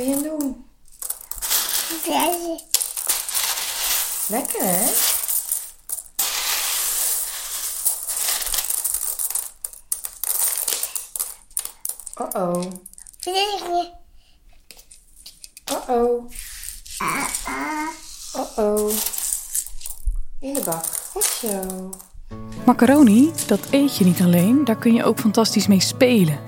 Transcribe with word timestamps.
ben 0.00 0.08
je 0.08 0.16
aan 0.16 0.22
het 0.22 0.38
doen? 0.38 0.64
Lekker 4.28 4.60
hè? 4.62 4.90
Uh-oh. 12.20 12.62
Vleesje. 13.18 13.92
Uh-oh. 15.72 16.30
Ah. 16.98 17.88
Uh-oh. 18.36 18.92
In 20.40 20.54
de 20.54 20.62
bak. 20.64 20.84
Goed 21.12 21.24
zo. 21.24 21.90
Macaroni, 22.66 23.32
dat 23.46 23.60
eet 23.70 23.96
je 23.96 24.04
niet 24.04 24.20
alleen, 24.20 24.64
daar 24.64 24.78
kun 24.78 24.94
je 24.94 25.04
ook 25.04 25.18
fantastisch 25.18 25.66
mee 25.66 25.80
spelen. 25.80 26.40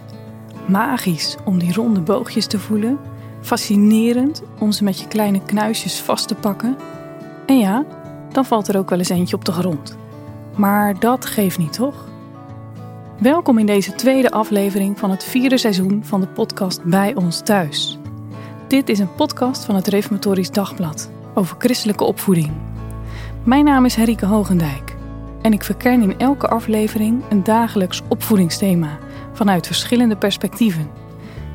Magisch 0.69 1.37
om 1.45 1.59
die 1.59 1.75
ronde 1.75 2.01
boogjes 2.01 2.47
te 2.47 2.59
voelen. 2.59 3.12
Fascinerend 3.43 4.43
om 4.59 4.73
ze 4.73 4.85
met 4.85 5.01
je 5.01 5.09
kleine 5.09 5.43
knuisjes 5.43 6.01
vast 6.01 6.29
te 6.29 6.35
pakken. 6.35 6.77
En 7.47 7.59
ja, 7.59 7.85
dan 8.33 8.45
valt 8.45 8.69
er 8.69 8.79
ook 8.79 8.91
wel 8.91 8.99
eens 8.99 9.09
eentje 9.09 9.37
op 9.37 9.45
de 9.45 9.53
grond. 9.53 9.97
Maar 10.57 11.01
dat 11.01 11.27
geeft 11.27 11.59
niet, 11.59 11.73
toch? 11.73 12.09
Welkom 13.19 13.59
in 13.59 13.67
deze 13.67 13.95
tweede 13.95 14.31
aflevering 14.31 14.99
van 14.99 15.11
het 15.11 15.25
vierde 15.25 15.59
seizoen 15.59 16.05
van 16.05 16.21
de 16.21 16.27
podcast 16.27 16.85
Bij 16.85 17.15
ons 17.15 17.41
thuis. 17.41 17.99
Dit 18.69 18.89
is 18.89 18.99
een 18.99 19.15
podcast 19.15 19.65
van 19.65 19.75
het 19.75 19.87
Reformatorisch 19.87 20.51
Dagblad 20.51 21.11
over 21.35 21.57
christelijke 21.59 22.05
opvoeding. 22.05 22.51
Mijn 23.45 23.65
naam 23.65 23.85
is 23.85 23.95
Henrike 23.95 24.27
Hogendijk 24.27 24.97
en 25.43 25.53
ik 25.53 25.65
verken 25.65 26.03
in 26.03 26.19
elke 26.19 26.49
aflevering 26.49 27.23
een 27.29 27.43
dagelijks 27.43 28.03
opvoedingsthema 28.09 28.99
vanuit 29.33 29.67
verschillende 29.67 30.17
perspectieven. 30.17 31.02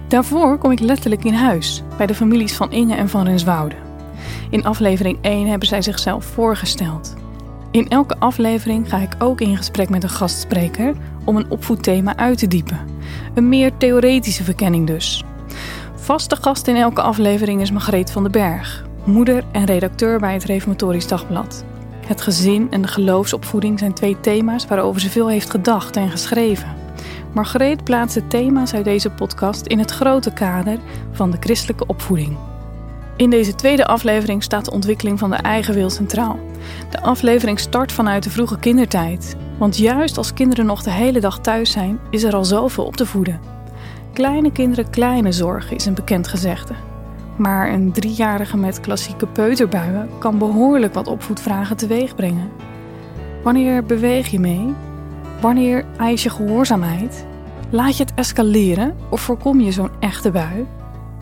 Daarvoor 0.07 0.57
kom 0.57 0.71
ik 0.71 0.79
letterlijk 0.79 1.23
in 1.23 1.33
huis 1.33 1.83
bij 1.97 2.05
de 2.05 2.15
families 2.15 2.55
van 2.55 2.71
Inge 2.71 2.95
en 2.95 3.09
van 3.09 3.25
Renswoude. 3.25 3.75
In 4.49 4.65
aflevering 4.65 5.17
1 5.21 5.47
hebben 5.47 5.67
zij 5.67 5.81
zichzelf 5.81 6.25
voorgesteld. 6.25 7.13
In 7.71 7.87
elke 7.87 8.19
aflevering 8.19 8.89
ga 8.89 8.97
ik 8.97 9.15
ook 9.19 9.41
in 9.41 9.57
gesprek 9.57 9.89
met 9.89 10.03
een 10.03 10.09
gastspreker 10.09 10.93
om 11.25 11.35
een 11.35 11.49
opvoedthema 11.49 12.15
uit 12.15 12.37
te 12.37 12.47
diepen. 12.47 12.79
Een 13.33 13.49
meer 13.49 13.77
theoretische 13.77 14.43
verkenning 14.43 14.87
dus. 14.87 15.23
Vaste 15.95 16.35
gast 16.35 16.67
in 16.67 16.75
elke 16.75 17.01
aflevering 17.01 17.61
is 17.61 17.71
Margreet 17.71 18.11
van 18.11 18.23
den 18.23 18.31
Berg, 18.31 18.85
moeder 19.03 19.43
en 19.51 19.65
redacteur 19.65 20.19
bij 20.19 20.33
het 20.33 20.43
Reformatorisch 20.43 21.07
Dagblad. 21.07 21.65
Het 22.05 22.21
gezin 22.21 22.67
en 22.71 22.81
de 22.81 22.87
geloofsopvoeding 22.87 23.79
zijn 23.79 23.93
twee 23.93 24.19
thema's 24.19 24.67
waarover 24.67 25.01
ze 25.01 25.09
veel 25.09 25.29
heeft 25.29 25.49
gedacht 25.49 25.95
en 25.95 26.09
geschreven. 26.09 26.86
Margreet 27.37 27.83
plaatst 27.83 28.15
de 28.15 28.27
thema's 28.27 28.73
uit 28.73 28.85
deze 28.85 29.09
podcast 29.09 29.65
in 29.65 29.79
het 29.79 29.91
grote 29.91 30.33
kader 30.33 30.77
van 31.11 31.31
de 31.31 31.37
christelijke 31.39 31.85
opvoeding. 31.85 32.37
In 33.15 33.29
deze 33.29 33.55
tweede 33.55 33.85
aflevering 33.85 34.43
staat 34.43 34.65
de 34.65 34.71
ontwikkeling 34.71 35.19
van 35.19 35.29
de 35.29 35.35
eigen 35.35 35.73
wil 35.73 35.89
centraal. 35.89 36.39
De 36.89 37.01
aflevering 37.01 37.59
start 37.59 37.91
vanuit 37.91 38.23
de 38.23 38.29
vroege 38.29 38.59
kindertijd. 38.59 39.35
Want 39.57 39.77
juist 39.77 40.17
als 40.17 40.33
kinderen 40.33 40.65
nog 40.65 40.83
de 40.83 40.91
hele 40.91 41.19
dag 41.19 41.39
thuis 41.39 41.71
zijn, 41.71 41.99
is 42.09 42.23
er 42.23 42.35
al 42.35 42.45
zoveel 42.45 42.85
op 42.85 42.95
te 42.95 43.05
voeden. 43.05 43.39
Kleine 44.13 44.51
kinderen 44.51 44.89
kleine 44.89 45.31
zorgen 45.31 45.75
is 45.75 45.85
een 45.85 45.95
bekend 45.95 46.27
gezegde. 46.27 46.73
Maar 47.35 47.73
een 47.73 47.91
driejarige 47.91 48.57
met 48.57 48.79
klassieke 48.79 49.27
peuterbuien 49.27 50.09
kan 50.19 50.37
behoorlijk 50.37 50.93
wat 50.93 51.07
opvoedvragen 51.07 51.77
teweeg 51.77 52.15
brengen. 52.15 52.51
Wanneer 53.43 53.83
beweeg 53.83 54.27
je 54.27 54.39
mee? 54.39 54.73
Wanneer 55.41 55.85
eis 55.97 56.23
je 56.23 56.29
gehoorzaamheid? 56.29 57.25
Laat 57.69 57.97
je 57.97 58.03
het 58.03 58.13
escaleren 58.13 58.95
of 59.09 59.21
voorkom 59.21 59.59
je 59.59 59.71
zo'n 59.71 59.91
echte 59.99 60.31
bui? 60.31 60.65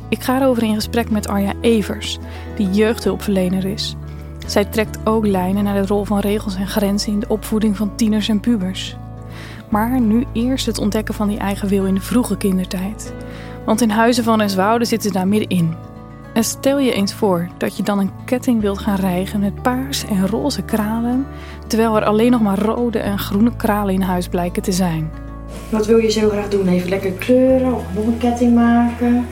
Ik 0.09 0.22
ga 0.22 0.42
erover 0.42 0.64
in 0.64 0.76
gesprek 0.76 1.09
met 1.09 1.28
Arja 1.28 1.53
Evers, 1.62 2.20
die 2.56 2.70
jeugdhulpverlener 2.70 3.66
is. 3.66 3.96
Zij 4.48 4.66
trekt 4.66 5.00
ook 5.04 5.25
lijnen 5.25 5.64
naar 5.64 5.81
de 5.81 5.88
rol 5.88 6.04
van 6.04 6.20
regels 6.20 6.56
en 6.56 6.68
grenzen 6.68 7.12
in 7.12 7.20
de 7.20 7.28
opvoeding 7.28 7.78
van 7.78 7.96
tieners 7.96 8.30
en 8.30 8.40
pubers. 8.40 8.96
Maar 9.70 10.02
nu 10.02 10.25
eerst 10.34 10.66
het 10.66 10.78
ontdekken 10.78 11.14
van 11.14 11.28
die 11.28 11.38
eigen 11.38 11.68
wil 11.68 11.86
in 11.86 11.94
de 11.94 12.02
vroege 12.02 12.38
kindertijd. 12.38 13.14
Want 13.66 13.81
in 13.81 13.90
Huizen 13.90 14.24
van 14.24 14.40
Renswoude 14.40 14.86
zitten 14.86 15.12
ze 15.12 15.18
daar 15.18 15.28
middenin. 15.28 15.75
En 16.34 16.44
stel 16.44 16.80
je 16.80 16.94
eens 16.94 17.14
voor 17.14 17.48
dat 17.58 17.78
je 17.78 17.84
dan 17.84 18.00
een 18.00 18.12
ketting 18.25 18.62
wilt 18.62 18.80
gaan 18.80 18.96
rijgen 18.96 19.40
met 19.40 19.62
paars 19.62 20.06
en 20.06 20.28
roze 20.28 20.62
kralen, 20.62 21.28
terwijl 21.68 21.96
er 21.96 22.03
alleen 22.03 22.31
nog 22.31 22.42
maar 22.42 22.59
rode 22.59 23.00
en 23.00 23.20
groene 23.20 23.56
kralen 23.56 23.94
in 23.94 24.02
huis 24.02 24.28
blijken 24.28 24.62
te 24.62 24.72
zijn. 24.72 25.12
Wat 25.70 25.86
wil 25.86 25.98
je 25.98 26.12
zo 26.12 26.30
graag 26.30 26.50
doen? 26.50 26.68
Even 26.68 26.90
lekker 26.90 27.12
kleuren 27.12 27.74
of 27.74 27.84
nog 27.94 28.06
een 28.06 28.18
ketting 28.18 28.56
maken? 28.56 29.28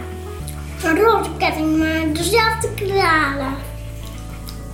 Een 0.83 0.97
roze 0.97 1.29
ketting, 1.37 1.77
maar 1.77 2.13
dezelfde 2.13 2.69
kralen. 2.75 3.53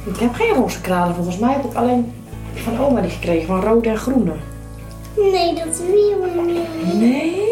Ik 0.06 0.18
heb 0.18 0.34
geen 0.34 0.54
roze 0.54 0.82
kralen. 0.82 1.16
Volgens 1.16 1.38
mij 1.38 1.54
heb 1.54 1.64
ik 1.64 1.74
alleen 1.74 2.14
van 2.54 2.80
oma 2.80 3.02
die 3.02 3.10
gekregen, 3.10 3.48
van 3.48 3.62
rode 3.62 3.90
en 3.90 3.98
groene. 3.98 4.34
Nee, 5.18 5.56
dat 5.56 5.82
wil 5.88 6.26
ik 6.26 6.46
niet. 6.46 6.94
Nee? 7.00 7.44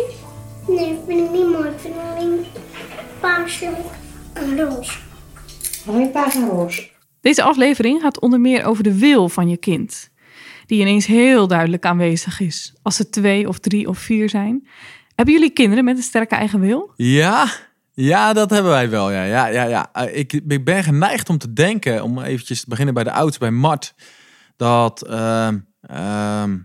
Nee, 0.68 0.90
dat 0.90 1.04
vind 1.08 1.20
ik 1.20 1.32
niet 1.32 1.52
mooi. 1.52 1.70
Ik 1.70 1.80
vind 1.80 1.96
alleen 2.16 2.46
paarse 3.20 3.70
en 4.34 4.58
roze. 4.58 4.98
Alleen 5.88 6.12
paars 6.12 6.36
en 6.36 6.50
roze. 6.50 6.88
Deze 7.28 7.44
aflevering 7.44 8.02
gaat 8.02 8.20
onder 8.20 8.40
meer 8.40 8.64
over 8.64 8.84
de 8.84 8.98
wil 8.98 9.30
van 9.30 9.50
je 9.50 9.58
kind, 9.58 10.10
die 10.66 10.80
ineens 10.80 11.06
heel 11.06 11.48
duidelijk 11.48 11.86
aanwezig 11.86 12.40
is 12.40 12.74
als 12.82 12.96
ze 12.96 13.10
twee 13.10 13.48
of 13.48 13.60
drie 13.60 13.88
of 13.88 13.98
vier 13.98 14.30
zijn. 14.30 14.68
Hebben 15.16 15.34
jullie 15.34 15.50
kinderen 15.50 15.84
met 15.84 15.98
een 15.98 16.04
sterke 16.04 16.36
eigen 16.36 16.60
wil? 16.60 16.92
Ja, 16.96 17.48
ja, 17.94 18.34
dat 18.34 18.50
hebben 18.50 18.72
wij 18.72 18.90
wel. 18.90 19.12
Ja, 19.12 19.24
ja, 19.24 19.48
ja, 19.48 19.64
ja. 19.64 19.90
Eh, 19.94 20.18
Ik, 20.18 20.64
ben 20.64 20.84
geneigd 20.84 21.30
om 21.30 21.38
te 21.38 21.54
denken, 21.54 22.04
om 22.04 22.20
eventjes 22.20 22.60
te 22.60 22.70
beginnen 22.70 22.94
bij 22.94 23.04
de 23.04 23.12
oudste, 23.12 23.40
bij 23.40 23.52
Mart, 23.52 23.94
dat 24.56 25.08
ehm, 25.08 25.58
ehm, 25.82 26.58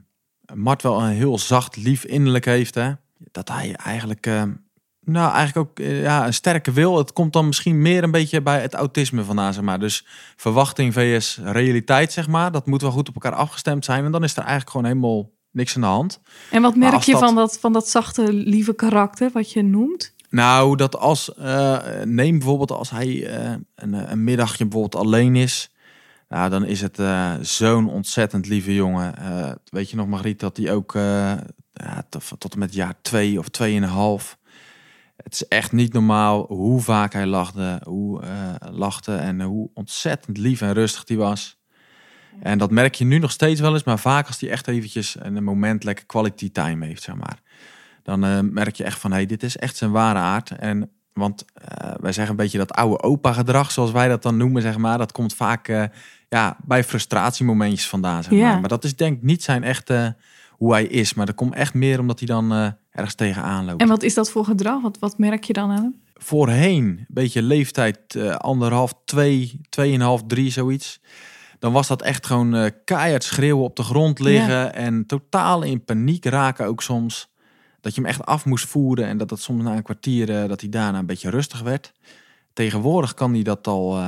Mart 0.55 0.83
wel 0.83 1.03
een 1.03 1.13
heel 1.13 1.39
zacht, 1.39 1.77
lief 1.77 2.05
innerlijk 2.05 2.45
heeft. 2.45 2.75
Hè? 2.75 2.93
Dat 3.31 3.49
hij 3.49 3.75
eigenlijk, 3.75 4.27
ehm, 4.27 4.53
nou, 5.05 5.33
eigenlijk 5.35 5.69
ook 5.71 5.79
eh, 5.79 6.03
ja, 6.03 6.27
een 6.27 6.35
sterke 6.35 6.73
wil. 6.73 6.99
Het 6.99 7.13
komt 7.13 7.33
dan 7.33 7.47
misschien 7.47 7.83
meer 7.83 8.03
een 8.03 8.11
beetje 8.11 8.43
bij 8.43 8.61
het 8.61 8.75
autisme 8.75 9.25
vandaan, 9.25 9.53
zeg 9.53 9.63
maar. 9.63 9.79
Dus 9.79 10.07
verwachting 10.37 10.93
vs 10.93 11.39
realiteit, 11.45 12.13
zeg 12.13 12.29
maar. 12.29 12.53
Dat 12.53 12.67
moet 12.67 12.83
wel 12.83 12.91
goed 12.91 13.09
op 13.09 13.15
elkaar 13.15 13.35
afgestemd 13.35 13.85
zijn. 13.85 14.05
En 14.05 14.13
dan 14.13 14.25
is 14.25 14.33
er 14.33 14.39
eigenlijk 14.39 14.71
gewoon 14.71 14.87
helemaal 14.87 15.31
niks 15.51 15.75
aan 15.75 15.81
de 15.81 15.87
hand. 15.87 16.21
En 16.51 16.63
wat 16.63 16.77
merk 16.77 17.03
je 17.03 17.13
dat- 17.13 17.21
van, 17.21 17.35
dat, 17.35 17.59
van 17.59 17.73
dat 17.73 17.89
zachte, 17.89 18.33
lieve 18.33 18.75
karakter 18.75 19.31
wat 19.33 19.53
je 19.53 19.63
noemt? 19.63 20.15
Nou, 20.31 20.77
dat 20.77 20.97
als, 20.99 21.35
eh, 21.35 21.79
neem 22.05 22.39
bijvoorbeeld 22.39 22.71
als 22.71 22.91
hij 22.91 23.27
eh, 23.27 23.53
een, 23.75 24.11
een 24.11 24.25
middagje 24.25 24.67
bijvoorbeeld 24.67 25.05
alleen 25.05 25.37
is. 25.37 25.71
Nou, 26.29 26.51
dan 26.51 26.65
is 26.65 26.81
het 26.81 26.99
eh, 26.99 27.33
zo'n 27.41 27.89
ontzettend 27.89 28.47
lieve 28.47 28.75
jongen. 28.75 29.15
Weet 29.65 29.91
je 29.91 29.97
nog, 29.97 30.07
Margriet, 30.07 30.41
dat 30.41 30.57
hij 30.57 30.73
ook 30.73 30.93
ja, 31.73 32.05
tot, 32.09 32.33
tot 32.39 32.53
en 32.53 32.59
met 32.59 32.75
jaar 32.75 32.95
twee 33.03 33.39
of 33.39 33.49
tweeënhalf. 33.49 34.39
Het 35.23 35.33
is 35.33 35.49
echt 35.49 35.73
niet 35.73 35.93
normaal 35.93 36.45
hoe 36.49 36.81
vaak 36.81 37.13
hij 37.13 37.27
lachte, 37.27 37.81
hoe, 37.85 38.23
eh, 38.23 38.55
lachte 38.71 39.15
en 39.15 39.41
hoe 39.41 39.71
ontzettend 39.75 40.39
lief 40.39 40.61
en 40.61 40.73
rustig 40.73 41.03
hij 41.07 41.17
was. 41.17 41.61
En 42.41 42.59
dat 42.59 42.71
merk 42.71 42.95
je 42.95 43.05
nu 43.05 43.19
nog 43.19 43.31
steeds 43.31 43.61
wel 43.61 43.73
eens, 43.73 43.85
maar 43.85 43.99
vaak 43.99 44.27
als 44.27 44.41
hij 44.41 44.51
echt 44.51 44.69
eventjes 44.69 45.17
een 45.19 45.45
moment 45.45 45.85
lekker 45.85 46.07
quality 46.07 46.53
time 46.53 46.87
heeft, 46.87 47.03
zeg 47.03 47.15
maar. 47.15 47.41
Dan 48.03 48.25
eh, 48.25 48.39
merk 48.41 48.77
je 48.77 48.85
echt 48.85 48.99
van, 48.99 49.11
hé, 49.11 49.17
hey, 49.17 49.27
dit 49.27 49.43
is 49.43 49.57
echt 49.57 49.77
zijn 49.77 49.91
ware 49.91 50.19
aard. 50.19 50.51
En, 50.51 50.91
want 51.13 51.45
eh, 51.55 51.95
wij 52.01 52.13
zeggen 52.13 52.31
een 52.31 52.43
beetje 52.43 52.59
dat 52.59 52.73
oude 52.73 53.03
opa 53.03 53.33
gedrag, 53.33 53.71
zoals 53.71 53.91
wij 53.91 54.09
dat 54.09 54.23
dan 54.23 54.37
noemen, 54.37 54.63
zeg 54.63 54.77
maar. 54.77 54.99
Dat 54.99 55.13
komt 55.13 55.35
vaak 55.35 55.91
ja, 56.29 56.57
bij 56.65 56.85
frustratiemomentjes 56.85 57.89
vandaan, 57.89 58.23
zeg 58.23 58.33
maar. 58.33 58.61
Maar 58.61 58.69
dat 58.69 58.85
is 58.85 58.97
denk 58.97 59.17
ik 59.17 59.23
niet 59.23 59.43
zijn 59.43 59.65
echte, 59.65 60.17
hoe 60.51 60.73
hij 60.73 60.85
is. 60.85 61.15
Maar 61.15 61.27
dat 61.27 61.35
komt 61.35 61.55
echt 61.55 61.75
meer 61.75 62.01
omdat 62.01 62.19
hij 62.19 62.29
dan 62.29 62.77
ergens 62.93 63.15
tegenaan 63.15 63.65
loopt. 63.65 63.81
En 63.81 63.89
wat 63.89 64.03
is 64.03 64.15
dat 64.15 64.31
voor 64.31 64.45
gedrag? 64.45 64.83
Wat, 64.83 64.99
wat 64.99 65.19
merk 65.19 65.45
je 65.45 65.53
dan 65.53 65.71
aan 65.71 65.83
hem? 65.83 66.03
Voorheen, 66.15 66.85
een 66.85 67.07
beetje 67.09 67.43
leeftijd, 67.43 68.15
eh, 68.15 68.35
anderhalf, 68.35 68.95
twee, 69.05 69.61
tweeënhalf, 69.69 70.23
drie, 70.27 70.51
zoiets. 70.51 71.01
Dan 71.59 71.73
was 71.73 71.89
dat 71.89 72.03
echt 72.03 72.27
gewoon 72.27 72.55
eh 72.55 72.71
keihard 72.85 73.25
schreeuwen 73.25 73.65
op 73.65 73.77
de 73.77 73.83
grond 73.83 74.19
liggen. 74.19 74.75
En 74.75 75.07
totaal 75.07 75.63
in 75.63 75.85
paniek 75.85 76.25
raken 76.25 76.67
ook 76.67 76.83
soms. 76.83 77.31
Dat 77.81 77.95
je 77.95 78.01
hem 78.01 78.11
echt 78.11 78.27
af 78.27 78.45
moest 78.45 78.67
voeren. 78.67 79.07
En 79.07 79.17
dat 79.17 79.31
het 79.31 79.41
soms 79.41 79.63
na 79.63 79.77
een 79.77 79.83
kwartier, 79.83 80.43
eh, 80.43 80.49
dat 80.49 80.61
hij 80.61 80.71
daarna 80.71 80.99
een 80.99 81.07
beetje 81.07 81.31
rustig 81.31 81.61
werd. 81.61 81.93
Tegenwoordig 82.53 83.15
kan 83.15 83.33
hij 83.33 83.43
dat 83.43 83.67
al 83.67 84.03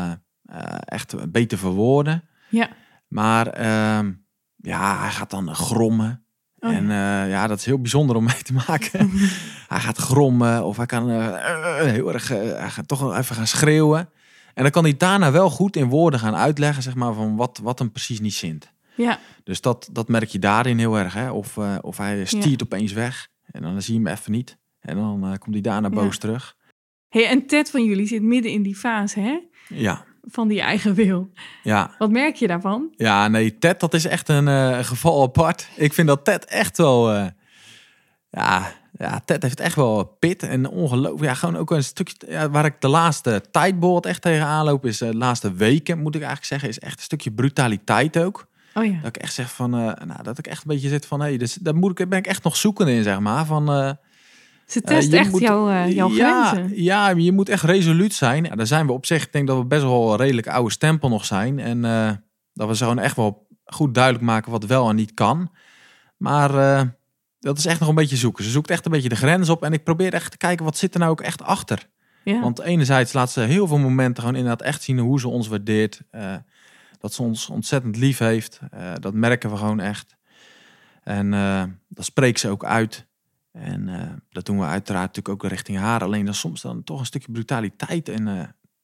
echt 0.84 1.30
beter 1.32 1.58
verwoorden. 1.58 2.24
Ja. 2.48 2.68
Maar 3.08 3.46
ehm, 3.46 4.12
ja, 4.56 4.98
hij 5.00 5.10
gaat 5.10 5.30
dan 5.30 5.54
grommen. 5.54 6.23
Oh 6.64 6.74
en 6.74 6.90
eh, 6.90 7.30
ja, 7.30 7.46
dat 7.46 7.58
is 7.58 7.64
heel 7.64 7.80
bijzonder 7.80 8.16
om 8.16 8.24
mee 8.24 8.42
te 8.42 8.52
maken. 8.52 9.10
hij 9.74 9.80
gaat 9.80 9.96
grommen 9.96 10.64
of 10.64 10.76
hij 10.76 10.86
kan 10.86 11.10
eh, 11.10 11.80
heel 11.80 12.12
erg, 12.12 12.30
eh, 12.30 12.38
hij 12.38 12.70
gaat 12.70 12.88
toch 12.88 13.16
even 13.16 13.36
gaan 13.36 13.46
schreeuwen. 13.46 14.08
En 14.54 14.62
dan 14.62 14.70
kan 14.72 14.82
hij 14.84 14.96
daarna 14.96 15.32
wel 15.32 15.50
goed 15.50 15.76
in 15.76 15.88
woorden 15.88 16.20
gaan 16.20 16.34
uitleggen, 16.34 16.82
zeg 16.82 16.94
maar, 16.94 17.14
van 17.14 17.36
wat, 17.36 17.60
wat 17.62 17.78
hem 17.78 17.92
precies 17.92 18.20
niet 18.20 18.34
zint. 18.34 18.72
Ja, 18.96 19.18
Dus 19.44 19.60
dat, 19.60 19.88
dat 19.92 20.08
merk 20.08 20.28
je 20.28 20.38
daarin 20.38 20.78
heel 20.78 20.98
erg. 20.98 21.14
Hè? 21.14 21.30
Of, 21.30 21.58
of 21.80 21.96
hij 21.96 22.24
stiert 22.24 22.62
opeens 22.62 22.92
weg 22.92 23.28
en 23.50 23.62
dan 23.62 23.82
zie 23.82 23.94
je 23.94 24.00
hem 24.04 24.16
even 24.16 24.32
niet. 24.32 24.58
En 24.80 24.96
dan 24.96 25.36
komt 25.38 25.54
hij 25.54 25.60
daarna 25.60 25.88
Ja. 25.88 25.94
boos 25.94 26.18
terug. 26.18 26.56
Hey, 27.08 27.26
en 27.26 27.46
Ted 27.46 27.70
van 27.70 27.84
jullie 27.84 28.06
zit 28.06 28.22
midden 28.22 28.50
in 28.52 28.62
die 28.62 28.76
fase, 28.76 29.20
hè? 29.20 29.40
Ja, 29.68 30.04
Van 30.26 30.48
die 30.48 30.60
eigen 30.60 30.94
wil. 30.94 31.30
ja. 31.62 31.90
Wat 31.98 32.10
merk 32.10 32.36
je 32.36 32.46
daarvan? 32.46 32.92
Ja, 32.96 33.28
nee, 33.28 33.58
Ted, 33.58 33.80
dat 33.80 33.94
is 33.94 34.04
echt 34.04 34.28
een 34.28 34.48
eh, 34.48 34.78
geval 34.78 35.22
apart. 35.22 35.68
Ik 35.76 35.92
vind 35.92 36.08
dat 36.08 36.24
Ted 36.24 36.44
echt 36.44 36.76
wel... 36.76 37.12
eh, 37.12 37.26
ja, 38.30 38.72
ja, 38.98 39.20
Ted 39.24 39.42
heeft 39.42 39.60
echt 39.60 39.76
wel 39.76 40.04
pit 40.04 40.42
en 40.42 40.68
ongelooflijk. 40.68 41.22
Ja, 41.24 41.34
gewoon 41.34 41.56
ook 41.56 41.70
een 41.70 41.84
stukje... 41.84 42.14
Ja, 42.28 42.50
waar 42.50 42.64
ik 42.64 42.80
de 42.80 42.88
laatste 42.88 43.42
tijd 43.50 43.74
echt 44.00 44.22
tegenaan 44.22 44.64
loop... 44.64 44.86
is 44.86 45.00
eh, 45.00 45.10
de 45.10 45.16
laatste 45.16 45.52
weken, 45.52 45.98
moet 45.98 46.14
ik 46.14 46.20
eigenlijk 46.20 46.50
zeggen... 46.50 46.68
is 46.68 46.78
echt 46.78 46.96
een 46.96 47.04
stukje 47.04 47.32
brutaliteit 47.32 48.18
ook. 48.18 48.46
Oh 48.74 48.84
ja. 48.84 48.98
Dat 49.02 49.16
ik 49.16 49.22
echt 49.22 49.34
zeg 49.34 49.52
van... 49.52 49.70
nou, 49.70 50.22
dat 50.22 50.38
ik 50.38 50.46
echt 50.46 50.62
een 50.62 50.68
beetje 50.68 50.88
zit 50.88 51.06
van... 51.06 51.20
Hé, 51.20 51.36
dus 51.36 51.54
daar 51.54 51.76
moet 51.76 51.98
ik, 51.98 52.08
ben 52.08 52.18
ik 52.18 52.26
echt 52.26 52.44
nog 52.44 52.56
zoekende 52.56 52.92
in, 52.92 53.02
zeg 53.02 53.20
maar. 53.20 53.46
Van... 53.46 53.96
Ze 54.66 54.80
eh, 54.80 54.86
test 54.96 55.12
echt 55.12 55.30
moet- 55.30 55.40
jouw, 55.40 55.68
eh, 55.70 55.92
jouw 55.94 56.08
ja, 56.10 56.48
grenzen. 56.48 56.82
Ja, 56.82 57.08
je 57.08 57.32
moet 57.32 57.48
echt 57.48 57.62
resoluut 57.62 58.14
zijn. 58.14 58.44
Ja, 58.44 58.54
daar 58.54 58.66
zijn 58.66 58.86
we 58.86 58.92
op 58.92 59.06
zich. 59.06 59.24
Ik 59.24 59.32
denk 59.32 59.46
dat 59.46 59.58
we 59.58 59.64
best 59.64 59.82
wel 59.82 60.10
een 60.12 60.16
redelijk 60.18 60.48
oude 60.48 60.70
stempel 60.70 61.08
nog 61.08 61.24
zijn. 61.24 61.58
En 61.58 61.84
eh, 61.84 62.10
dat 62.52 62.68
we 62.68 62.76
zo 62.76 62.86
gewoon 62.88 63.02
echt 63.04 63.16
wel 63.16 63.46
goed 63.64 63.94
duidelijk 63.94 64.24
maken 64.24 64.50
wat 64.50 64.64
wel 64.64 64.88
en 64.88 64.96
niet 64.96 65.14
kan. 65.14 65.50
Maar 66.16 66.50
dat 67.40 67.58
is 67.58 67.66
echt 67.66 67.80
nog 67.80 67.88
een 67.88 67.94
beetje 67.94 68.16
zoeken. 68.16 68.44
Ze 68.44 68.50
zoekt 68.50 68.70
echt 68.70 68.84
een 68.84 68.90
beetje 68.92 69.08
de 69.08 69.16
grens 69.16 69.48
op. 69.48 69.62
En 69.62 69.72
ik 69.72 69.84
probeer 69.84 70.14
echt 70.14 70.30
te 70.30 70.36
kijken 70.36 70.64
wat 70.64 70.76
zit 70.76 70.94
er 70.94 71.00
nou 71.00 71.12
ook 71.12 71.20
echt 71.20 71.42
achter. 71.42 71.88
Ja. 72.24 72.40
Want 72.40 72.60
enerzijds 72.60 73.12
laat 73.12 73.30
ze 73.30 73.40
heel 73.40 73.66
veel 73.66 73.78
momenten 73.78 74.22
gewoon 74.22 74.38
inderdaad 74.38 74.66
echt 74.66 74.82
zien 74.82 74.98
hoe 74.98 75.20
ze 75.20 75.28
ons 75.28 75.48
waardeert. 75.48 76.00
dat 76.98 77.12
ze 77.14 77.22
ons 77.22 77.48
ontzettend 77.48 77.96
lief 77.96 78.18
heeft. 78.18 78.60
Dat 79.00 79.14
merken 79.14 79.50
we 79.50 79.56
gewoon 79.56 79.80
echt. 79.80 80.16
En 81.02 81.30
dat 81.88 82.04
spreekt 82.04 82.40
ze 82.40 82.48
ook 82.48 82.64
uit. 82.64 83.06
En 83.54 83.88
eh, 83.88 84.10
dat 84.30 84.46
doen 84.46 84.58
we 84.58 84.64
uiteraard 84.64 85.06
natuurlijk 85.16 85.44
ook 85.44 85.50
richting 85.50 85.78
haar. 85.78 86.02
Alleen 86.02 86.24
dan 86.24 86.34
soms 86.34 86.62
dan 86.62 86.84
toch 86.84 87.00
een 87.00 87.06
stukje 87.06 87.32
brutaliteit. 87.32 88.08
En 88.08 88.28
eh, 88.28 88.34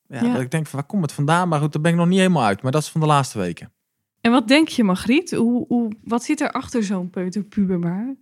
ja, 0.06 0.24
Ja. 0.26 0.32
dat 0.32 0.40
ik 0.42 0.50
denk 0.50 0.66
van 0.66 0.78
waar 0.78 0.88
komt 0.88 1.02
het 1.02 1.12
vandaan? 1.12 1.48
Maar 1.48 1.60
goed, 1.60 1.72
daar 1.72 1.82
ben 1.82 1.90
ik 1.92 1.96
nog 1.98 2.06
niet 2.08 2.18
helemaal 2.18 2.44
uit. 2.44 2.62
Maar 2.62 2.72
dat 2.72 2.82
is 2.82 2.88
van 2.88 3.00
de 3.00 3.06
laatste 3.06 3.38
weken. 3.38 3.72
En 4.20 4.30
wat 4.30 4.48
denk 4.48 4.68
je, 4.68 4.84
Margriet? 4.84 5.30
Hoe, 5.30 5.64
hoe, 5.68 5.92
wat 6.04 6.24
zit 6.24 6.40
er 6.40 6.50
achter 6.50 6.82
zo'n 6.84 7.10
peuterpuberbaar? 7.10 8.14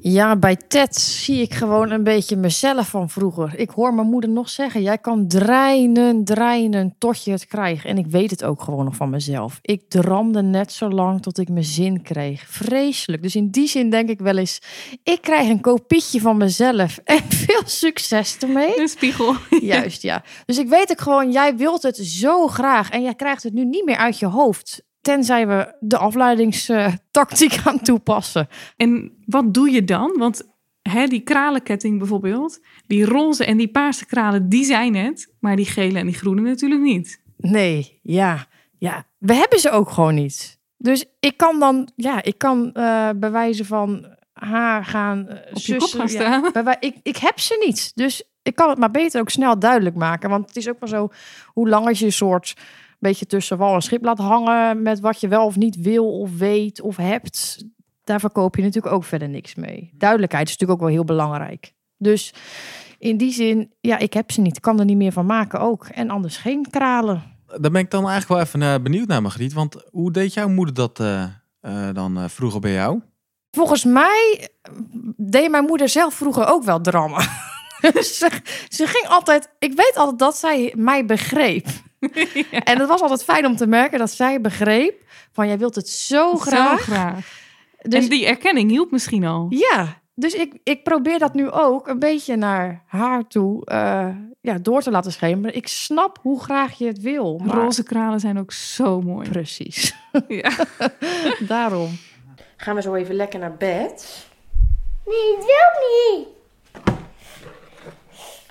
Ja, 0.00 0.36
bij 0.36 0.56
Ted 0.56 0.96
zie 0.96 1.40
ik 1.40 1.54
gewoon 1.54 1.90
een 1.90 2.02
beetje 2.02 2.36
mezelf 2.36 2.88
van 2.88 3.10
vroeger. 3.10 3.58
Ik 3.58 3.70
hoor 3.70 3.94
mijn 3.94 4.08
moeder 4.08 4.30
nog 4.30 4.48
zeggen: 4.48 4.82
jij 4.82 4.98
kan 4.98 5.28
dreinen, 5.28 6.24
dreinen 6.24 6.94
tot 6.98 7.24
je 7.24 7.30
het 7.30 7.46
krijgt. 7.46 7.84
En 7.84 7.98
ik 7.98 8.06
weet 8.06 8.30
het 8.30 8.44
ook 8.44 8.62
gewoon 8.62 8.84
nog 8.84 8.96
van 8.96 9.10
mezelf. 9.10 9.58
Ik 9.62 9.82
dramde 9.88 10.42
net 10.42 10.72
zo 10.72 10.88
lang 10.88 11.22
tot 11.22 11.38
ik 11.38 11.48
mijn 11.48 11.64
zin 11.64 12.02
kreeg. 12.02 12.44
Vreselijk. 12.48 13.22
Dus 13.22 13.36
in 13.36 13.50
die 13.50 13.68
zin 13.68 13.90
denk 13.90 14.08
ik 14.08 14.18
wel 14.18 14.36
eens: 14.36 14.60
ik 15.02 15.20
krijg 15.20 15.48
een 15.48 15.60
kopietje 15.60 16.20
van 16.20 16.36
mezelf. 16.36 16.98
En 17.04 17.22
veel 17.28 17.62
succes 17.64 18.38
ermee. 18.38 18.80
Een 18.80 18.88
spiegel. 18.88 19.34
Juist, 19.60 20.02
ja. 20.02 20.22
Dus 20.46 20.58
ik 20.58 20.68
weet 20.68 20.90
ook 20.90 21.00
gewoon, 21.00 21.32
jij 21.32 21.56
wilt 21.56 21.82
het 21.82 21.96
zo 21.96 22.46
graag 22.46 22.90
en 22.90 23.02
jij 23.02 23.14
krijgt 23.14 23.42
het 23.42 23.52
nu 23.52 23.64
niet 23.64 23.84
meer 23.84 23.96
uit 23.96 24.18
je 24.18 24.26
hoofd. 24.26 24.86
Tenzij 25.08 25.46
we 25.46 25.74
de 25.80 25.98
afleidingstactiek 25.98 27.52
gaan 27.62 27.80
toepassen. 27.80 28.48
En 28.76 29.12
wat 29.26 29.54
doe 29.54 29.70
je 29.70 29.84
dan? 29.84 30.14
Want 30.18 30.42
hè, 30.82 31.06
die 31.06 31.20
kralenketting 31.20 31.98
bijvoorbeeld, 31.98 32.60
die 32.86 33.04
roze 33.04 33.44
en 33.44 33.56
die 33.56 33.68
paarse 33.68 34.06
kralen, 34.06 34.48
die 34.48 34.64
zijn 34.64 34.96
het. 34.96 35.32
Maar 35.40 35.56
die 35.56 35.66
gele 35.66 35.98
en 35.98 36.06
die 36.06 36.14
groene 36.14 36.40
natuurlijk 36.40 36.80
niet. 36.80 37.22
Nee, 37.36 38.00
ja, 38.02 38.46
ja. 38.78 39.06
We 39.18 39.34
hebben 39.34 39.58
ze 39.58 39.70
ook 39.70 39.90
gewoon 39.90 40.14
niet. 40.14 40.58
Dus 40.76 41.04
ik 41.20 41.36
kan 41.36 41.58
dan, 41.58 41.88
ja, 41.96 42.22
ik 42.22 42.38
kan 42.38 42.72
eh 42.72 43.10
bewijzen 43.16 43.66
van 43.66 44.06
haar 44.32 44.84
gaan 44.84 45.28
eh, 45.28 45.54
Op 45.54 45.60
je 45.60 45.76
kop 45.76 45.88
gaan 45.88 46.08
ja, 46.08 46.40
staan. 46.42 46.64
bij 46.64 46.76
ik, 46.80 46.96
ik 47.02 47.16
heb 47.16 47.38
ze 47.38 47.62
niet. 47.66 47.92
Dus 47.94 48.22
ik 48.42 48.54
kan 48.54 48.68
het 48.68 48.78
maar 48.78 48.90
beter 48.90 49.20
ook 49.20 49.30
snel 49.30 49.58
duidelijk 49.58 49.96
maken. 49.96 50.30
Want 50.30 50.46
het 50.46 50.56
is 50.56 50.68
ook 50.68 50.78
maar 50.80 50.88
zo, 50.88 51.08
hoe 51.46 51.68
lang 51.68 51.86
als 51.86 51.98
je 51.98 52.04
een 52.04 52.12
soort 52.12 52.54
beetje 52.98 53.26
tussen 53.26 53.58
wal 53.58 53.74
en 53.74 53.82
schip 53.82 54.04
laat 54.04 54.18
hangen 54.18 54.82
met 54.82 55.00
wat 55.00 55.20
je 55.20 55.28
wel 55.28 55.44
of 55.44 55.56
niet 55.56 55.76
wil 55.80 56.18
of 56.20 56.38
weet 56.38 56.80
of 56.80 56.96
hebt. 56.96 57.64
Daar 58.04 58.20
verkoop 58.20 58.56
je 58.56 58.62
natuurlijk 58.62 58.94
ook 58.94 59.04
verder 59.04 59.28
niks 59.28 59.54
mee. 59.54 59.90
Duidelijkheid 59.94 60.48
is 60.48 60.52
natuurlijk 60.52 60.80
ook 60.80 60.86
wel 60.86 60.96
heel 60.96 61.04
belangrijk. 61.04 61.72
Dus 61.96 62.34
in 62.98 63.16
die 63.16 63.32
zin, 63.32 63.72
ja, 63.80 63.98
ik 63.98 64.12
heb 64.12 64.30
ze 64.30 64.40
niet. 64.40 64.56
Ik 64.56 64.62
kan 64.62 64.78
er 64.78 64.84
niet 64.84 64.96
meer 64.96 65.12
van 65.12 65.26
maken 65.26 65.60
ook. 65.60 65.86
En 65.86 66.10
anders 66.10 66.36
geen 66.36 66.70
kralen. 66.70 67.22
Daar 67.46 67.70
ben 67.70 67.80
ik 67.80 67.90
dan 67.90 68.08
eigenlijk 68.08 68.28
wel 68.28 68.40
even 68.40 68.74
eh, 68.74 68.82
benieuwd 68.82 69.08
naar, 69.08 69.22
Margriet. 69.22 69.52
Want 69.52 69.76
hoe 69.90 70.12
deed 70.12 70.34
jouw 70.34 70.48
moeder 70.48 70.74
dat 70.74 71.00
eh, 71.00 71.22
eh, 71.60 71.94
dan 71.94 72.30
vroeger 72.30 72.60
bij 72.60 72.72
jou? 72.72 73.00
Volgens 73.50 73.84
mij 73.84 74.48
deed 75.16 75.50
mijn 75.50 75.64
moeder 75.64 75.88
zelf 75.88 76.14
vroeger 76.14 76.46
ook 76.46 76.64
wel 76.64 76.80
drammen. 76.80 77.22
Ze, 78.02 78.30
ze 78.68 78.86
ging 78.86 79.06
altijd, 79.08 79.50
ik 79.58 79.72
weet 79.76 79.92
altijd 79.94 80.18
dat 80.18 80.36
zij 80.36 80.72
mij 80.76 81.04
begreep. 81.04 81.66
En 82.70 82.78
het 82.78 82.88
was 82.88 83.00
altijd 83.00 83.24
fijn 83.24 83.46
om 83.46 83.56
te 83.56 83.66
merken 83.66 83.98
dat 83.98 84.10
zij 84.10 84.40
begreep 84.40 85.02
van 85.32 85.46
jij 85.46 85.58
wilt 85.58 85.74
het 85.74 85.88
zo 85.88 86.36
graag. 86.36 86.78
Zo 86.78 86.92
graag. 86.92 87.46
Dus 87.82 88.04
en 88.04 88.10
die 88.10 88.26
erkenning 88.26 88.70
hielp 88.70 88.90
misschien 88.90 89.24
al. 89.24 89.46
ja, 89.50 90.00
dus 90.14 90.34
ik, 90.34 90.58
ik 90.62 90.82
probeer 90.82 91.18
dat 91.18 91.34
nu 91.34 91.50
ook 91.50 91.88
een 91.88 91.98
beetje 91.98 92.36
naar 92.36 92.82
haar 92.86 93.26
toe 93.26 93.64
eh, 93.66 94.08
ja, 94.40 94.58
door 94.58 94.82
te 94.82 94.90
laten 94.90 95.12
schemeren. 95.12 95.56
Ik 95.56 95.68
snap 95.68 96.18
hoe 96.22 96.40
graag 96.40 96.78
je 96.78 96.86
het 96.86 97.00
wil. 97.00 97.38
Maar... 97.44 97.56
Roze 97.56 97.82
kralen 97.82 98.20
zijn 98.20 98.38
ook 98.38 98.52
zo 98.52 99.00
mooi. 99.00 99.28
Precies, 99.28 99.94
Ja. 100.28 100.50
daarom. 101.54 101.98
Gaan 102.56 102.74
we 102.74 102.82
zo 102.82 102.94
even 102.94 103.14
lekker 103.14 103.38
naar 103.38 103.56
bed. 103.56 104.26
Nee, 105.06 105.36
dat 105.36 105.44
wil 105.44 106.16
niet. 106.16 106.28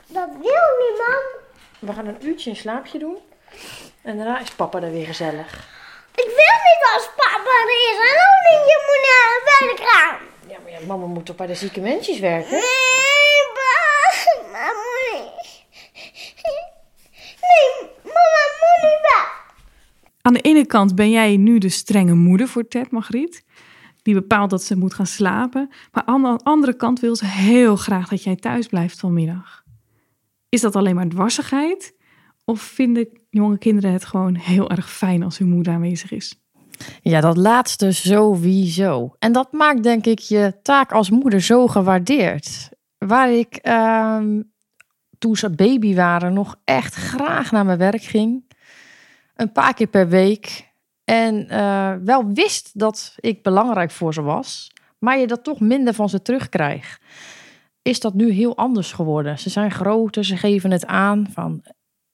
Dat 0.08 0.30
wil 0.30 0.68
niet, 0.80 0.98
mam. 0.98 1.46
We 1.80 1.94
gaan 1.94 2.08
een 2.08 2.28
uurtje 2.28 2.50
een 2.50 2.56
slaapje 2.56 3.00
doen. 3.00 3.18
En 4.08 4.18
daarna 4.18 4.40
is 4.40 4.52
papa 4.52 4.82
er 4.82 4.92
weer 4.92 5.06
gezellig. 5.06 5.54
Ik 6.16 6.32
wil 6.40 6.58
niet 6.68 6.84
als 6.94 7.10
papa 7.16 7.54
er 7.64 7.70
is. 7.90 7.98
En 8.10 8.18
ook 8.28 8.42
niet 8.50 8.66
je 8.72 8.78
moeder 8.90 9.24
bij 9.48 9.68
de 9.68 9.76
kraan. 9.84 10.18
Ja, 10.48 10.58
maar 10.64 10.72
ja, 10.72 10.88
mama 10.88 11.06
moet 11.06 11.26
toch 11.26 11.36
bij 11.36 11.48
de 11.48 11.56
zieke 11.56 11.82
mensjes 11.82 12.20
werken? 12.20 12.52
Nee, 12.52 12.62
moeder. 13.56 13.88
Nee, 17.42 17.90
mama 18.04 18.44
moet 18.60 18.82
niet 18.82 19.02
weg. 19.02 19.46
Aan 20.22 20.34
de 20.34 20.42
ene 20.42 20.66
kant 20.66 20.96
ben 20.96 21.10
jij 21.10 21.38
nu 21.38 21.58
de 21.58 21.70
strenge 21.70 22.14
moeder 22.14 22.48
voor 22.48 22.68
Ted, 22.68 22.92
Margriet. 22.92 23.44
Die 24.02 24.14
bepaalt 24.14 24.50
dat 24.50 24.64
ze 24.64 24.78
moet 24.78 24.94
gaan 24.94 25.08
slapen. 25.08 25.70
Maar 25.92 26.04
aan 26.06 26.22
de 26.22 26.40
andere 26.44 26.76
kant 26.76 27.00
wil 27.00 27.16
ze 27.16 27.26
heel 27.26 27.76
graag 27.76 28.08
dat 28.10 28.24
jij 28.24 28.36
thuis 28.36 28.68
blijft 28.68 29.00
vanmiddag. 29.00 29.64
Is 30.50 30.62
dat 30.62 30.76
alleen 30.76 30.96
maar 30.96 31.08
dwarsigheid? 31.08 31.96
Of 32.46 32.62
vinden 32.62 33.10
jonge 33.38 33.58
kinderen 33.58 33.92
het 33.92 34.06
gewoon 34.06 34.36
heel 34.36 34.70
erg 34.70 34.92
fijn 34.92 35.24
als 35.24 35.38
hun 35.38 35.50
moeder 35.50 35.74
aanwezig 35.74 36.12
is? 36.12 36.42
Ja, 37.02 37.22
dat 37.22 37.38
laatste 37.38 37.92
sowieso. 37.92 39.16
En 39.20 39.32
dat 39.32 39.52
maakt 39.52 39.84
denk 39.84 40.06
ik 40.06 40.20
je 40.20 40.60
taak 40.62 40.92
als 40.92 41.10
moeder 41.10 41.42
zo 41.42 41.68
gewaardeerd. 41.68 42.70
Waar 42.98 43.32
ik 43.32 43.56
ehm, 43.56 44.42
toen 45.18 45.36
ze 45.36 45.50
baby 45.50 45.96
waren 45.96 46.34
nog 46.34 46.56
echt 46.64 46.96
graag 46.96 47.52
naar 47.52 47.66
mijn 47.66 47.78
werk 47.78 48.02
ging. 48.02 48.46
Een 49.36 49.52
paar 49.52 49.74
keer 49.74 49.88
per 49.88 50.08
week. 50.08 50.72
En 51.04 51.50
eh, 51.50 51.94
wel 52.04 52.28
wist 52.34 52.80
dat 52.80 53.16
ik 53.20 53.44
belangrijk 53.44 53.92
voor 53.92 54.14
ze 54.14 54.22
was. 54.22 54.72
Maar 55.00 55.18
je 55.18 55.28
dat 55.28 55.44
toch 55.44 55.60
minder 55.60 55.94
van 55.94 56.10
ze 56.10 56.22
terugkrijgt. 56.22 57.02
Is 57.82 58.00
dat 58.00 58.14
nu 58.14 58.32
heel 58.32 58.58
anders 58.58 58.92
geworden. 58.92 59.40
Ze 59.40 59.50
zijn 59.50 59.72
groter, 59.72 60.26
ze 60.26 60.38
geven 60.38 60.72
het 60.72 60.86
aan 60.86 61.28
van... 61.34 61.64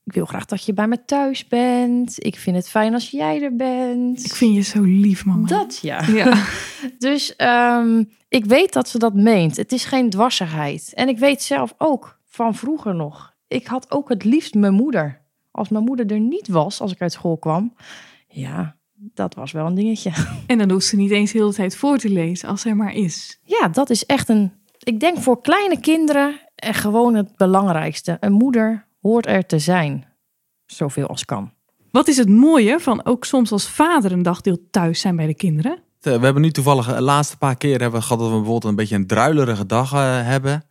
Ik 0.06 0.14
wil 0.14 0.26
graag 0.26 0.46
dat 0.46 0.66
je 0.66 0.74
bij 0.74 0.88
me 0.88 1.06
thuis 1.06 1.48
bent. 1.48 2.26
Ik 2.26 2.36
vind 2.36 2.56
het 2.56 2.70
fijn 2.70 2.94
als 2.94 3.10
jij 3.10 3.42
er 3.42 3.56
bent. 3.56 4.26
Ik 4.26 4.36
vind 4.36 4.56
je 4.56 4.62
zo 4.62 4.82
lief, 4.82 5.26
mama. 5.26 5.48
Dat 5.48 5.80
ja. 5.82 6.02
Ja. 6.08 6.44
Dus 6.98 7.36
ehm, 7.36 8.04
ik 8.30 8.46
weet 8.46 8.74
dat 8.74 8.90
ze 8.90 9.00
dat 9.00 9.14
meent. 9.14 9.58
Het 9.58 9.72
is 9.72 9.86
geen 9.86 10.10
dwarsigheid. 10.10 10.92
En 10.94 11.08
ik 11.08 11.18
weet 11.18 11.42
zelf 11.42 11.74
ook 11.78 12.20
van 12.26 12.56
vroeger 12.56 12.96
nog. 12.96 13.34
Ik 13.48 13.68
had 13.68 13.92
ook 13.92 14.10
het 14.10 14.24
liefst 14.24 14.54
mijn 14.54 14.74
moeder. 14.74 15.22
Als 15.52 15.70
mijn 15.70 15.84
moeder 15.84 16.12
er 16.12 16.20
niet 16.20 16.48
was, 16.48 16.82
als 16.82 16.92
ik 16.92 17.02
uit 17.02 17.12
school 17.12 17.38
kwam. 17.38 17.76
Ja, 18.28 18.76
dat 18.96 19.36
was 19.36 19.52
wel 19.52 19.66
een 19.66 19.76
dingetje. 19.76 20.12
En 20.48 20.58
dan 20.58 20.72
hoeft 20.72 20.86
ze 20.86 20.96
niet 20.96 21.12
eens 21.12 21.32
heel 21.32 21.48
de 21.48 21.56
tijd 21.56 21.76
voor 21.76 21.98
te 21.98 22.10
lezen, 22.10 22.50
als 22.50 22.66
er 22.66 22.76
maar 22.76 22.94
is. 22.94 23.40
Ja, 23.44 23.68
dat 23.68 23.90
is 23.90 24.06
echt 24.06 24.30
een... 24.30 24.52
Ik 24.80 25.00
denk 25.00 25.18
voor 25.18 25.42
kleine 25.42 25.80
kinderen 25.80 26.40
en 26.56 26.74
gewoon 26.74 27.16
het 27.16 27.36
belangrijkste. 27.36 28.18
Een 28.20 28.34
moeder 28.34 28.88
hoort 29.04 29.28
er 29.28 29.46
te 29.46 29.60
zijn. 29.60 30.06
Zoveel 30.66 31.08
als 31.08 31.26
kan. 31.26 31.52
Wat 31.92 32.08
is 32.08 32.18
het 32.18 32.30
mooie 32.30 32.80
van 32.80 33.06
ook 33.06 33.26
soms 33.26 33.52
als 33.52 33.70
vader 33.70 34.12
een 34.12 34.24
dagdeel 34.24 34.58
thuis 34.72 35.00
zijn 35.00 35.16
bij 35.16 35.26
de 35.26 35.36
kinderen? 35.36 35.84
Eh, 36.02 36.14
We 36.14 36.24
hebben 36.26 36.42
nu 36.42 36.52
toevallig 36.52 36.96
de 36.96 37.02
laatste 37.02 37.38
paar 37.38 37.58
keer 37.58 37.82
hebben 37.82 38.00
we 38.00 38.06
gehad 38.06 38.20
dat 38.20 38.28
we 38.28 38.36
bijvoorbeeld 38.36 38.64
een 38.64 38.76
beetje 38.76 38.96
een 38.96 39.08
druilerige 39.08 39.66
dag 39.66 39.94
eh, 39.94 40.00
hebben. 40.28 40.64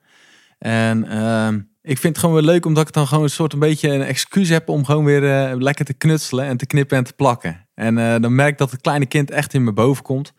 En 0.58 1.08
ehm, 1.08 1.54
ik 1.82 1.98
vind 1.98 2.02
het 2.02 2.18
gewoon 2.18 2.34
weer 2.34 2.44
leuk 2.44 2.66
omdat 2.66 2.88
ik 2.88 2.94
dan 2.94 3.06
gewoon 3.06 3.22
een 3.22 3.30
soort 3.30 3.52
een 3.52 3.58
beetje 3.58 3.88
een 3.88 4.02
excuus 4.02 4.48
heb 4.48 4.68
om 4.68 4.84
gewoon 4.84 5.04
weer 5.04 5.50
eh, 5.50 5.56
lekker 5.58 5.84
te 5.84 5.94
knutselen 5.94 6.44
en 6.44 6.56
te 6.56 6.66
knippen 6.66 6.96
en 6.96 7.04
te 7.04 7.12
plakken. 7.12 7.68
En 7.74 7.98
eh, 7.98 8.20
dan 8.20 8.34
merk 8.34 8.50
ik 8.50 8.58
dat 8.58 8.70
het 8.70 8.80
kleine 8.80 9.06
kind 9.06 9.30
echt 9.30 9.54
in 9.54 9.64
me 9.64 9.72
boven 9.72 10.02
komt. 10.02 10.32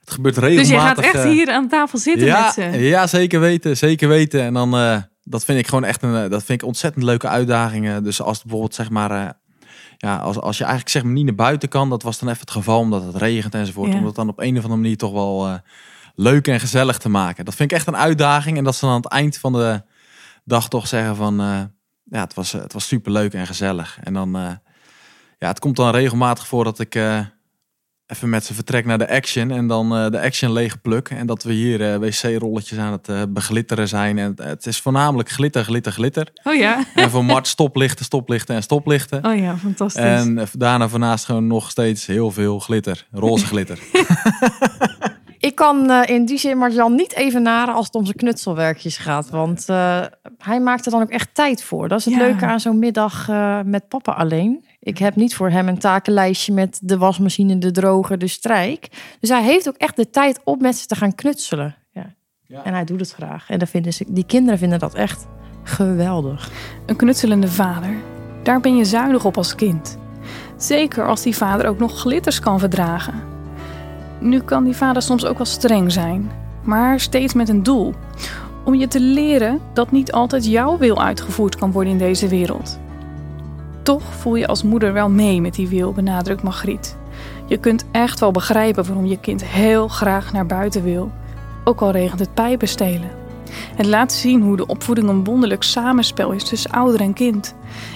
Het 0.00 0.10
gebeurt 0.10 0.36
regelmatig. 0.36 0.70
Dus 0.70 0.82
je 0.82 0.88
gaat 0.88 1.14
echt 1.14 1.24
eh, 1.24 1.30
hier 1.30 1.50
aan 1.50 1.68
tafel 1.68 1.98
zitten 1.98 2.26
ja, 2.26 2.44
met 2.44 2.52
ze. 2.52 2.80
ja, 2.80 3.06
zeker 3.06 3.40
weten, 3.40 3.76
zeker 3.76 4.08
weten. 4.08 4.40
En 4.40 4.54
dan, 4.54 4.74
eh, 4.76 4.96
dat 5.28 5.44
vind 5.44 5.58
ik 5.58 5.68
gewoon 5.68 5.84
echt 5.84 6.02
een, 6.02 6.24
eh, 6.24 6.30
dat 6.30 6.44
vind 6.44 6.60
ik 6.62 6.66
ontzettend 6.66 7.04
leuke 7.04 7.28
uitdagingen. 7.28 8.02
Dus 8.04 8.22
als 8.22 8.42
bijvoorbeeld 8.42 8.74
zeg 8.74 8.90
maar, 8.90 9.10
eh, 9.10 9.28
ja, 9.96 10.16
als, 10.16 10.40
als 10.40 10.58
je 10.58 10.64
eigenlijk 10.64 10.92
zeg 10.92 11.02
maar 11.02 11.12
niet 11.12 11.24
naar 11.24 11.34
buiten 11.34 11.68
kan, 11.68 11.90
dat 11.90 12.02
was 12.02 12.18
dan 12.18 12.28
even 12.28 12.40
het 12.40 12.50
geval 12.50 12.78
omdat 12.78 13.04
het 13.04 13.16
regent 13.16 13.54
enzovoort. 13.54 13.92
Ja. 13.92 13.98
Om 13.98 14.04
dat 14.04 14.14
dan 14.14 14.28
op 14.28 14.38
een 14.38 14.56
of 14.56 14.62
andere 14.62 14.80
manier 14.80 14.96
toch 14.96 15.12
wel 15.12 15.46
eh, 15.46 15.54
leuk 16.14 16.48
en 16.48 16.60
gezellig 16.60 16.98
te 16.98 17.08
maken. 17.08 17.44
Dat 17.44 17.54
vind 17.54 17.70
ik 17.70 17.76
echt 17.76 17.86
een 17.86 17.96
uitdaging. 17.96 18.56
En 18.56 18.64
dat 18.64 18.74
ze 18.74 18.84
dan 18.84 18.94
aan 18.94 19.00
het 19.00 19.10
eind 19.12 19.38
van 19.38 19.52
de 19.52 19.82
dag 20.44 20.68
toch 20.68 20.86
zeggen 20.86 21.16
van, 21.16 21.36
ja, 22.04 22.20
het 22.20 22.34
was, 22.34 22.52
het 22.52 22.72
was 22.72 22.86
super 22.86 23.12
leuk 23.12 23.34
en 23.34 23.46
gezellig. 23.46 23.98
En 24.02 24.12
dan, 24.12 24.30
ja, 25.38 25.48
het 25.48 25.58
komt 25.58 25.76
dan 25.76 25.90
regelmatig 25.90 26.46
voor 26.46 26.64
dat 26.64 26.78
ik 26.78 26.94
even 28.08 28.28
met 28.28 28.44
ze 28.44 28.54
vertrek 28.54 28.84
naar 28.84 28.98
de 28.98 29.08
action 29.10 29.50
en 29.50 29.66
dan 29.66 29.96
eh, 29.96 30.10
de 30.10 30.20
action 30.20 30.52
leeg 30.52 30.80
pluk. 30.80 31.08
En 31.08 31.26
dat 31.26 31.42
we 31.42 31.52
hier 31.52 31.92
eh, 31.92 31.98
wc-rolletjes 31.98 32.78
aan 32.78 32.92
het 32.92 33.08
eh, 33.08 33.22
beglitteren 33.28 33.88
zijn. 33.88 34.18
En 34.18 34.26
het, 34.36 34.38
het 34.38 34.66
is 34.66 34.78
voornamelijk 34.80 35.28
glitter, 35.28 35.64
glitter, 35.64 35.92
glitter. 35.92 36.28
Oh 36.42 36.54
ja. 36.54 36.84
En 36.94 37.10
voor 37.10 37.24
Mart 37.24 37.46
stoplichten, 37.46 38.04
stoplichten 38.04 38.54
en 38.54 38.62
stoplichten. 38.62 39.24
Oh 39.24 39.36
ja, 39.38 39.56
fantastisch. 39.56 40.02
En 40.02 40.46
daarna 40.52 40.88
voornaast 40.88 41.24
gewoon 41.24 41.46
nog 41.46 41.70
steeds 41.70 42.06
heel 42.06 42.30
veel 42.30 42.58
glitter. 42.58 43.06
Roze 43.10 43.46
glitter. 43.46 43.78
Ik 45.40 45.54
kan 45.54 45.90
eh, 45.90 46.14
in 46.14 46.24
die 46.24 46.38
zin 46.38 46.58
Marjan 46.58 46.94
niet 46.94 47.14
evenaren 47.14 47.74
als 47.74 47.86
het 47.86 47.94
om 47.94 48.04
zijn 48.04 48.16
knutselwerkjes 48.16 48.96
gaat. 48.96 49.30
Want 49.30 49.68
eh, 49.68 50.00
hij 50.38 50.60
maakt 50.60 50.84
er 50.86 50.92
dan 50.92 51.02
ook 51.02 51.10
echt 51.10 51.28
tijd 51.32 51.62
voor. 51.62 51.88
Dat 51.88 51.98
is 51.98 52.04
het 52.04 52.14
Ja. 52.14 52.20
leuke 52.20 52.46
aan 52.46 52.60
zo'n 52.60 52.78
middag 52.78 53.28
eh, 53.28 53.60
met 53.64 53.88
papa 53.88 54.12
alleen. 54.12 54.64
Ik 54.80 54.98
heb 54.98 55.16
niet 55.16 55.34
voor 55.34 55.50
hem 55.50 55.68
een 55.68 55.78
takenlijstje 55.78 56.52
met 56.52 56.78
de 56.82 56.98
wasmachine, 56.98 57.58
de 57.58 57.70
droger, 57.70 58.18
de 58.18 58.26
strijk. 58.26 58.88
Dus 59.20 59.28
hij 59.28 59.42
heeft 59.42 59.68
ook 59.68 59.76
echt 59.76 59.96
de 59.96 60.10
tijd 60.10 60.40
om 60.44 60.60
met 60.60 60.76
ze 60.76 60.86
te 60.86 60.94
gaan 60.94 61.14
knutselen. 61.14 61.76
Ja. 61.90 62.14
Ja. 62.42 62.64
En 62.64 62.72
hij 62.72 62.84
doet 62.84 63.00
het 63.00 63.12
graag. 63.12 63.50
En 63.50 63.58
dat 63.58 63.68
vinden 63.68 63.92
ze, 63.92 64.04
die 64.08 64.26
kinderen 64.26 64.58
vinden 64.58 64.78
dat 64.78 64.94
echt 64.94 65.26
geweldig. 65.62 66.50
Een 66.86 66.96
knutselende 66.96 67.48
vader. 67.48 67.96
Daar 68.42 68.60
ben 68.60 68.76
je 68.76 68.84
zuinig 68.84 69.24
op 69.24 69.36
als 69.36 69.54
kind. 69.54 69.98
Zeker 70.56 71.06
als 71.06 71.22
die 71.22 71.36
vader 71.36 71.66
ook 71.66 71.78
nog 71.78 72.00
glitters 72.00 72.40
kan 72.40 72.58
verdragen. 72.58 73.22
Nu 74.20 74.40
kan 74.40 74.64
die 74.64 74.76
vader 74.76 75.02
soms 75.02 75.24
ook 75.24 75.36
wel 75.36 75.46
streng 75.46 75.92
zijn, 75.92 76.30
maar 76.62 77.00
steeds 77.00 77.34
met 77.34 77.48
een 77.48 77.62
doel. 77.62 77.94
Om 78.64 78.74
je 78.74 78.88
te 78.88 79.00
leren 79.00 79.60
dat 79.74 79.90
niet 79.90 80.12
altijd 80.12 80.46
jouw 80.46 80.78
wil 80.78 81.02
uitgevoerd 81.02 81.56
kan 81.56 81.72
worden 81.72 81.92
in 81.92 81.98
deze 81.98 82.28
wereld. 82.28 82.78
Toch 83.88 84.14
voel 84.14 84.34
je 84.34 84.46
als 84.46 84.62
moeder 84.62 84.92
wel 84.92 85.10
mee 85.10 85.40
met 85.40 85.54
die 85.54 85.68
wil, 85.68 85.92
benadrukt 85.92 86.42
Margriet. 86.42 86.96
Je 87.46 87.56
kunt 87.56 87.84
echt 87.92 88.20
wel 88.20 88.30
begrijpen 88.30 88.84
waarom 88.86 89.06
je 89.06 89.20
kind 89.20 89.44
heel 89.44 89.88
graag 89.88 90.32
naar 90.32 90.46
buiten 90.46 90.82
wil, 90.82 91.10
ook 91.64 91.80
al 91.80 91.90
regent 91.90 92.20
het 92.20 92.34
pijpenstelen. 92.34 93.10
Het 93.76 93.86
laat 93.86 94.12
zien 94.12 94.42
hoe 94.42 94.56
de 94.56 94.66
opvoeding 94.66 95.08
een 95.08 95.24
wonderlijk 95.24 95.62
samenspel 95.62 96.30
is 96.30 96.44
tussen 96.44 96.70
ouder 96.70 97.00
en 97.00 97.12
kind. 97.12 97.54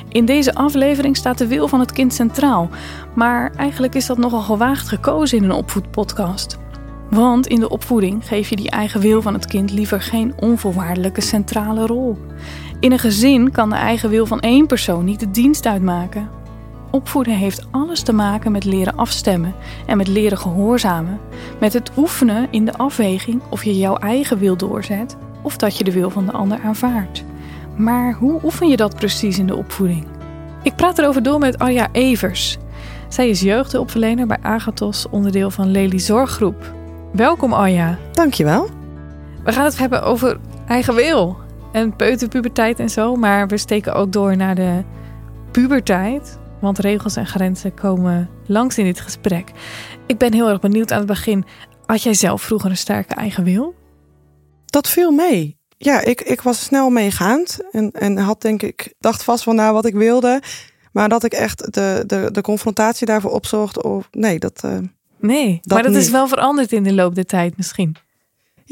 In 0.09 0.25
deze 0.25 0.55
aflevering 0.55 1.17
staat 1.17 1.39
de 1.39 1.47
wil 1.47 1.69
van 1.69 1.81
het 1.81 1.93
kind 1.93 2.15
centraal, 2.15 2.69
maar 3.15 3.53
eigenlijk 3.57 3.95
is 3.95 4.07
dat 4.07 4.19
nogal 4.19 4.43
gewaagd 4.43 4.89
gekozen 4.89 5.39
in 5.39 5.45
een 5.45 5.53
opvoedpodcast. 5.53 6.59
Want 7.11 7.47
in 7.47 7.61
de 7.61 7.69
opvoeding 7.69 8.27
geef 8.27 8.49
je 8.49 8.57
die 8.57 8.71
eigen 8.71 9.01
wil 9.01 9.23
van 9.23 9.35
het 9.35 9.47
kind 9.47 9.71
liever 9.71 10.01
geen 10.01 10.35
onvoorwaardelijke 10.37 11.21
centrale 11.21 11.87
rol. 11.87 12.19
In 12.83 12.93
een 12.93 12.99
gezin 12.99 13.51
kan 13.51 13.71
de 13.71 13.77
eigen 13.77 14.11
wil 14.11 14.27
van 14.27 14.41
één 14.41 14.67
persoon 14.67 15.05
niet 15.05 15.21
de 15.21 15.31
dienst 15.31 15.67
uitmaken. 15.67 16.29
Opvoeden 16.91 17.35
heeft 17.35 17.67
alles 17.71 18.03
te 18.03 18.12
maken 18.12 18.53
met 18.53 18.65
leren 18.65 18.97
afstemmen 18.97 19.55
en 19.87 19.97
met 19.97 20.09
leren 20.09 20.39
gehoorzamen. 20.39 21.21
Met 21.61 21.73
het 21.73 21.91
oefenen 21.97 22.49
in 22.51 22.65
de 22.65 22.77
afweging 22.77 23.43
of 23.51 23.65
je 23.65 23.79
jouw 23.79 23.97
eigen 23.97 24.39
wil 24.39 24.57
doorzet 24.57 25.17
of 25.43 25.57
dat 25.57 25.79
je 25.79 25.85
de 25.85 25.93
wil 25.93 26.11
van 26.11 26.27
de 26.27 26.33
ander 26.33 26.61
aanvaardt. 26.65 27.25
Maar 27.77 28.12
hoe 28.12 28.41
oefen 28.45 28.69
je 28.69 28.77
dat 28.77 28.95
precies 28.95 29.39
in 29.39 29.47
de 29.47 29.57
opvoeding? 29.57 30.07
Ik 30.62 30.77
praat 30.77 30.99
erover 30.99 31.23
door 31.23 31.39
met 31.39 31.59
Arja 31.59 31.89
Evers. 31.93 32.59
Zij 33.09 33.29
is 33.29 33.41
jeugdhulpverlener 33.41 34.27
bij 34.27 34.39
Agathos, 34.43 35.09
onderdeel 35.11 35.51
van 35.51 35.71
Lely 35.71 35.99
Zorggroep. 35.99 36.75
Welkom 37.12 37.53
Arja. 37.53 37.99
Dankjewel. 38.12 38.69
We 39.45 39.53
gaan 39.53 39.65
het 39.65 39.79
hebben 39.79 40.03
over 40.03 40.39
eigen 40.67 40.95
wil 40.95 41.42
en 41.73 41.97
peuterpuberteit 41.97 42.79
en 42.79 42.91
zo, 42.91 43.17
maar 43.17 43.49
we 43.49 43.57
steken 43.57 43.95
ook 43.95 44.12
door 44.12 44.37
naar 44.37 44.55
de 44.55 44.83
puberteit, 45.50 46.38
want 46.61 46.79
regels 46.79 47.17
en 47.17 47.26
grenzen 47.26 47.75
komen 47.75 48.31
langs 48.47 48.79
in 48.79 48.85
dit 48.85 49.00
gesprek. 49.00 49.50
Ik 50.07 50.19
ben 50.19 50.33
heel 50.33 50.49
erg 50.49 50.61
benieuwd 50.61 50.93
aan 50.93 50.99
het 50.99 51.07
begin. 51.07 51.45
Had 51.87 52.02
jij 52.02 52.14
zelf 52.14 52.43
vroeger 52.43 52.71
een 52.71 52.76
sterke 52.76 53.14
eigen 53.14 53.45
wil? 53.45 53.75
Dat 54.67 54.88
viel 54.88 55.11
mee. 55.11 55.57
Ja, 55.76 56.00
ik, 56.00 56.21
ik 56.21 56.41
was 56.41 56.64
snel 56.64 56.91
meegaand 56.91 57.59
en, 57.71 57.91
en 57.91 58.19
had 58.19 58.41
denk 58.41 58.62
ik, 58.62 58.95
dacht 58.99 59.25
vast 59.25 59.45
wel 59.45 59.55
na 59.55 59.73
wat 59.73 59.87
ik 59.87 59.95
wilde. 59.95 60.43
Maar 60.93 61.09
dat 61.09 61.25
ik 61.25 61.33
echt 61.33 61.73
de, 61.73 62.05
de, 62.07 62.29
de 62.33 62.41
confrontatie 62.41 63.07
daarvoor 63.07 63.31
opzocht, 63.31 63.83
of 63.83 64.09
nee, 64.11 64.38
dat, 64.38 64.61
eh, 64.64 64.79
Nee, 65.23 65.59
Dat 65.62 65.73
maar 65.73 65.93
dat 65.93 66.02
is 66.02 66.11
wel 66.11 66.29
veranderd 66.29 66.73
in 66.73 66.83
de 66.83 66.93
loop 66.93 67.14
der 67.14 67.26
tijd 67.26 67.57
misschien. 67.57 67.97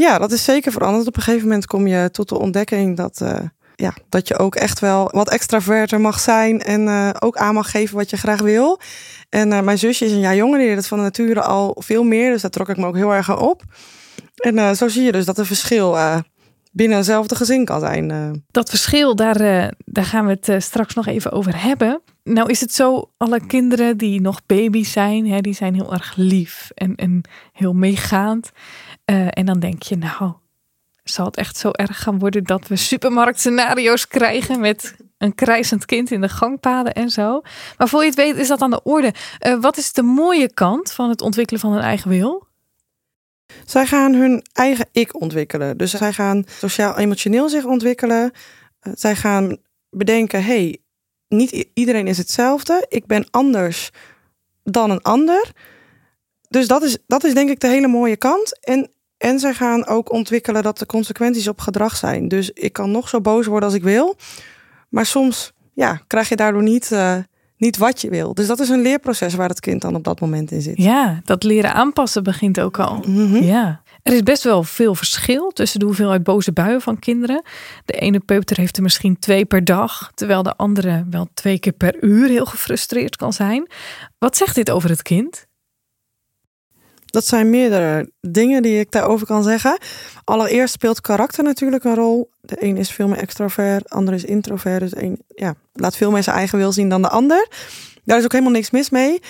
Ja, 0.01 0.19
dat 0.19 0.33
is 0.33 0.45
zeker 0.45 0.73
veranderd. 0.73 1.07
Op 1.07 1.17
een 1.17 1.23
gegeven 1.23 1.49
moment 1.49 1.67
kom 1.67 1.87
je 1.87 2.11
tot 2.11 2.29
de 2.29 2.39
ontdekking 2.39 2.97
dat, 2.97 3.21
eh, 3.21 3.39
ja, 3.77 3.95
dat 4.09 4.29
je 4.29 4.39
ook 4.39 4.55
echt 4.55 4.81
wel 4.81 5.09
wat 5.13 5.31
extraverter 5.31 6.01
mag 6.01 6.21
zijn 6.21 6.61
en 6.63 6.89
eh, 6.89 7.11
ook 7.19 7.37
aan 7.37 7.55
mag 7.55 7.71
geven 7.71 7.97
wat 7.97 8.11
je 8.11 8.17
graag 8.17 8.41
wil. 8.41 8.81
En 9.29 9.53
eh, 9.53 9.61
mijn 9.61 9.79
zusje 9.79 10.05
is 10.05 10.13
een 10.13 10.21
jaar 10.21 10.37
jonger, 10.37 10.59
die 10.59 10.69
deed 10.69 10.77
het 10.77 10.87
van 10.87 11.01
nature 11.01 11.43
al 11.43 11.77
veel 11.79 12.03
meer, 12.03 12.33
dus 12.33 12.43
daar 12.43 12.51
trok 12.51 12.69
ik 12.69 12.77
me 12.77 12.87
ook 12.87 12.97
heel 12.97 13.15
erg 13.15 13.39
op. 13.39 13.63
En 14.37 14.77
zo 14.77 14.89
zie 14.89 15.03
je 15.03 15.13
dus 15.13 15.25
dat 15.25 15.39
er 15.39 15.47
verschil 15.47 15.97
binnen 16.73 16.99
eenzelfde 16.99 17.35
gezin 17.35 17.65
kan 17.65 17.81
zijn. 17.81 18.43
Dat 18.51 18.69
verschil, 18.69 19.17
daar, 19.17 19.39
daar 19.85 20.05
gaan 20.05 20.27
we 20.27 20.39
het 20.41 20.63
straks 20.63 20.95
nog 20.95 21.07
even 21.07 21.33
over 21.33 21.63
hebben. 21.63 22.01
Nou 22.25 22.51
is 22.51 22.61
het 22.61 22.73
zo, 22.73 23.11
alle 23.17 23.47
kinderen 23.47 23.97
die 23.97 24.21
nog 24.21 24.41
baby's 24.47 24.93
zijn, 24.93 25.27
hè, 25.27 25.41
die 25.41 25.55
zijn 25.55 25.75
heel 25.75 25.93
erg 25.93 26.13
lief 26.17 26.71
en, 26.75 26.95
en 26.95 27.21
heel 27.53 27.73
meegaand. 27.73 28.51
Eh, 29.11 29.27
en 29.31 29.47
dan 29.47 29.61
denk 29.61 29.83
je, 29.83 29.97
nou, 29.97 30.33
zal 31.05 31.25
het 31.25 31.37
echt 31.37 31.57
zo 31.57 31.71
erg 31.71 32.03
gaan 32.03 32.19
worden 32.19 32.45
dat 32.45 32.67
we 32.69 32.77
supermarktscenario's 32.77 34.09
krijgen 34.09 34.61
met 34.61 34.97
een 35.19 35.35
krijzend 35.35 35.85
kind 35.85 36.11
in 36.11 36.21
de 36.21 36.29
gangpaden 36.29 36.93
en 36.93 37.11
zo. 37.11 37.41
Maar 37.77 37.89
voor 37.89 38.01
je 38.01 38.07
het 38.07 38.15
weet 38.15 38.37
is 38.37 38.49
dat 38.49 38.61
aan 38.61 38.71
de 38.71 38.83
orde. 38.83 39.15
Eh, 39.39 39.61
wat 39.61 39.77
is 39.77 39.93
de 39.93 40.03
mooie 40.03 40.53
kant 40.53 40.93
van 40.93 41.09
het 41.09 41.21
ontwikkelen 41.21 41.61
van 41.61 41.73
een 41.73 41.83
eigen 41.83 42.11
wil? 42.11 42.47
Zij 43.65 43.87
gaan 43.87 44.15
hun 44.15 44.45
eigen 44.53 44.89
ik 44.93 45.21
ontwikkelen. 45.21 45.77
Dus 45.77 45.91
zij 45.91 46.13
gaan 46.13 46.45
sociaal-emotioneel 46.49 47.49
zich 47.49 47.65
ontwikkelen. 47.65 48.33
Eh, 48.81 48.93
Zij 48.97 49.17
gaan 49.17 49.57
bedenken: 49.91 50.45
hey, 50.45 50.79
niet 51.29 51.67
iedereen 51.75 52.07
is 52.07 52.19
hetzelfde. 52.19 52.87
Ik 52.89 53.07
ben 53.07 53.27
anders 53.31 53.91
dan 54.63 54.91
een 54.91 55.03
ander. 55.03 55.53
Dus 56.49 56.67
dat 56.67 56.83
is, 56.83 56.99
dat 57.07 57.25
is 57.25 57.35
denk 57.35 57.51
ik 57.51 57.61
de 57.61 57.69
hele 57.69 57.89
mooie 57.89 58.17
kant. 58.17 58.65
En, 58.65 58.91
en 59.21 59.39
zij 59.39 59.55
gaan 59.55 59.87
ook 59.87 60.13
ontwikkelen 60.13 60.63
dat 60.63 60.79
de 60.79 60.87
consequenties 60.87 61.49
op 61.49 61.61
gedrag 61.61 61.97
zijn. 61.97 62.29
Dus 62.29 62.51
ik 62.51 62.73
kan 62.73 62.91
nog 62.91 63.09
zo 63.09 63.21
boos 63.21 63.47
worden 63.47 63.69
als 63.69 63.79
ik 63.79 63.83
wil. 63.83 64.17
Maar 64.89 65.07
soms 65.07 65.53
ja, 65.75 66.01
krijg 66.07 66.29
je 66.29 66.37
daardoor 66.37 66.63
niet, 66.63 66.93
eh, 66.93 67.17
niet 67.57 67.77
wat 67.77 68.01
je 68.01 68.11
wil. 68.11 68.35
Dus 68.35 68.47
dat 68.47 68.61
is 68.61 68.69
een 68.69 68.83
leerproces 68.83 69.35
waar 69.35 69.49
het 69.49 69.61
kind 69.61 69.81
dan 69.81 69.95
op 69.95 70.05
dat 70.05 70.21
moment 70.21 70.51
in 70.51 70.63
zit. 70.63 70.77
Ja, 70.77 71.21
dat 71.25 71.43
leren 71.43 71.75
aanpassen 71.75 72.23
begint 72.23 72.61
ook 72.61 72.79
al. 72.79 73.03
Mhm. 73.07 73.43
Ja. 73.43 73.83
Er 74.03 74.13
is 74.13 74.23
best 74.23 74.43
wel 74.43 74.63
veel 74.63 74.95
verschil 74.95 75.51
tussen 75.51 75.81
de 75.81 75.87
hoeveelheid 75.87 76.23
boze 76.23 76.53
buien 76.53 76.81
van 76.81 76.99
kinderen. 76.99 77.43
De 77.85 77.93
ene 77.93 78.21
peuter 78.21 78.57
heeft 78.57 78.77
er 78.77 78.83
misschien 78.83 79.19
twee 79.19 79.45
per 79.45 79.65
dag, 79.65 80.11
terwijl 80.15 80.43
de 80.43 80.57
andere 80.57 81.07
wel 81.11 81.29
twee 81.35 81.59
keer 81.59 81.73
per 81.73 82.03
uur 82.05 82.29
heel 82.29 82.47
gefrustreerd 82.47 83.17
kan 83.17 83.33
zijn. 83.33 83.71
Wat 84.19 84.37
zegt 84.37 84.55
dit 84.55 84.71
over 84.71 84.91
het 84.91 85.03
kind? 85.03 85.49
Dat 87.11 87.27
zijn 87.27 87.51
meerdere 87.51 88.11
dingen 88.21 88.63
die 88.63 88.79
ik 88.79 88.91
daarover 88.91 89.27
kan 89.27 89.43
zeggen. 89.43 89.79
Allereerst 90.25 90.75
speelt 90.75 91.01
karakter 91.01 91.45
natuurlijk 91.45 91.85
een 91.85 91.95
rol. 91.95 92.31
De 92.41 92.57
een 92.59 92.77
is 92.77 92.91
veel 92.91 93.09
meer 93.09 93.19
extrovert, 93.19 93.83
de 93.83 93.89
ander 93.89 94.15
is 94.15 94.25
introvert. 94.25 94.81
Dus 94.81 94.97
een 94.97 95.23
ja, 95.29 95.55
laat 95.73 95.97
veel 95.97 96.11
meer 96.11 96.23
zijn 96.23 96.37
eigen 96.37 96.59
wil 96.59 96.73
zien 96.73 96.89
dan 96.89 97.03
de 97.03 97.09
ander. 97.09 97.49
Daar 98.05 98.19
is 98.19 98.25
ook 98.25 98.33
helemaal 98.33 98.53
niks 98.53 98.71
mis 98.71 98.91
mee. 98.91 99.21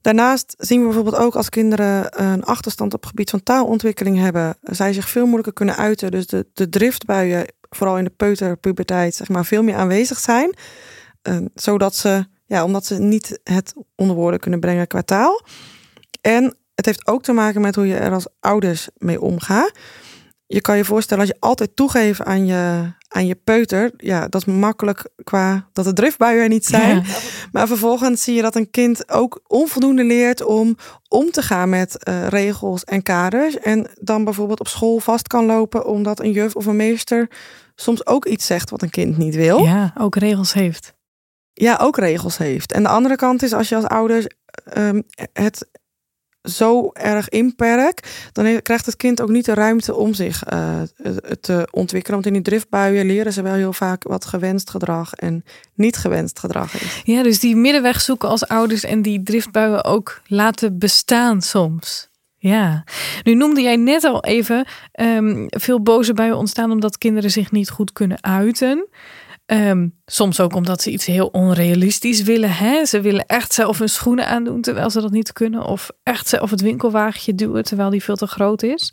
Daarnaast 0.00 0.54
zien 0.58 0.78
we 0.78 0.84
bijvoorbeeld 0.84 1.16
ook 1.16 1.36
als 1.36 1.48
kinderen 1.48 2.22
een 2.22 2.44
achterstand 2.44 2.94
op 2.94 3.00
het 3.00 3.08
gebied 3.08 3.30
van 3.30 3.42
taalontwikkeling 3.42 4.18
hebben, 4.18 4.56
zij 4.62 4.92
zich 4.92 5.08
veel 5.08 5.24
moeilijker 5.24 5.52
kunnen 5.52 5.76
uiten. 5.76 6.10
Dus 6.10 6.26
de, 6.26 6.46
de 6.52 6.68
driftbuien, 6.68 7.46
vooral 7.70 7.98
in 7.98 8.04
de 8.04 8.10
peuterpuberteit, 8.10 9.14
zeg 9.14 9.28
maar, 9.28 9.44
veel 9.44 9.62
meer 9.62 9.74
aanwezig 9.74 10.18
zijn. 10.18 10.54
Eh, 11.22 11.36
zodat 11.54 11.94
ze, 11.94 12.26
ja, 12.44 12.64
omdat 12.64 12.86
ze 12.86 12.98
niet 12.98 13.40
het 13.44 13.74
onder 13.94 14.16
woorden 14.16 14.40
kunnen 14.40 14.60
brengen 14.60 14.86
qua 14.86 15.02
taal. 15.02 15.46
En 16.20 16.56
het 16.76 16.86
heeft 16.86 17.06
ook 17.06 17.22
te 17.22 17.32
maken 17.32 17.60
met 17.60 17.74
hoe 17.74 17.86
je 17.86 17.96
er 17.96 18.12
als 18.12 18.26
ouders 18.40 18.88
mee 18.96 19.20
omgaat. 19.20 19.72
je 20.46 20.60
kan 20.60 20.76
je 20.76 20.84
voorstellen 20.84 21.22
als 21.22 21.32
je 21.32 21.40
altijd 21.40 21.76
toegeeft 21.76 22.22
aan 22.22 22.46
je, 22.46 22.92
aan 23.08 23.26
je 23.26 23.34
peuter. 23.34 23.92
Ja, 23.96 24.28
dat 24.28 24.46
is 24.46 24.54
makkelijk 24.54 25.08
qua 25.24 25.68
dat 25.72 25.84
de 25.84 25.92
driftbuien 25.92 26.42
er 26.42 26.48
niet 26.48 26.66
zijn. 26.66 26.96
Ja. 26.96 27.02
Maar 27.52 27.66
vervolgens 27.66 28.22
zie 28.22 28.34
je 28.34 28.42
dat 28.42 28.56
een 28.56 28.70
kind 28.70 29.10
ook 29.12 29.40
onvoldoende 29.46 30.04
leert 30.04 30.44
om 30.44 30.76
om 31.08 31.30
te 31.30 31.42
gaan 31.42 31.68
met 31.68 32.04
eh, 32.04 32.28
regels 32.28 32.84
en 32.84 33.02
kaders. 33.02 33.58
En 33.58 33.86
dan 34.00 34.24
bijvoorbeeld 34.24 34.60
op 34.60 34.68
school 34.68 34.98
vast 34.98 35.28
kan 35.28 35.46
lopen 35.46 35.86
omdat 35.86 36.20
een 36.20 36.32
juf 36.32 36.54
of 36.54 36.66
een 36.66 36.76
meester 36.76 37.30
soms 37.74 38.06
ook 38.06 38.26
iets 38.26 38.46
zegt 38.46 38.70
wat 38.70 38.82
een 38.82 38.90
kind 38.90 39.16
niet 39.16 39.34
wil. 39.34 39.58
ja, 39.58 39.92
ook 39.98 40.16
regels 40.16 40.52
heeft. 40.52 40.94
ja, 41.52 41.78
ook 41.80 41.96
regels 41.98 42.38
heeft. 42.38 42.72
En 42.72 42.82
de 42.82 42.88
andere 42.88 43.16
kant 43.16 43.42
is 43.42 43.52
als 43.52 43.68
je 43.68 43.74
als 43.74 43.86
ouders 43.86 44.26
ehm, 44.64 45.00
het 45.32 45.68
zo 46.50 46.90
erg 46.92 47.28
inperkt, 47.28 48.30
dan 48.32 48.62
krijgt 48.62 48.86
het 48.86 48.96
kind 48.96 49.20
ook 49.20 49.28
niet 49.28 49.44
de 49.44 49.54
ruimte 49.54 49.94
om 49.94 50.14
zich 50.14 50.44
eh, 50.44 50.80
te 51.40 51.68
ontwikkelen. 51.70 52.14
Want 52.14 52.34
in 52.34 52.42
die 52.42 52.50
driftbuien 52.52 53.06
leren 53.06 53.32
ze 53.32 53.42
wel 53.42 53.54
heel 53.54 53.72
vaak 53.72 54.02
wat 54.02 54.24
gewenst 54.24 54.70
gedrag 54.70 55.14
en 55.14 55.44
niet 55.74 55.96
gewenst 55.96 56.38
gedrag 56.38 56.74
is. 56.74 57.00
Ja, 57.04 57.22
dus 57.22 57.40
die 57.40 57.56
middenweg 57.56 58.00
zoeken 58.00 58.28
als 58.28 58.46
ouders 58.46 58.84
en 58.84 59.02
die 59.02 59.22
driftbuien 59.22 59.84
ook 59.84 60.20
laten 60.26 60.78
bestaan 60.78 61.42
soms. 61.42 62.08
Ja, 62.38 62.84
nu 63.22 63.34
noemde 63.34 63.60
jij 63.62 63.76
net 63.76 64.04
al 64.04 64.24
even 64.24 64.66
ehm, 64.92 65.44
veel 65.48 65.82
boze 65.82 66.14
buien 66.14 66.36
ontstaan 66.36 66.70
omdat 66.70 66.98
kinderen 66.98 67.30
zich 67.30 67.50
niet 67.50 67.70
goed 67.70 67.92
kunnen 67.92 68.22
uiten. 68.22 68.86
Ehm, 69.46 69.88
soms 70.06 70.40
ook 70.40 70.54
omdat 70.54 70.82
ze 70.82 70.90
iets 70.90 71.06
heel 71.06 71.26
onrealistisch 71.26 72.22
willen. 72.22 72.52
Hè? 72.52 72.84
Ze 72.84 73.00
willen 73.00 73.26
echt 73.26 73.52
zelf 73.52 73.78
hun 73.78 73.88
schoenen 73.88 74.26
aandoen 74.26 74.60
terwijl 74.60 74.90
ze 74.90 75.00
dat 75.00 75.10
niet 75.10 75.32
kunnen. 75.32 75.64
Of 75.64 75.90
echt 76.02 76.28
zelf 76.28 76.50
het 76.50 76.60
winkelwagentje 76.60 77.34
duwen 77.34 77.64
terwijl 77.64 77.90
die 77.90 78.02
veel 78.02 78.16
te 78.16 78.26
groot 78.26 78.62
is. 78.62 78.92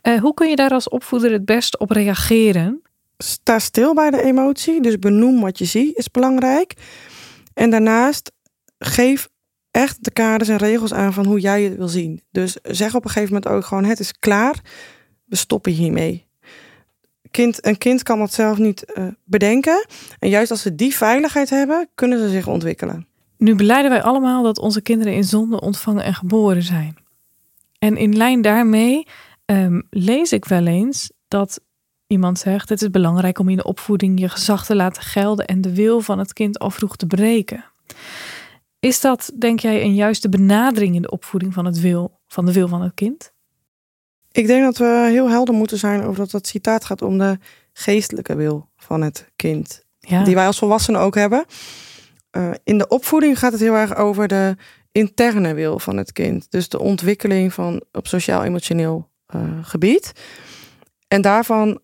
Eh, 0.00 0.20
hoe 0.20 0.34
kun 0.34 0.48
je 0.48 0.56
daar 0.56 0.70
als 0.70 0.88
opvoeder 0.88 1.32
het 1.32 1.44
best 1.44 1.78
op 1.78 1.90
reageren? 1.90 2.82
Sta 3.18 3.58
stil 3.58 3.94
bij 3.94 4.10
de 4.10 4.22
emotie, 4.22 4.82
dus 4.82 4.98
benoem 4.98 5.40
wat 5.40 5.58
je 5.58 5.64
ziet, 5.64 5.96
is 5.96 6.10
belangrijk. 6.10 6.74
En 7.54 7.70
daarnaast 7.70 8.32
geef 8.78 9.28
echt 9.70 10.04
de 10.04 10.10
kaders 10.10 10.48
en 10.48 10.56
regels 10.56 10.92
aan 10.92 11.12
van 11.12 11.26
hoe 11.26 11.40
jij 11.40 11.62
het 11.62 11.76
wil 11.76 11.88
zien. 11.88 12.22
Dus 12.30 12.58
zeg 12.62 12.94
op 12.94 13.04
een 13.04 13.10
gegeven 13.10 13.34
moment 13.34 13.52
ook 13.52 13.64
gewoon: 13.64 13.84
het 13.84 14.00
is 14.00 14.18
klaar, 14.18 14.60
we 15.24 15.36
stoppen 15.36 15.72
hiermee. 15.72 16.23
Kind, 17.34 17.66
een 17.66 17.78
kind 17.78 18.02
kan 18.02 18.18
dat 18.18 18.32
zelf 18.32 18.58
niet 18.58 18.84
eh, 18.84 19.06
bedenken. 19.24 19.86
En 20.18 20.28
juist 20.28 20.50
als 20.50 20.62
ze 20.62 20.74
die 20.74 20.94
veiligheid 20.94 21.50
hebben, 21.50 21.88
kunnen 21.94 22.18
ze 22.18 22.28
zich 22.28 22.46
ontwikkelen. 22.46 23.06
Nu 23.38 23.54
beleiden 23.54 23.90
wij 23.90 24.02
allemaal 24.02 24.42
dat 24.42 24.58
onze 24.58 24.80
kinderen 24.80 25.14
in 25.14 25.24
zonde 25.24 25.60
ontvangen 25.60 26.04
en 26.04 26.14
geboren 26.14 26.62
zijn. 26.62 26.96
En 27.78 27.96
in 27.96 28.16
lijn 28.16 28.42
daarmee 28.42 29.06
ehm, 29.44 29.80
lees 29.90 30.32
ik 30.32 30.44
wel 30.44 30.66
eens 30.66 31.12
dat 31.28 31.60
iemand 32.06 32.38
zegt: 32.38 32.68
Het 32.68 32.82
is 32.82 32.90
belangrijk 32.90 33.38
om 33.38 33.48
in 33.48 33.56
de 33.56 33.64
opvoeding 33.64 34.20
je 34.20 34.28
gezag 34.28 34.66
te 34.66 34.74
laten 34.74 35.02
gelden 35.02 35.46
en 35.46 35.60
de 35.60 35.74
wil 35.74 36.00
van 36.00 36.18
het 36.18 36.32
kind 36.32 36.58
al 36.58 36.70
vroeg 36.70 36.96
te 36.96 37.06
breken. 37.06 37.64
Is 38.80 39.00
dat, 39.00 39.32
denk 39.38 39.60
jij, 39.60 39.82
een 39.82 39.94
juiste 39.94 40.28
benadering 40.28 40.94
in 40.94 41.02
de 41.02 41.10
opvoeding 41.10 41.54
van, 41.54 41.64
het 41.64 41.80
wil, 41.80 42.20
van 42.26 42.46
de 42.46 42.52
wil 42.52 42.68
van 42.68 42.82
het 42.82 42.94
kind? 42.94 43.33
Ik 44.34 44.46
denk 44.46 44.62
dat 44.64 44.76
we 44.76 45.08
heel 45.10 45.30
helder 45.30 45.54
moeten 45.54 45.78
zijn 45.78 46.02
over 46.02 46.16
dat 46.16 46.30
dat 46.30 46.46
citaat 46.46 46.84
gaat 46.84 47.02
om 47.02 47.18
de 47.18 47.38
geestelijke 47.72 48.34
wil 48.34 48.68
van 48.76 49.02
het 49.02 49.30
kind. 49.36 49.84
Ja, 49.98 50.24
die 50.24 50.34
wij 50.34 50.46
als 50.46 50.58
volwassenen 50.58 51.00
ook 51.00 51.14
hebben. 51.14 51.44
Eh, 52.30 52.50
in 52.64 52.78
de 52.78 52.88
opvoeding 52.88 53.38
gaat 53.38 53.52
het 53.52 53.60
heel 53.60 53.74
erg 53.74 53.96
over 53.96 54.28
de 54.28 54.56
interne 54.92 55.54
wil 55.54 55.78
van 55.78 55.96
het 55.96 56.12
kind. 56.12 56.50
Dus 56.50 56.68
de 56.68 56.78
ontwikkeling 56.78 57.52
van 57.52 57.82
op 57.92 58.06
sociaal-emotioneel 58.06 59.10
eh, 59.26 59.58
gebied. 59.62 60.12
En 61.08 61.22
daarvan 61.22 61.80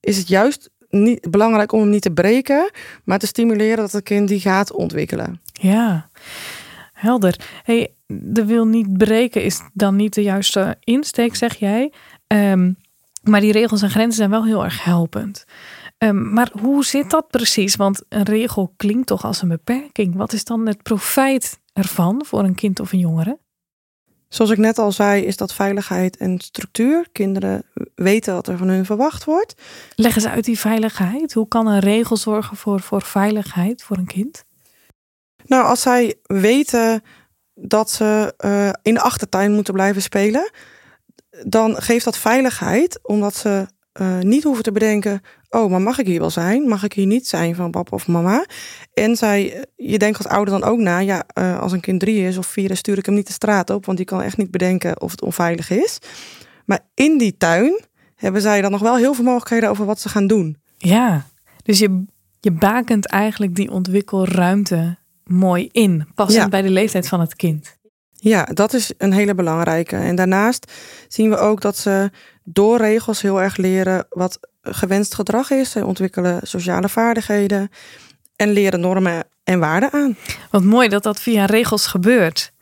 is 0.00 0.16
het 0.16 0.28
juist 0.28 0.70
niet 0.88 1.30
belangrijk 1.30 1.72
om 1.72 1.80
hem 1.80 1.90
niet 1.90 2.02
te 2.02 2.12
breken, 2.12 2.70
maar 3.04 3.18
te 3.18 3.26
stimuleren 3.26 3.76
dat 3.76 3.92
het 3.92 4.02
kind 4.02 4.28
die 4.28 4.40
gaat 4.40 4.72
ontwikkelen. 4.72 5.40
ja. 5.52 6.08
helder. 6.92 7.40
Hey, 7.62 7.93
de 8.06 8.44
wil 8.44 8.66
niet 8.66 8.98
breken 8.98 9.42
is 9.42 9.60
dan 9.72 9.96
niet 9.96 10.14
de 10.14 10.22
juiste 10.22 10.76
insteek, 10.80 11.36
zeg 11.36 11.54
jij. 11.54 11.92
Ehm, 12.26 12.72
maar 13.22 13.40
die 13.40 13.52
regels 13.52 13.82
en 13.82 13.90
grenzen 13.90 14.14
zijn 14.14 14.30
wel 14.30 14.44
heel 14.44 14.64
erg 14.64 14.84
helpend. 14.84 15.44
Ehm, 15.98 16.32
maar 16.32 16.50
hoe 16.60 16.84
zit 16.84 17.10
dat 17.10 17.28
precies? 17.28 17.76
Want 17.76 18.02
een 18.08 18.22
regel 18.22 18.72
klinkt 18.76 19.06
toch 19.06 19.24
als 19.24 19.42
een 19.42 19.48
beperking. 19.48 20.16
Wat 20.16 20.32
is 20.32 20.44
dan 20.44 20.66
het 20.66 20.82
profijt 20.82 21.60
ervan 21.72 22.24
voor 22.24 22.44
een 22.44 22.54
kind 22.54 22.80
of 22.80 22.92
een 22.92 22.98
jongere? 22.98 23.38
Zoals 24.28 24.50
ik 24.50 24.58
net 24.58 24.78
al 24.78 24.92
zei, 24.92 25.22
is 25.22 25.36
dat 25.36 25.54
veiligheid 25.54 26.16
en 26.16 26.40
structuur. 26.40 27.08
Kinderen 27.12 27.62
weten 27.94 28.34
wat 28.34 28.48
er 28.48 28.58
van 28.58 28.68
hun 28.68 28.84
verwacht 28.84 29.24
wordt. 29.24 29.62
Leg 29.94 30.14
eens 30.14 30.26
uit 30.26 30.44
die 30.44 30.58
veiligheid. 30.58 31.32
Hoe 31.32 31.48
kan 31.48 31.66
een 31.66 31.78
regel 31.78 32.16
zorgen 32.16 32.56
voor, 32.56 32.80
voor 32.80 33.02
veiligheid 33.02 33.82
voor 33.82 33.96
een 33.96 34.06
kind? 34.06 34.44
Nou, 35.46 35.64
als 35.64 35.80
zij 35.80 36.14
weten 36.22 37.02
dat 37.54 37.90
ze 37.90 38.34
eh, 38.36 38.70
in 38.82 38.94
de 38.94 39.00
achtertuin 39.00 39.52
moeten 39.52 39.74
blijven 39.74 40.02
spelen, 40.02 40.50
dan 41.46 41.82
geeft 41.82 42.04
dat 42.04 42.18
veiligheid, 42.18 42.98
omdat 43.02 43.36
ze 43.36 43.66
eh, 43.92 44.18
niet 44.18 44.42
hoeven 44.42 44.62
te 44.62 44.72
bedenken: 44.72 45.20
oh, 45.48 45.70
maar 45.70 45.80
mag 45.80 45.98
ik 45.98 46.06
hier 46.06 46.20
wel 46.20 46.30
zijn? 46.30 46.68
Mag 46.68 46.82
ik 46.84 46.92
hier 46.92 47.06
niet 47.06 47.28
zijn 47.28 47.54
van 47.54 47.70
papa 47.70 47.96
of 47.96 48.06
mama? 48.06 48.46
En 48.94 49.16
zij, 49.16 49.64
je 49.76 49.98
denkt 49.98 50.18
als 50.18 50.26
ouder 50.26 50.60
dan 50.60 50.68
ook 50.68 50.78
na: 50.78 50.98
ja, 50.98 51.24
eh, 51.26 51.60
als 51.60 51.72
een 51.72 51.80
kind 51.80 52.00
drie 52.00 52.26
is 52.26 52.38
of 52.38 52.46
vier, 52.46 52.76
stuur 52.76 52.98
ik 52.98 53.06
hem 53.06 53.14
niet 53.14 53.26
de 53.26 53.32
straat 53.32 53.70
op, 53.70 53.86
want 53.86 53.98
die 53.98 54.06
kan 54.06 54.22
echt 54.22 54.36
niet 54.36 54.50
bedenken 54.50 55.00
of 55.00 55.10
het 55.10 55.22
onveilig 55.22 55.70
is. 55.70 55.98
Maar 56.64 56.80
in 56.94 57.18
die 57.18 57.36
tuin 57.36 57.80
hebben 58.14 58.40
zij 58.40 58.60
dan 58.60 58.70
nog 58.70 58.80
wel 58.80 58.96
heel 58.96 59.14
veel 59.14 59.24
mogelijkheden 59.24 59.70
over 59.70 59.84
wat 59.84 60.00
ze 60.00 60.08
gaan 60.08 60.26
doen. 60.26 60.56
Ja, 60.76 61.26
dus 61.62 61.78
je, 61.78 62.04
je 62.40 62.50
bakent 62.50 63.06
eigenlijk 63.06 63.54
die 63.54 63.70
ontwikkelruimte 63.70 64.96
mooi 65.24 65.68
in. 65.72 66.06
Passend 66.14 66.42
Ja. 66.42 66.48
bij 66.48 66.62
de 66.62 66.70
leeftijd 66.70 67.08
van 67.08 67.20
het 67.20 67.34
kind. 67.36 67.76
Ja, 68.12 68.44
dat 68.44 68.72
is 68.72 68.92
een 68.98 69.12
hele 69.12 69.34
belangrijke. 69.34 69.96
En 69.96 70.16
daarnaast 70.16 70.72
zien 71.08 71.30
we 71.30 71.36
ook 71.36 71.60
dat 71.60 71.76
ze 71.76 72.10
door 72.44 72.78
regels 72.78 73.22
heel 73.22 73.40
erg 73.42 73.56
leren 73.56 74.06
wat 74.10 74.38
gewenst 74.62 75.14
gedrag 75.14 75.50
is. 75.50 75.70
Ze 75.70 75.86
ontwikkelen 75.86 76.46
sociale 76.46 76.88
vaardigheden 76.88 77.68
en 78.36 78.50
leren 78.50 78.80
normen 78.80 79.24
en 79.44 79.58
waarden 79.58 79.92
aan. 79.92 80.16
Wat 80.50 80.62
mooi 80.64 80.88
dat 80.88 81.02
dat 81.02 81.20
via 81.20 81.44
regels 81.44 81.86
gebeurt. 81.86 82.52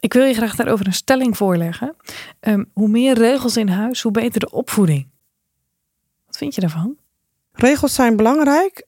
Ik 0.00 0.12
wil 0.12 0.24
je 0.24 0.34
graag 0.34 0.54
daarover 0.56 0.86
een 0.86 0.92
stelling 0.92 1.36
voorleggen. 1.36 1.96
Ehm, 2.40 2.64
hoe 2.72 2.88
meer 2.88 3.14
regels 3.14 3.56
in 3.56 3.68
huis, 3.68 4.02
hoe 4.02 4.12
beter 4.12 4.40
de 4.40 4.50
opvoeding. 4.50 5.08
Wat 6.26 6.36
vind 6.36 6.54
je 6.54 6.60
daarvan? 6.60 6.96
Regels 7.52 7.94
zijn 7.94 8.16
belangrijk. 8.16 8.86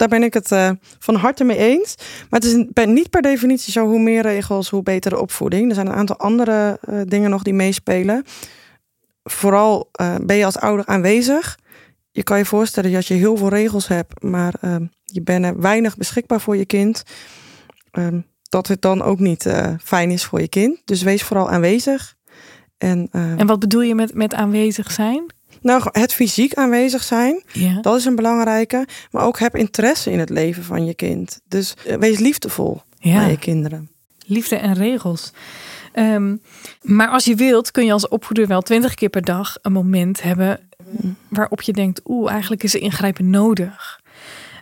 Daar 0.00 0.08
ben 0.08 0.22
ik 0.22 0.34
het 0.34 0.52
eh, 0.52 0.70
van 0.98 1.14
harte 1.14 1.44
mee 1.44 1.56
eens. 1.56 1.94
Maar 2.30 2.40
het 2.40 2.44
is 2.48 2.52
een- 2.52 2.92
niet 2.92 3.10
per 3.10 3.22
definitie 3.22 3.72
zo 3.72 3.86
hoe 3.86 3.98
meer 4.00 4.22
regels, 4.22 4.68
hoe 4.70 4.82
beter 4.82 5.10
de 5.10 5.20
opvoeding. 5.20 5.68
Er 5.68 5.74
zijn 5.74 5.86
een 5.86 5.92
aantal 5.92 6.16
andere 6.16 6.78
eh, 6.80 7.00
dingen 7.04 7.30
nog 7.30 7.42
die 7.42 7.54
meespelen. 7.54 8.24
Vooral 9.24 9.88
eh, 9.92 10.14
ben 10.22 10.36
je 10.36 10.44
als 10.44 10.58
ouder 10.58 10.86
aanwezig. 10.86 11.58
Je 12.10 12.22
kan 12.22 12.38
je 12.38 12.44
voorstellen 12.44 12.92
dat 12.92 13.06
je 13.06 13.14
heel 13.14 13.36
veel 13.36 13.48
regels 13.48 13.88
hebt, 13.88 14.22
maar 14.22 14.54
eh, 14.60 14.76
je 15.04 15.22
bent 15.22 15.56
weinig 15.58 15.96
beschikbaar 15.96 16.40
voor 16.40 16.56
je 16.56 16.64
kind. 16.66 17.02
Ehm, 17.90 18.20
dat 18.42 18.66
het 18.66 18.82
dan 18.82 19.02
ook 19.02 19.18
niet 19.18 19.46
fijn 19.82 20.10
is 20.10 20.24
voor 20.24 20.40
je 20.40 20.48
kind. 20.48 20.82
Dus 20.84 21.02
wees 21.02 21.22
vooral 21.22 21.50
aanwezig. 21.50 22.14
En, 22.78 23.08
eh, 23.12 23.38
En 23.40 23.46
wat 23.46 23.58
bedoel 23.58 23.82
je 23.82 23.94
met, 23.94 24.14
met 24.14 24.34
aanwezig 24.34 24.90
zijn? 24.90 25.24
Nou, 25.62 25.82
het 25.92 26.14
fysiek 26.14 26.54
aanwezig 26.54 27.02
zijn. 27.02 27.42
Ja. 27.52 27.80
Dat 27.80 27.96
is 27.96 28.04
een 28.04 28.16
belangrijke. 28.16 28.86
Maar 29.10 29.24
ook 29.24 29.38
heb 29.38 29.56
interesse 29.56 30.10
in 30.10 30.18
het 30.18 30.30
leven 30.30 30.64
van 30.64 30.84
je 30.84 30.94
kind. 30.94 31.40
Dus 31.48 31.74
eh, 31.86 31.96
wees 31.96 32.18
liefdevol 32.18 32.82
ja. 32.98 33.14
naar 33.14 33.30
je 33.30 33.38
kinderen. 33.38 33.90
Liefde 34.26 34.56
en 34.56 34.74
regels. 34.74 35.32
Ehm, 35.92 36.36
maar 36.82 37.08
als 37.08 37.24
je 37.24 37.34
wilt, 37.34 37.70
kun 37.70 37.84
je 37.84 37.92
als 37.92 38.08
opvoeder 38.08 38.46
wel 38.46 38.62
twintig 38.62 38.94
keer 38.94 39.08
per 39.08 39.24
dag 39.24 39.56
een 39.62 39.72
moment 39.72 40.22
hebben 40.22 40.68
waarop 41.28 41.62
je 41.62 41.72
denkt, 41.72 42.00
oeh, 42.04 42.30
eigenlijk 42.30 42.62
is 42.62 42.74
er 42.74 42.80
ingrijpen 42.80 43.30
nodig. 43.30 44.00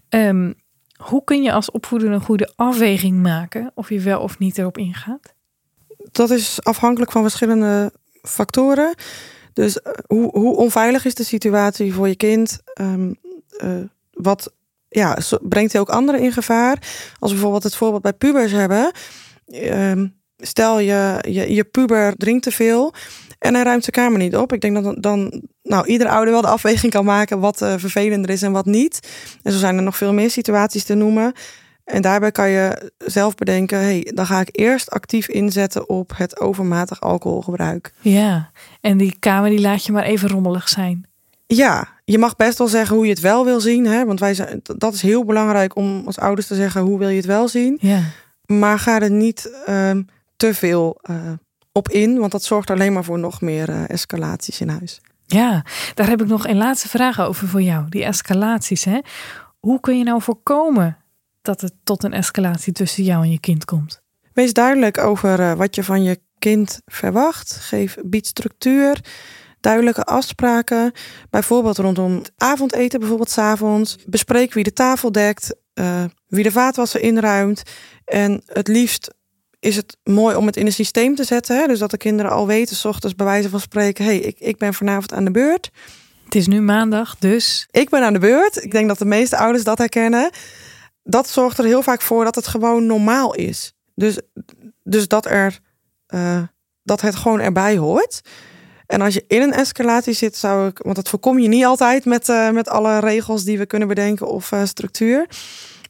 Ehm, 0.08 0.52
hoe 0.96 1.24
kun 1.24 1.42
je 1.42 1.52
als 1.52 1.70
opvoeder 1.70 2.10
een 2.10 2.20
goede 2.20 2.52
afweging 2.56 3.22
maken 3.22 3.70
of 3.74 3.88
je 3.88 4.00
wel 4.00 4.20
of 4.20 4.38
niet 4.38 4.58
erop 4.58 4.78
ingaat? 4.78 5.34
Dat 6.12 6.30
is 6.30 6.62
afhankelijk 6.62 7.12
van 7.12 7.22
verschillende 7.22 7.92
factoren. 8.22 8.94
Dus 9.58 9.82
eh, 9.82 9.92
hoe, 10.06 10.38
hoe 10.38 10.56
onveilig 10.56 11.04
is 11.04 11.14
de 11.14 11.24
situatie 11.24 11.94
voor 11.94 12.08
je 12.08 12.16
kind? 12.16 12.60
Ehm, 12.74 13.12
eh, 13.56 13.70
wat 14.10 14.52
ja, 14.88 15.18
brengt 15.42 15.72
hij 15.72 15.80
ook 15.80 15.88
anderen 15.88 16.20
in 16.20 16.32
gevaar? 16.32 16.78
Als 17.18 17.30
we 17.30 17.36
bijvoorbeeld 17.36 17.62
het 17.62 17.74
voorbeeld 17.74 18.02
bij 18.02 18.12
pubers 18.12 18.52
hebben. 18.52 18.92
Ehm, 19.46 20.06
stel 20.36 20.78
je, 20.78 21.24
je, 21.28 21.54
je 21.54 21.64
puber 21.64 22.16
drinkt 22.16 22.42
te 22.42 22.50
veel 22.50 22.94
en 23.38 23.54
hij 23.54 23.62
ruimt 23.62 23.84
zijn 23.84 24.06
kamer 24.06 24.18
niet 24.18 24.36
op. 24.36 24.52
Ik 24.52 24.60
denk 24.60 24.74
dat 24.74 24.84
dan, 24.84 24.96
dan 25.00 25.42
nou, 25.62 25.86
iedere 25.86 26.10
ouder 26.10 26.32
wel 26.32 26.42
de 26.42 26.48
afweging 26.48 26.92
kan 26.92 27.04
maken 27.04 27.40
wat 27.40 27.62
eh, 27.62 27.74
vervelender 27.76 28.30
is 28.30 28.42
en 28.42 28.52
wat 28.52 28.66
niet. 28.66 29.08
En 29.42 29.52
zo 29.52 29.58
zijn 29.58 29.76
er 29.76 29.82
nog 29.82 29.96
veel 29.96 30.12
meer 30.12 30.30
situaties 30.30 30.84
te 30.84 30.94
noemen. 30.94 31.32
En 31.88 32.02
daarbij 32.02 32.32
kan 32.32 32.50
je 32.50 32.92
zelf 32.98 33.34
bedenken, 33.34 33.78
hey, 33.78 34.10
dan 34.14 34.26
ga 34.26 34.40
ik 34.40 34.48
eerst 34.52 34.90
actief 34.90 35.28
inzetten 35.28 35.88
op 35.88 36.12
het 36.16 36.40
overmatig 36.40 37.00
alcoholgebruik. 37.00 37.92
Ja, 38.00 38.50
en 38.80 38.96
die 38.96 39.16
kamer 39.18 39.50
die 39.50 39.60
laat 39.60 39.84
je 39.84 39.92
maar 39.92 40.02
even 40.02 40.28
rommelig 40.28 40.68
zijn. 40.68 41.06
Ja, 41.46 41.88
je 42.04 42.18
mag 42.18 42.36
best 42.36 42.58
wel 42.58 42.68
zeggen 42.68 42.96
hoe 42.96 43.04
je 43.04 43.10
het 43.10 43.20
wel 43.20 43.44
wil 43.44 43.60
zien. 43.60 43.86
Hè? 43.86 44.04
Want 44.04 44.20
wij 44.20 44.34
zijn, 44.34 44.60
dat 44.62 44.94
is 44.94 45.02
heel 45.02 45.24
belangrijk 45.24 45.76
om 45.76 46.02
als 46.06 46.18
ouders 46.18 46.46
te 46.46 46.54
zeggen 46.54 46.80
hoe 46.80 46.98
wil 46.98 47.08
je 47.08 47.16
het 47.16 47.26
wel 47.26 47.48
zien. 47.48 47.78
Ja. 47.80 48.00
Maar 48.46 48.78
ga 48.78 49.00
er 49.00 49.10
niet 49.10 49.62
ehm, 49.66 50.02
te 50.36 50.54
veel 50.54 50.98
eh, 51.02 51.16
op 51.72 51.88
in, 51.88 52.18
want 52.18 52.32
dat 52.32 52.42
zorgt 52.42 52.70
alleen 52.70 52.92
maar 52.92 53.04
voor 53.04 53.18
nog 53.18 53.40
meer 53.40 53.68
eh, 53.68 53.88
escalaties 53.88 54.60
in 54.60 54.68
huis. 54.68 55.00
Ja, 55.26 55.64
daar 55.94 56.08
heb 56.08 56.22
ik 56.22 56.28
nog 56.28 56.46
een 56.46 56.56
laatste 56.56 56.88
vraag 56.88 57.20
over 57.20 57.48
voor 57.48 57.62
jou. 57.62 57.88
Die 57.88 58.04
escalaties, 58.04 58.84
hè? 58.84 58.98
Hoe 59.58 59.80
kun 59.80 59.98
je 59.98 60.04
nou 60.04 60.22
voorkomen 60.22 60.96
dat 61.48 61.60
het 61.60 61.74
tot 61.84 62.04
een 62.04 62.12
escalatie 62.12 62.72
tussen 62.72 63.04
jou 63.04 63.24
en 63.24 63.30
je 63.30 63.40
kind 63.40 63.64
komt? 63.64 64.02
Wees 64.32 64.52
duidelijk 64.52 64.98
over 64.98 65.40
eh, 65.40 65.52
wat 65.52 65.74
je 65.74 65.84
van 65.84 66.02
je 66.02 66.20
kind 66.38 66.80
verwacht. 66.84 67.52
Geef, 67.52 67.96
bied 68.04 68.26
structuur, 68.26 69.00
duidelijke 69.60 70.04
afspraken. 70.04 70.92
Bijvoorbeeld 71.30 71.78
rondom 71.78 72.14
het 72.14 72.32
avondeten, 72.36 72.98
bijvoorbeeld 72.98 73.30
's 73.30 73.38
avonds. 73.38 73.96
Bespreek 74.06 74.52
wie 74.52 74.64
de 74.64 74.72
tafel 74.72 75.12
dekt, 75.12 75.56
eh, 75.74 76.04
wie 76.26 76.42
de 76.42 76.52
vaatwasser 76.52 77.00
inruimt. 77.00 77.62
En 78.04 78.42
het 78.46 78.68
liefst 78.68 79.14
is 79.60 79.76
het 79.76 79.96
mooi 80.02 80.36
om 80.36 80.46
het 80.46 80.56
in 80.56 80.66
een 80.66 80.72
systeem 80.72 81.14
te 81.14 81.24
zetten. 81.24 81.58
Hè? 81.58 81.66
Dus 81.66 81.78
dat 81.78 81.90
de 81.90 81.96
kinderen 81.96 82.32
al 82.32 82.46
weten, 82.46 82.76
s 82.76 82.84
ochtends 82.84 83.16
bij 83.16 83.26
wijze 83.26 83.48
van 83.48 83.60
spreken... 83.60 84.04
hey, 84.04 84.18
ik, 84.18 84.38
ik 84.38 84.56
ben 84.56 84.74
vanavond 84.74 85.12
aan 85.12 85.24
de 85.24 85.30
beurt. 85.30 85.70
Het 86.24 86.34
is 86.34 86.46
nu 86.46 86.60
maandag, 86.60 87.16
dus 87.18 87.68
Ik 87.70 87.88
ben 87.88 88.02
aan 88.02 88.12
de 88.12 88.18
beurt. 88.18 88.64
Ik 88.64 88.70
denk 88.70 88.88
dat 88.88 88.98
de 88.98 89.04
meeste 89.04 89.36
ouders 89.36 89.64
dat 89.64 89.78
herkennen. 89.78 90.30
Dat 91.10 91.28
zorgt 91.28 91.58
er 91.58 91.64
heel 91.64 91.82
vaak 91.82 92.02
voor 92.02 92.24
dat 92.24 92.34
het 92.34 92.46
gewoon 92.46 92.86
normaal 92.86 93.34
is. 93.34 93.72
Dus, 93.94 94.18
dus 94.82 95.08
dat, 95.08 95.26
er, 95.26 95.58
eh, 96.06 96.42
dat 96.82 97.00
het 97.00 97.16
gewoon 97.16 97.40
erbij 97.40 97.76
hoort. 97.76 98.20
En 98.86 99.00
als 99.00 99.14
je 99.14 99.24
in 99.28 99.42
een 99.42 99.52
escalatie 99.52 100.12
zit, 100.12 100.36
zou 100.36 100.68
ik, 100.68 100.78
want 100.78 100.96
dat 100.96 101.08
voorkom 101.08 101.38
je 101.38 101.48
niet 101.48 101.64
altijd 101.64 102.04
met, 102.04 102.28
eh, 102.28 102.50
met 102.50 102.68
alle 102.68 102.98
regels 102.98 103.44
die 103.44 103.58
we 103.58 103.66
kunnen 103.66 103.88
bedenken 103.88 104.26
of 104.26 104.52
eh, 104.52 104.64
structuur. 104.64 105.26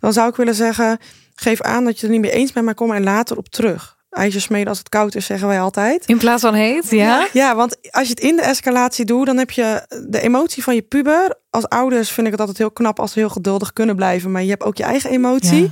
Dan 0.00 0.12
zou 0.12 0.28
ik 0.28 0.36
willen 0.36 0.54
zeggen: 0.54 0.98
geef 1.34 1.60
aan 1.60 1.84
dat 1.84 2.00
je 2.00 2.06
het 2.06 2.14
er 2.14 2.20
niet 2.20 2.30
mee 2.30 2.40
eens 2.40 2.52
bent, 2.52 2.64
maar 2.64 2.74
kom 2.74 2.90
er 2.90 3.02
later 3.02 3.36
op 3.36 3.48
terug. 3.48 3.97
IJsjes 4.18 4.42
smeden 4.42 4.68
als 4.68 4.78
het 4.78 4.88
koud 4.88 5.14
is, 5.14 5.26
zeggen 5.26 5.48
wij 5.48 5.60
altijd. 5.60 6.06
in 6.06 6.18
plaats 6.18 6.42
van 6.42 6.54
heet, 6.54 6.90
ja? 6.90 7.26
Ja, 7.32 7.54
want 7.56 7.76
als 7.90 8.04
je 8.04 8.10
het 8.10 8.20
in 8.20 8.36
de 8.36 8.42
escalatie 8.42 9.04
doet, 9.04 9.26
dan 9.26 9.36
heb 9.36 9.50
je 9.50 9.86
de 10.08 10.20
emotie 10.20 10.62
van 10.62 10.74
je 10.74 10.82
puber. 10.82 11.34
Als 11.50 11.68
ouders 11.68 12.10
vind 12.10 12.26
ik 12.26 12.32
het 12.32 12.40
altijd 12.40 12.58
heel 12.58 12.70
knap 12.70 13.00
als 13.00 13.12
ze 13.12 13.18
heel 13.18 13.28
geduldig 13.28 13.72
kunnen 13.72 13.96
blijven, 13.96 14.30
maar 14.30 14.42
je 14.42 14.50
hebt 14.50 14.62
ook 14.64 14.76
je 14.76 14.82
eigen 14.84 15.10
emotie. 15.10 15.62
Ja. 15.62 15.68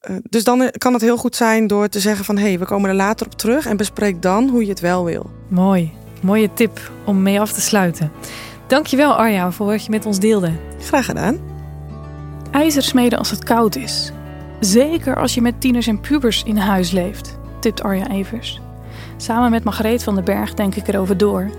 Eh, 0.00 0.16
Dus 0.22 0.44
dan 0.44 0.70
kan 0.78 0.92
het 0.92 1.02
heel 1.02 1.16
goed 1.16 1.36
zijn 1.36 1.66
door 1.66 1.88
te 1.88 2.00
zeggen 2.00 2.24
van 2.24 2.36
hé, 2.36 2.48
hey, 2.48 2.58
we 2.58 2.64
komen 2.64 2.90
er 2.90 2.96
later 2.96 3.26
op 3.26 3.34
terug 3.34 3.66
en 3.66 3.76
bespreek 3.76 4.22
dan 4.22 4.48
hoe 4.48 4.62
je 4.62 4.68
het 4.70 4.80
wel 4.80 5.04
wil. 5.04 5.30
Mooi. 5.48 5.92
Mooie 6.22 6.52
tip 6.52 6.90
om 7.06 7.22
mee 7.22 7.40
af 7.40 7.52
te 7.52 7.60
sluiten. 7.60 8.12
Dankjewel 8.66 9.14
Arja 9.14 9.50
voor 9.52 9.66
wat 9.66 9.84
je 9.84 9.90
met 9.90 10.06
ons 10.06 10.18
deelde. 10.18 10.52
Graag 10.80 11.04
gedaan. 11.04 11.38
IJzer 12.50 12.82
smeden 12.82 13.18
als 13.18 13.30
het 13.30 13.44
koud 13.44 13.76
is. 13.76 14.12
Zeker 14.60 15.16
als 15.16 15.34
je 15.34 15.40
met 15.40 15.60
tieners 15.60 15.86
en 15.86 16.00
pubers 16.00 16.42
in 16.42 16.56
huis 16.56 16.90
leeft, 16.90 17.38
tipt 17.64 17.82
Arja 17.82 18.08
Evers. 18.08 18.60
Samen 19.16 19.50
met 19.50 19.64
Margreet 19.64 20.02
van 20.02 20.14
den 20.14 20.24
Berg 20.24 20.54
denk 20.54 20.74
ik 20.74 20.88
erover 20.88 21.16
door. 21.16 21.50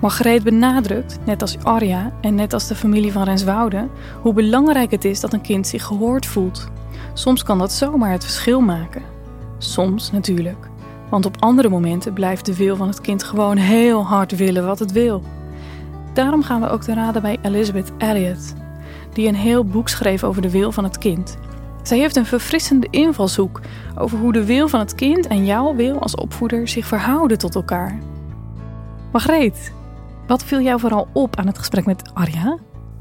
Margreet 0.00 0.42
benadrukt, 0.42 1.18
net 1.24 1.40
als 1.40 1.56
Arja 1.62 2.12
en 2.20 2.34
net 2.34 2.52
als 2.52 2.66
de 2.66 2.74
familie 2.74 3.12
van 3.12 3.22
Renswoude, 3.22 3.88
hoe 4.20 4.32
belangrijk 4.32 4.90
het 4.90 5.04
is 5.04 5.20
dat 5.20 5.32
een 5.32 5.40
kind 5.40 5.66
zich 5.66 5.84
gehoord 5.84 6.26
voelt. 6.26 6.68
Soms 7.12 7.42
kan 7.42 7.58
dat 7.58 7.72
zomaar 7.72 8.10
het 8.10 8.24
verschil 8.24 8.60
maken. 8.60 9.02
Soms 9.58 10.12
natuurlijk. 10.12 10.68
Want 11.10 11.26
op 11.26 11.36
andere 11.38 11.68
momenten 11.68 12.12
blijft 12.12 12.46
de 12.46 12.56
wil 12.56 12.76
van 12.76 12.88
het 12.88 13.00
kind 13.00 13.22
gewoon 13.22 13.56
heel 13.56 14.04
hard 14.04 14.36
willen 14.36 14.66
wat 14.66 14.78
het 14.78 14.92
wil. 14.92 15.22
Daarom 16.12 16.42
gaan 16.42 16.60
we 16.60 16.68
ook 16.68 16.82
te 16.82 16.94
raden 16.94 17.22
bij 17.22 17.38
Elizabeth 17.42 17.92
Elliot, 17.98 18.54
die 19.12 19.28
een 19.28 19.34
heel 19.34 19.64
boek 19.64 19.88
schreef 19.88 20.24
over 20.24 20.42
de 20.42 20.50
wil 20.50 20.72
van 20.72 20.84
het 20.84 20.98
kind. 20.98 21.38
Zij 21.82 21.98
heeft 21.98 22.16
een 22.16 22.26
verfrissende 22.26 22.86
invalshoek 22.90 23.60
over 23.98 24.18
hoe 24.18 24.32
de 24.32 24.44
wil 24.44 24.68
van 24.68 24.80
het 24.80 24.94
kind 24.94 25.26
en 25.26 25.44
jouw 25.44 25.74
wil 25.74 25.98
als 25.98 26.14
opvoeder 26.14 26.68
zich 26.68 26.86
verhouden 26.86 27.38
tot 27.38 27.54
elkaar. 27.54 27.98
Margreet, 29.12 29.72
wat 30.26 30.44
viel 30.44 30.60
jou 30.60 30.80
vooral 30.80 31.08
op 31.12 31.36
aan 31.36 31.46
het 31.46 31.58
gesprek 31.58 31.86
met 31.86 32.10
Arja? 32.14 32.58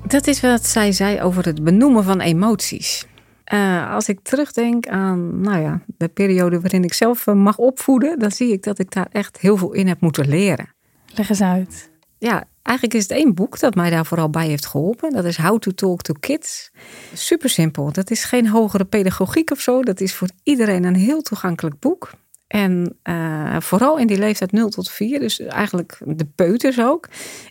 Dat 0.07 0.27
is 0.27 0.41
wat 0.41 0.65
zij 0.65 0.91
zei 0.91 1.21
over 1.21 1.45
het 1.45 1.63
benoemen 1.63 2.03
van 2.03 2.19
emoties. 2.19 3.07
Eh, 3.43 3.93
als 3.93 4.09
ik 4.09 4.19
terugdenk 4.23 4.87
aan 4.87 5.41
nou 5.41 5.61
ja, 5.61 5.81
de 5.97 6.07
periode 6.07 6.59
waarin 6.61 6.83
ik 6.83 6.93
zelf 6.93 7.27
eh, 7.27 7.35
mag 7.35 7.57
opvoeden, 7.57 8.19
dan 8.19 8.31
zie 8.31 8.51
ik 8.51 8.63
dat 8.63 8.79
ik 8.79 8.91
daar 8.91 9.07
echt 9.11 9.39
heel 9.39 9.57
veel 9.57 9.73
in 9.73 9.87
heb 9.87 10.01
moeten 10.01 10.27
leren. 10.27 10.73
Leg 11.15 11.29
eens 11.29 11.41
uit. 11.41 11.91
Ja, 12.17 12.43
eigenlijk 12.63 12.97
is 12.97 13.03
het 13.03 13.17
één 13.17 13.33
boek 13.33 13.59
dat 13.59 13.75
mij 13.75 13.89
daar 13.89 14.05
vooral 14.05 14.29
bij 14.29 14.47
heeft 14.47 14.65
geholpen. 14.65 15.13
Dat 15.13 15.25
is 15.25 15.37
How 15.37 15.59
to 15.59 15.71
Talk 15.71 16.01
to 16.01 16.13
Kids. 16.19 16.71
Super 17.13 17.49
simpel. 17.49 17.91
Dat 17.91 18.11
is 18.11 18.23
geen 18.23 18.47
hogere 18.47 18.85
pedagogiek 18.85 19.51
of 19.51 19.59
zo. 19.59 19.83
Dat 19.83 20.01
is 20.01 20.13
voor 20.13 20.29
iedereen 20.43 20.83
een 20.83 20.95
heel 20.95 21.21
toegankelijk 21.21 21.79
boek. 21.79 22.11
En 22.47 22.97
eh, 23.03 23.59
vooral 23.59 23.97
in 23.97 24.07
die 24.07 24.17
leeftijd 24.17 24.51
0 24.51 24.69
tot 24.69 24.89
4, 24.89 25.19
dus 25.19 25.39
eigenlijk 25.39 26.01
de 26.05 26.25
peuters 26.25 26.79
ook, 26.79 27.07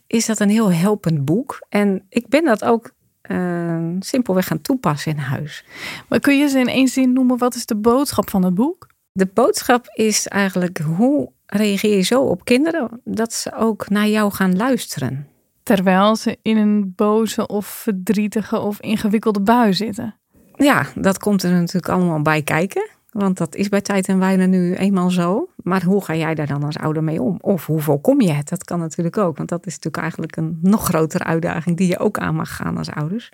is 0.07 0.27
dat 0.27 0.41
een 0.41 0.51
heel 0.51 0.73
helpend 0.73 1.25
boek. 1.25 1.67
En 1.69 2.07
ik 2.09 2.29
ben 2.29 2.45
dat 2.45 2.65
ook 2.65 2.93
eh, 3.21 3.89
simpelweg 3.99 4.47
gaan 4.47 4.61
toepassen 4.61 5.13
in 5.13 5.19
huis. 5.19 5.65
Maar 6.09 6.21
kun 6.21 6.39
je 6.39 6.49
ze 6.49 6.59
in 6.59 6.69
één 6.69 6.89
zin 6.89 7.13
noemen? 7.13 7.39
Wat 7.39 7.55
is 7.55 7.67
de 7.67 7.77
boodschap 7.77 8.31
van 8.31 8.45
het 8.45 8.55
boek? 8.55 8.90
De 9.13 9.27
boodschap 9.35 9.87
is 9.93 10.29
eigenlijk 10.29 10.79
hoe 10.79 11.33
reageer 11.47 11.97
je 11.97 12.03
zo 12.03 12.23
op 12.23 12.45
kinderen 12.45 13.01
dat 13.05 13.33
ze 13.33 13.55
ook 13.55 13.89
naar 13.89 14.09
jou 14.09 14.33
gaan 14.33 14.57
luisteren. 14.57 15.29
Terwijl 15.63 16.17
ze 16.17 16.39
in 16.43 16.57
een 16.57 16.93
boze 16.97 17.47
of 17.47 17.67
verdrietige 17.67 18.59
of 18.59 18.81
ingewikkelde 18.81 19.41
bui 19.41 19.75
zitten. 19.75 20.15
Ja, 20.57 20.87
dat 20.95 21.19
komt 21.19 21.43
er 21.43 21.51
natuurlijk 21.51 21.89
allemaal 21.89 22.23
bij 22.23 22.43
kijken. 22.43 22.89
Want 23.11 23.39
dat 23.39 23.55
is 23.55 23.69
bij 23.69 23.81
tijd 23.81 24.09
en 24.09 24.19
wijle 24.19 24.47
nu 24.47 24.75
eenmaal 24.75 25.11
zo. 25.11 25.49
Maar 25.57 25.83
hoe 25.83 26.05
ga 26.05 26.15
jij 26.15 26.35
daar 26.35 26.47
dan 26.47 26.65
als 26.65 26.79
ouder 26.79 27.05
mee 27.05 27.23
om? 27.23 27.39
Of 27.41 27.67
hoe 27.67 27.81
voorkom 27.81 28.21
je 28.21 28.33
het? 28.33 28.49
Dat 28.49 28.65
kan 28.65 28.79
natuurlijk 28.79 29.19
ook. 29.19 29.37
Want 29.37 29.49
dat 29.49 29.67
is 29.67 29.75
natuurlijk 29.75 30.03
eigenlijk 30.03 30.37
een 30.37 30.59
nog 30.63 30.85
grotere 30.85 31.25
uitdaging 31.25 31.77
die 31.77 31.89
je 31.89 31.99
ook 31.99 32.19
aan 32.19 32.35
mag 32.35 32.57
gaan 32.57 32.77
als 32.77 32.91
ouders. 32.91 33.33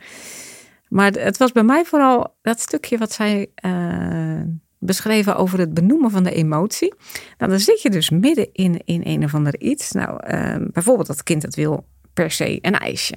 Maar 0.89 1.12
het 1.12 1.37
was 1.37 1.53
bij 1.53 1.62
mij 1.62 1.85
vooral 1.85 2.37
dat 2.43 2.61
stukje 2.61 2.99
wat 2.99 3.12
zij 3.12 3.51
uh, 3.65 4.41
beschreven 4.79 5.37
over 5.37 5.59
het 5.59 5.75
benoemen 5.75 6.11
van 6.11 6.23
de 6.23 6.33
emotie. 6.33 6.95
Nou, 7.39 7.51
dan 7.51 7.61
zit 7.61 7.83
je 7.83 7.91
dus 7.91 8.11
midden 8.11 8.49
in, 8.53 8.81
in 8.85 9.01
een 9.05 9.25
of 9.25 9.35
ander 9.35 9.61
iets. 9.61 9.93
Nou, 9.93 10.35
uh, 10.35 10.57
bijvoorbeeld 10.73 11.07
dat 11.07 11.23
kind 11.23 11.43
dat 11.43 11.55
wil 11.55 11.87
per 12.15 12.31
se 12.31 12.59
een 12.61 12.79
ijsje. 12.79 13.15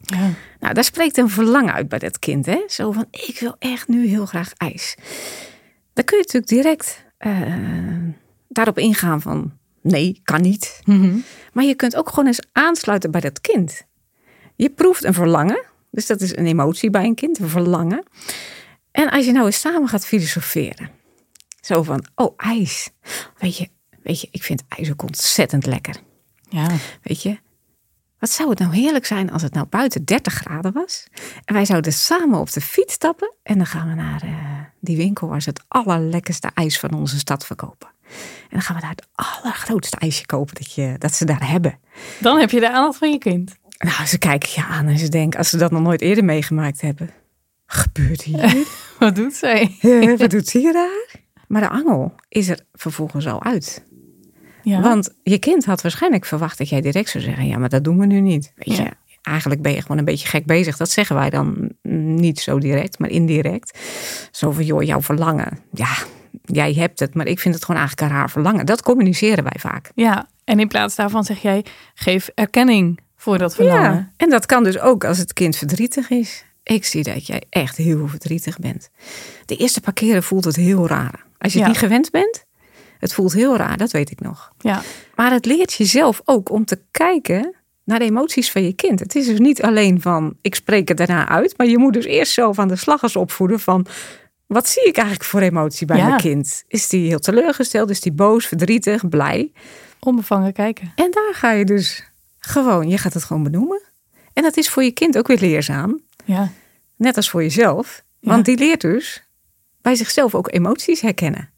Ja. 0.00 0.30
Nou, 0.60 0.74
daar 0.74 0.84
spreekt 0.84 1.16
een 1.16 1.28
verlangen 1.28 1.74
uit 1.74 1.88
bij 1.88 1.98
dat 1.98 2.18
kind. 2.18 2.46
Hè? 2.46 2.62
Zo 2.66 2.92
van, 2.92 3.06
ik 3.10 3.36
wil 3.40 3.56
echt 3.58 3.88
nu 3.88 4.06
heel 4.06 4.26
graag 4.26 4.52
ijs. 4.56 4.96
Dan 5.92 6.04
kun 6.04 6.16
je 6.16 6.22
natuurlijk 6.22 6.52
direct 6.52 7.04
uh, 7.18 8.14
daarop 8.48 8.78
ingaan 8.78 9.20
van, 9.20 9.52
nee, 9.82 10.20
kan 10.24 10.40
niet. 10.40 10.80
Mm 10.84 11.00
-hmm. 11.00 11.24
Maar 11.52 11.64
je 11.64 11.74
kunt 11.74 11.96
ook 11.96 12.08
gewoon 12.08 12.26
eens 12.26 12.46
aansluiten 12.52 13.10
bij 13.10 13.20
dat 13.20 13.40
kind. 13.40 13.82
Je 14.56 14.70
proeft 14.70 15.04
een 15.04 15.14
verlangen. 15.14 15.62
Dus 15.90 16.06
dat 16.06 16.20
is 16.20 16.36
een 16.36 16.46
emotie 16.46 16.90
bij 16.90 17.04
een 17.04 17.14
kind, 17.14 17.38
een 17.38 17.48
verlangen. 17.48 18.02
En 18.98 19.10
als 19.10 19.24
je 19.24 19.32
nou 19.32 19.46
eens 19.46 19.60
samen 19.60 19.88
gaat 19.88 20.06
filosoferen. 20.06 20.90
Zo 21.60 21.82
van, 21.82 22.04
oh, 22.14 22.34
ijs. 22.36 22.90
Weet 23.36 23.56
je, 23.56 23.68
weet 24.02 24.20
je 24.20 24.28
ik 24.30 24.42
vind 24.42 24.62
ijs 24.68 24.90
ook 24.90 25.02
ontzettend 25.02 25.66
lekker. 25.66 25.96
Ja. 26.48 26.66
Weet 27.02 27.22
je, 27.22 27.38
wat 28.18 28.30
zou 28.30 28.50
het 28.50 28.58
nou 28.58 28.74
heerlijk 28.74 29.06
zijn 29.06 29.30
als 29.30 29.42
het 29.42 29.54
nou 29.54 29.66
buiten 29.66 30.04
30 30.04 30.32
graden 30.32 30.72
was. 30.72 31.06
En 31.44 31.54
wij 31.54 31.64
zouden 31.64 31.92
samen 31.92 32.38
op 32.38 32.52
de 32.52 32.60
fiets 32.60 32.94
stappen. 32.94 33.34
En 33.42 33.56
dan 33.56 33.66
gaan 33.66 33.88
we 33.88 33.94
naar 33.94 34.24
uh, 34.24 34.32
die 34.80 34.96
winkel 34.96 35.28
waar 35.28 35.42
ze 35.42 35.48
het 35.48 35.64
allerlekkerste 35.68 36.50
ijs 36.54 36.78
van 36.78 36.92
onze 36.92 37.18
stad 37.18 37.46
verkopen. 37.46 37.88
En 38.40 38.48
dan 38.50 38.62
gaan 38.62 38.76
we 38.76 38.82
daar 38.82 38.90
het 38.90 39.08
allergrootste 39.14 39.96
ijsje 39.96 40.26
kopen 40.26 40.54
dat, 40.54 40.72
je, 40.72 40.94
dat 40.98 41.14
ze 41.14 41.24
daar 41.24 41.50
hebben. 41.50 41.78
Dan 42.20 42.38
heb 42.38 42.50
je 42.50 42.60
de 42.60 42.72
aandacht 42.72 42.98
van 42.98 43.10
je 43.10 43.18
kind. 43.18 43.56
Nou, 43.78 44.06
ze 44.06 44.18
kijken 44.18 44.48
je 44.54 44.64
aan 44.64 44.86
en 44.86 44.98
ze 44.98 45.08
denken, 45.08 45.38
als 45.38 45.48
ze 45.48 45.56
dat 45.56 45.70
nog 45.70 45.82
nooit 45.82 46.00
eerder 46.00 46.24
meegemaakt 46.24 46.80
hebben. 46.80 47.10
Gebeurt 47.70 48.22
hier? 48.22 48.66
Wat 48.98 49.14
doet 49.14 49.34
zij? 49.34 49.76
Ja, 49.80 50.16
wat 50.16 50.30
doet 50.30 50.48
ze 50.48 50.58
hier 50.58 50.72
daar? 50.72 51.14
Maar 51.48 51.60
de 51.60 51.68
angel 51.68 52.14
is 52.28 52.48
er 52.48 52.60
vervolgens 52.72 53.26
al 53.26 53.42
uit. 53.42 53.84
Ja. 54.62 54.80
Want 54.80 55.10
je 55.22 55.38
kind 55.38 55.64
had 55.64 55.82
waarschijnlijk 55.82 56.24
verwacht 56.24 56.58
dat 56.58 56.68
jij 56.68 56.80
direct 56.80 57.10
zou 57.10 57.24
zeggen: 57.24 57.46
Ja, 57.46 57.58
maar 57.58 57.68
dat 57.68 57.84
doen 57.84 57.98
we 57.98 58.06
nu 58.06 58.20
niet. 58.20 58.52
Weet 58.54 58.76
je, 58.76 58.88
eigenlijk 59.22 59.62
ben 59.62 59.72
je 59.72 59.82
gewoon 59.82 59.98
een 59.98 60.04
beetje 60.04 60.28
gek 60.28 60.46
bezig. 60.46 60.76
Dat 60.76 60.90
zeggen 60.90 61.16
wij 61.16 61.30
dan 61.30 61.72
niet 62.16 62.40
zo 62.40 62.58
direct, 62.58 62.98
maar 62.98 63.10
indirect. 63.10 63.78
Zo 64.30 64.50
van: 64.50 64.64
Joh, 64.64 64.82
jouw 64.82 65.02
verlangen. 65.02 65.58
Ja, 65.72 65.94
jij 66.44 66.72
hebt 66.72 67.00
het, 67.00 67.14
maar 67.14 67.26
ik 67.26 67.38
vind 67.38 67.54
het 67.54 67.64
gewoon 67.64 67.80
eigenlijk 67.80 68.10
een 68.10 68.16
raar 68.18 68.30
verlangen. 68.30 68.66
Dat 68.66 68.82
communiceren 68.82 69.44
wij 69.44 69.56
vaak. 69.58 69.90
ja, 69.94 70.28
en 70.44 70.60
in 70.60 70.68
plaats 70.68 70.94
daarvan 70.94 71.24
zeg 71.24 71.42
jij, 71.42 71.64
geef 71.94 72.30
erkenning 72.34 73.00
voor 73.16 73.38
dat 73.38 73.54
verlangen. 73.54 73.92
Ja, 73.92 74.12
en 74.16 74.30
dat 74.30 74.46
kan 74.46 74.64
dus 74.64 74.78
ook 74.78 75.04
als 75.04 75.18
het 75.18 75.32
kind 75.32 75.56
verdrietig 75.56 76.10
is. 76.10 76.44
Ik 76.74 76.84
zie 76.84 77.02
dat 77.02 77.26
jij 77.26 77.42
echt 77.50 77.76
heel 77.76 78.08
verdrietig 78.08 78.58
bent. 78.58 78.90
De 79.46 79.56
eerste 79.56 79.80
paar 79.80 79.92
keren 79.92 80.22
voelt 80.22 80.44
het 80.44 80.56
heel 80.56 80.86
raar. 80.88 81.26
Als 81.38 81.52
je 81.52 81.58
het 81.58 81.68
niet 81.68 81.78
gewend 81.78 82.10
bent, 82.10 82.44
het 82.98 83.12
voelt 83.14 83.32
heel 83.32 83.56
raar, 83.56 83.76
dat 83.76 83.90
weet 83.90 84.10
ik 84.10 84.20
nog. 84.20 84.52
Ja, 84.58 84.82
Maar 85.14 85.30
het 85.30 85.44
leert 85.46 85.72
jezelf 85.72 86.20
ook 86.24 86.50
om 86.50 86.64
te 86.64 86.80
kijken 86.90 87.54
naar 87.84 87.98
de 87.98 88.04
emoties 88.04 88.50
van 88.50 88.62
je 88.62 88.72
kind. 88.72 89.00
Het 89.00 89.14
is 89.14 89.26
dus 89.26 89.38
niet 89.38 89.62
alleen 89.62 90.00
van, 90.00 90.36
ik 90.40 90.54
spreek 90.54 90.88
het 90.88 90.96
daarna 90.96 91.28
uit. 91.28 91.54
Maar 91.56 91.66
je 91.66 91.78
moet 91.78 91.92
dus 91.92 92.04
eerst 92.04 92.32
zelf 92.32 92.58
aan 92.58 92.68
de 92.68 92.76
slag 92.76 93.02
eens 93.02 93.16
opvoeden 93.16 93.60
van... 93.60 93.86
Wat 94.46 94.68
zie 94.68 94.84
ik 94.84 94.96
eigenlijk 94.96 95.28
voor 95.28 95.40
emotie 95.40 95.86
bij 95.86 95.96
Ja. 95.96 96.06
mijn 96.06 96.20
kind? 96.20 96.64
Is 96.68 96.88
die 96.88 97.08
heel 97.08 97.18
teleurgesteld? 97.18 97.90
Is 97.90 98.00
die 98.00 98.12
boos, 98.12 98.46
verdrietig, 98.46 99.08
blij? 99.08 99.52
onbevangen 100.00 100.52
kijken. 100.52 100.92
En 100.94 101.10
daar 101.10 101.34
ga 101.34 101.52
je 101.52 101.64
dus 101.64 102.04
gewoon, 102.38 102.88
je 102.88 102.98
gaat 102.98 103.14
het 103.14 103.24
gewoon 103.24 103.42
benoemen. 103.42 103.82
En 104.32 104.42
dat 104.42 104.56
is 104.56 104.68
voor 104.68 104.82
je 104.82 104.90
kind 104.90 105.18
ook 105.18 105.26
weer 105.26 105.38
leerzaam. 105.40 106.00
Ja, 106.28 106.50
Net 106.96 107.16
als 107.16 107.30
voor 107.30 107.42
jezelf. 107.42 108.04
Ja. 108.20 108.30
Want 108.30 108.44
die 108.44 108.58
leert 108.58 108.80
dus 108.80 109.24
bij 109.80 109.94
zichzelf 109.94 110.34
ook 110.34 110.52
emoties 110.52 111.00
herkennen. 111.00 111.50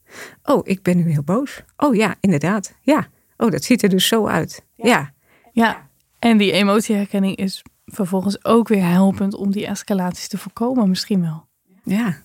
Oh, 0.42 0.60
ik 0.62 0.82
ben 0.82 0.96
nu 0.96 1.10
heel 1.10 1.22
boos. 1.22 1.62
Oh 1.76 1.94
ja, 1.94 2.14
inderdaad. 2.20 2.74
Ja. 2.80 3.08
Oh, 3.36 3.50
dat 3.50 3.64
ziet 3.64 3.82
er 3.82 3.88
dus 3.88 4.06
zo 4.06 4.26
uit. 4.26 4.64
Ja. 4.76 5.12
ja. 5.52 5.88
En 6.18 6.36
die 6.36 6.52
emotieherkenning 6.52 7.36
is 7.36 7.62
vervolgens 7.86 8.44
ook 8.44 8.68
weer 8.68 8.86
helpend 8.86 9.34
om 9.34 9.50
die 9.50 9.66
escalaties 9.66 10.28
te 10.28 10.38
voorkomen 10.38 10.88
misschien 10.88 11.20
wel. 11.20 11.46
Ja. 11.84 12.16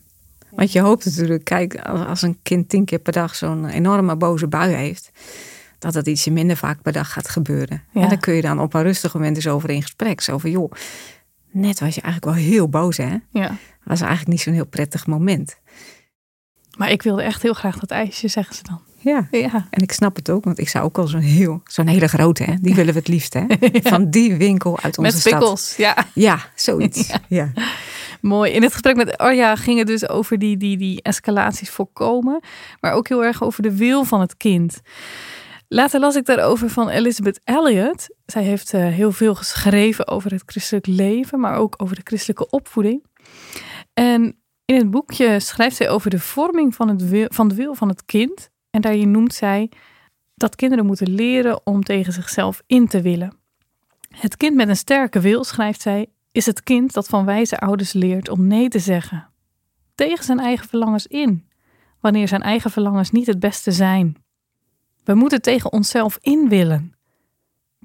Want 0.50 0.72
je 0.72 0.80
hoopt 0.80 1.06
natuurlijk, 1.06 1.44
kijk, 1.44 1.80
als 1.86 2.22
een 2.22 2.40
kind 2.44 2.70
tien 2.70 2.86
keer 2.86 3.00
per 3.00 3.14
dag 3.14 3.36
zo'n 3.36 3.66
enorme 3.66 4.16
boze 4.16 4.48
bui 4.48 4.74
heeft, 4.74 5.12
dat 5.80 5.94
het 5.94 6.08
ietsje 6.08 6.32
minder 6.32 6.58
vaak 6.58 6.82
per 6.82 6.92
dag 6.92 7.12
gaat 7.12 7.30
gebeuren. 7.30 7.84
Ja. 7.92 8.02
En 8.02 8.10
dan 8.10 8.20
kun 8.20 8.34
je 8.34 8.42
dan 8.42 8.60
op 8.60 8.74
een 8.74 8.84
rustig 8.84 9.14
moment 9.14 9.36
eens 9.36 9.48
over 9.48 9.70
in 9.70 9.82
gesprek. 9.82 10.22
Zo 10.22 10.38
van, 10.38 10.52
joh, 10.52 10.72
net 11.56 11.80
was 11.80 11.96
je 11.96 12.02
eigenlijk 12.02 12.36
wel 12.36 12.46
heel 12.46 12.70
boos, 12.70 12.98
hè? 12.98 13.16
Ja. 13.32 13.56
Was 13.84 14.02
eigenlijk 14.02 14.32
niet 14.32 14.42
zo'n 14.42 14.54
heel 14.54 14.66
prettig 14.66 15.08
moment. 15.08 15.60
Maar 16.78 16.92
ik 16.92 17.02
wilde 17.02 17.22
echt 17.24 17.42
heel 17.42 17.54
graag 17.54 17.80
dat 17.80 17.92
ijsje, 17.92 18.28
zeggen 18.28 18.56
ze 18.56 18.64
dan. 18.64 18.82
Ja. 19.00 19.28
Ja. 19.32 19.68
En 19.70 19.82
ik 19.82 19.92
snap 19.92 20.16
het 20.16 20.30
ook, 20.30 20.44
want 20.44 20.60
ik 20.60 20.70
zou 20.70 20.86
ook 20.86 20.96
wel 20.96 21.08
zo'n 21.08 21.20
heel, 21.20 21.62
zo'n 21.66 21.88
hele 21.88 22.08
grote, 22.08 22.44
hè? 22.44 22.54
Die 22.62 22.76
willen 22.76 22.94
we 22.94 23.00
het 23.00 23.08
liefst, 23.08 23.34
hè? 23.34 23.46
Van 23.94 24.10
die 24.10 24.36
winkel 24.36 24.80
uit 24.80 24.98
onze 24.98 25.02
Met 25.02 25.12
stad. 25.12 25.22
spikkels, 25.22 25.76
ja. 25.76 25.96
Ja, 26.14 26.40
zoiets. 26.56 27.14
Ja. 27.28 27.52
Mooi. 28.22 28.52
In 28.52 28.62
het 28.62 28.72
gesprek 28.72 28.96
met 28.96 29.18
Arja 29.18 29.56
ging 29.56 29.78
het 29.78 29.88
dus 29.88 30.10
over 30.10 30.40
die, 30.40 30.58
die, 30.58 30.78
die 30.78 31.02
escalaties 31.02 31.70
voorkomen. 31.70 32.40
Maar 32.82 32.94
ook 32.94 33.08
heel 33.08 33.24
erg 33.24 33.44
over 33.44 33.64
de 33.64 33.76
wil 33.76 34.04
van 34.04 34.22
het 34.22 34.38
kind. 34.38 34.82
Later 35.68 36.00
las 36.00 36.16
ik 36.16 36.26
daarover 36.26 36.70
van 36.70 36.90
Elizabeth 36.90 37.40
Elliot. 37.44 38.15
Zij 38.26 38.44
heeft 38.44 38.74
eh, 38.74 38.82
heel 38.82 39.12
veel 39.12 39.36
geschreven 39.36 40.08
over 40.08 40.32
het 40.32 40.44
christelijk 40.46 40.88
leven, 40.88 41.40
maar 41.40 41.56
ook 41.58 41.74
over 41.78 41.96
de 41.96 42.02
christelijke 42.04 42.50
opvoeding. 42.50 43.04
En 43.94 44.40
in 44.66 44.76
het 44.76 44.92
boekje 44.92 45.40
schrijft 45.40 45.76
zij 45.76 45.90
over 45.90 46.10
de 46.10 46.20
vorming 46.20 46.76
van, 46.76 46.88
het 46.88 47.28
van 47.34 47.48
de 47.48 47.56
wil 47.56 47.76
van 47.76 47.90
het 47.90 48.06
kind. 48.06 48.50
En 48.70 48.82
daarin 48.82 49.12
noemt 49.12 49.34
zij 49.34 49.72
dat 50.36 50.56
kinderen 50.56 50.86
moeten 50.86 51.10
leren 51.10 51.66
om 51.66 51.84
tegen 51.84 52.14
zichzelf 52.14 52.62
in 52.68 52.88
te 52.88 53.02
willen. 53.02 53.38
Het 54.10 54.38
kind 54.38 54.56
met 54.56 54.70
een 54.70 54.78
sterke 54.78 55.20
wil, 55.20 55.44
schrijft 55.44 55.82
zij, 55.82 56.08
is 56.32 56.46
het 56.46 56.64
kind 56.64 56.94
dat 56.94 57.08
van 57.08 57.26
wijze 57.26 57.60
ouders 57.60 57.94
leert 57.94 58.30
om 58.30 58.48
nee 58.48 58.70
te 58.70 58.80
zeggen. 58.80 59.30
Tegen 59.96 60.26
zijn 60.26 60.40
eigen 60.40 60.68
verlangens 60.68 61.08
in, 61.08 61.48
wanneer 62.00 62.28
zijn 62.28 62.42
eigen 62.42 62.72
verlangens 62.72 63.12
niet 63.12 63.28
het 63.28 63.40
beste 63.40 63.72
zijn. 63.72 64.16
We 65.04 65.14
moeten 65.14 65.42
tegen 65.42 65.72
onszelf 65.72 66.18
in 66.22 66.50
willen. 66.50 66.95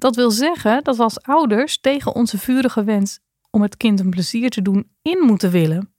Dat 0.01 0.15
wil 0.15 0.31
zeggen 0.31 0.83
dat 0.83 0.97
we 0.97 1.03
als 1.03 1.21
ouders 1.21 1.79
tegen 1.79 2.15
onze 2.15 2.37
vurige 2.37 2.83
wens 2.83 3.19
om 3.49 3.61
het 3.61 3.77
kind 3.77 3.99
een 3.99 4.09
plezier 4.09 4.49
te 4.49 4.61
doen 4.61 4.91
in 5.01 5.19
moeten 5.25 5.51
willen. 5.51 5.93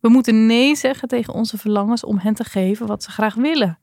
We 0.00 0.08
moeten 0.08 0.46
nee 0.46 0.76
zeggen 0.76 1.08
tegen 1.08 1.34
onze 1.34 1.58
verlangens 1.58 2.04
om 2.04 2.18
hen 2.18 2.34
te 2.34 2.44
geven 2.44 2.86
wat 2.86 3.02
ze 3.02 3.10
graag 3.10 3.34
willen. 3.34 3.78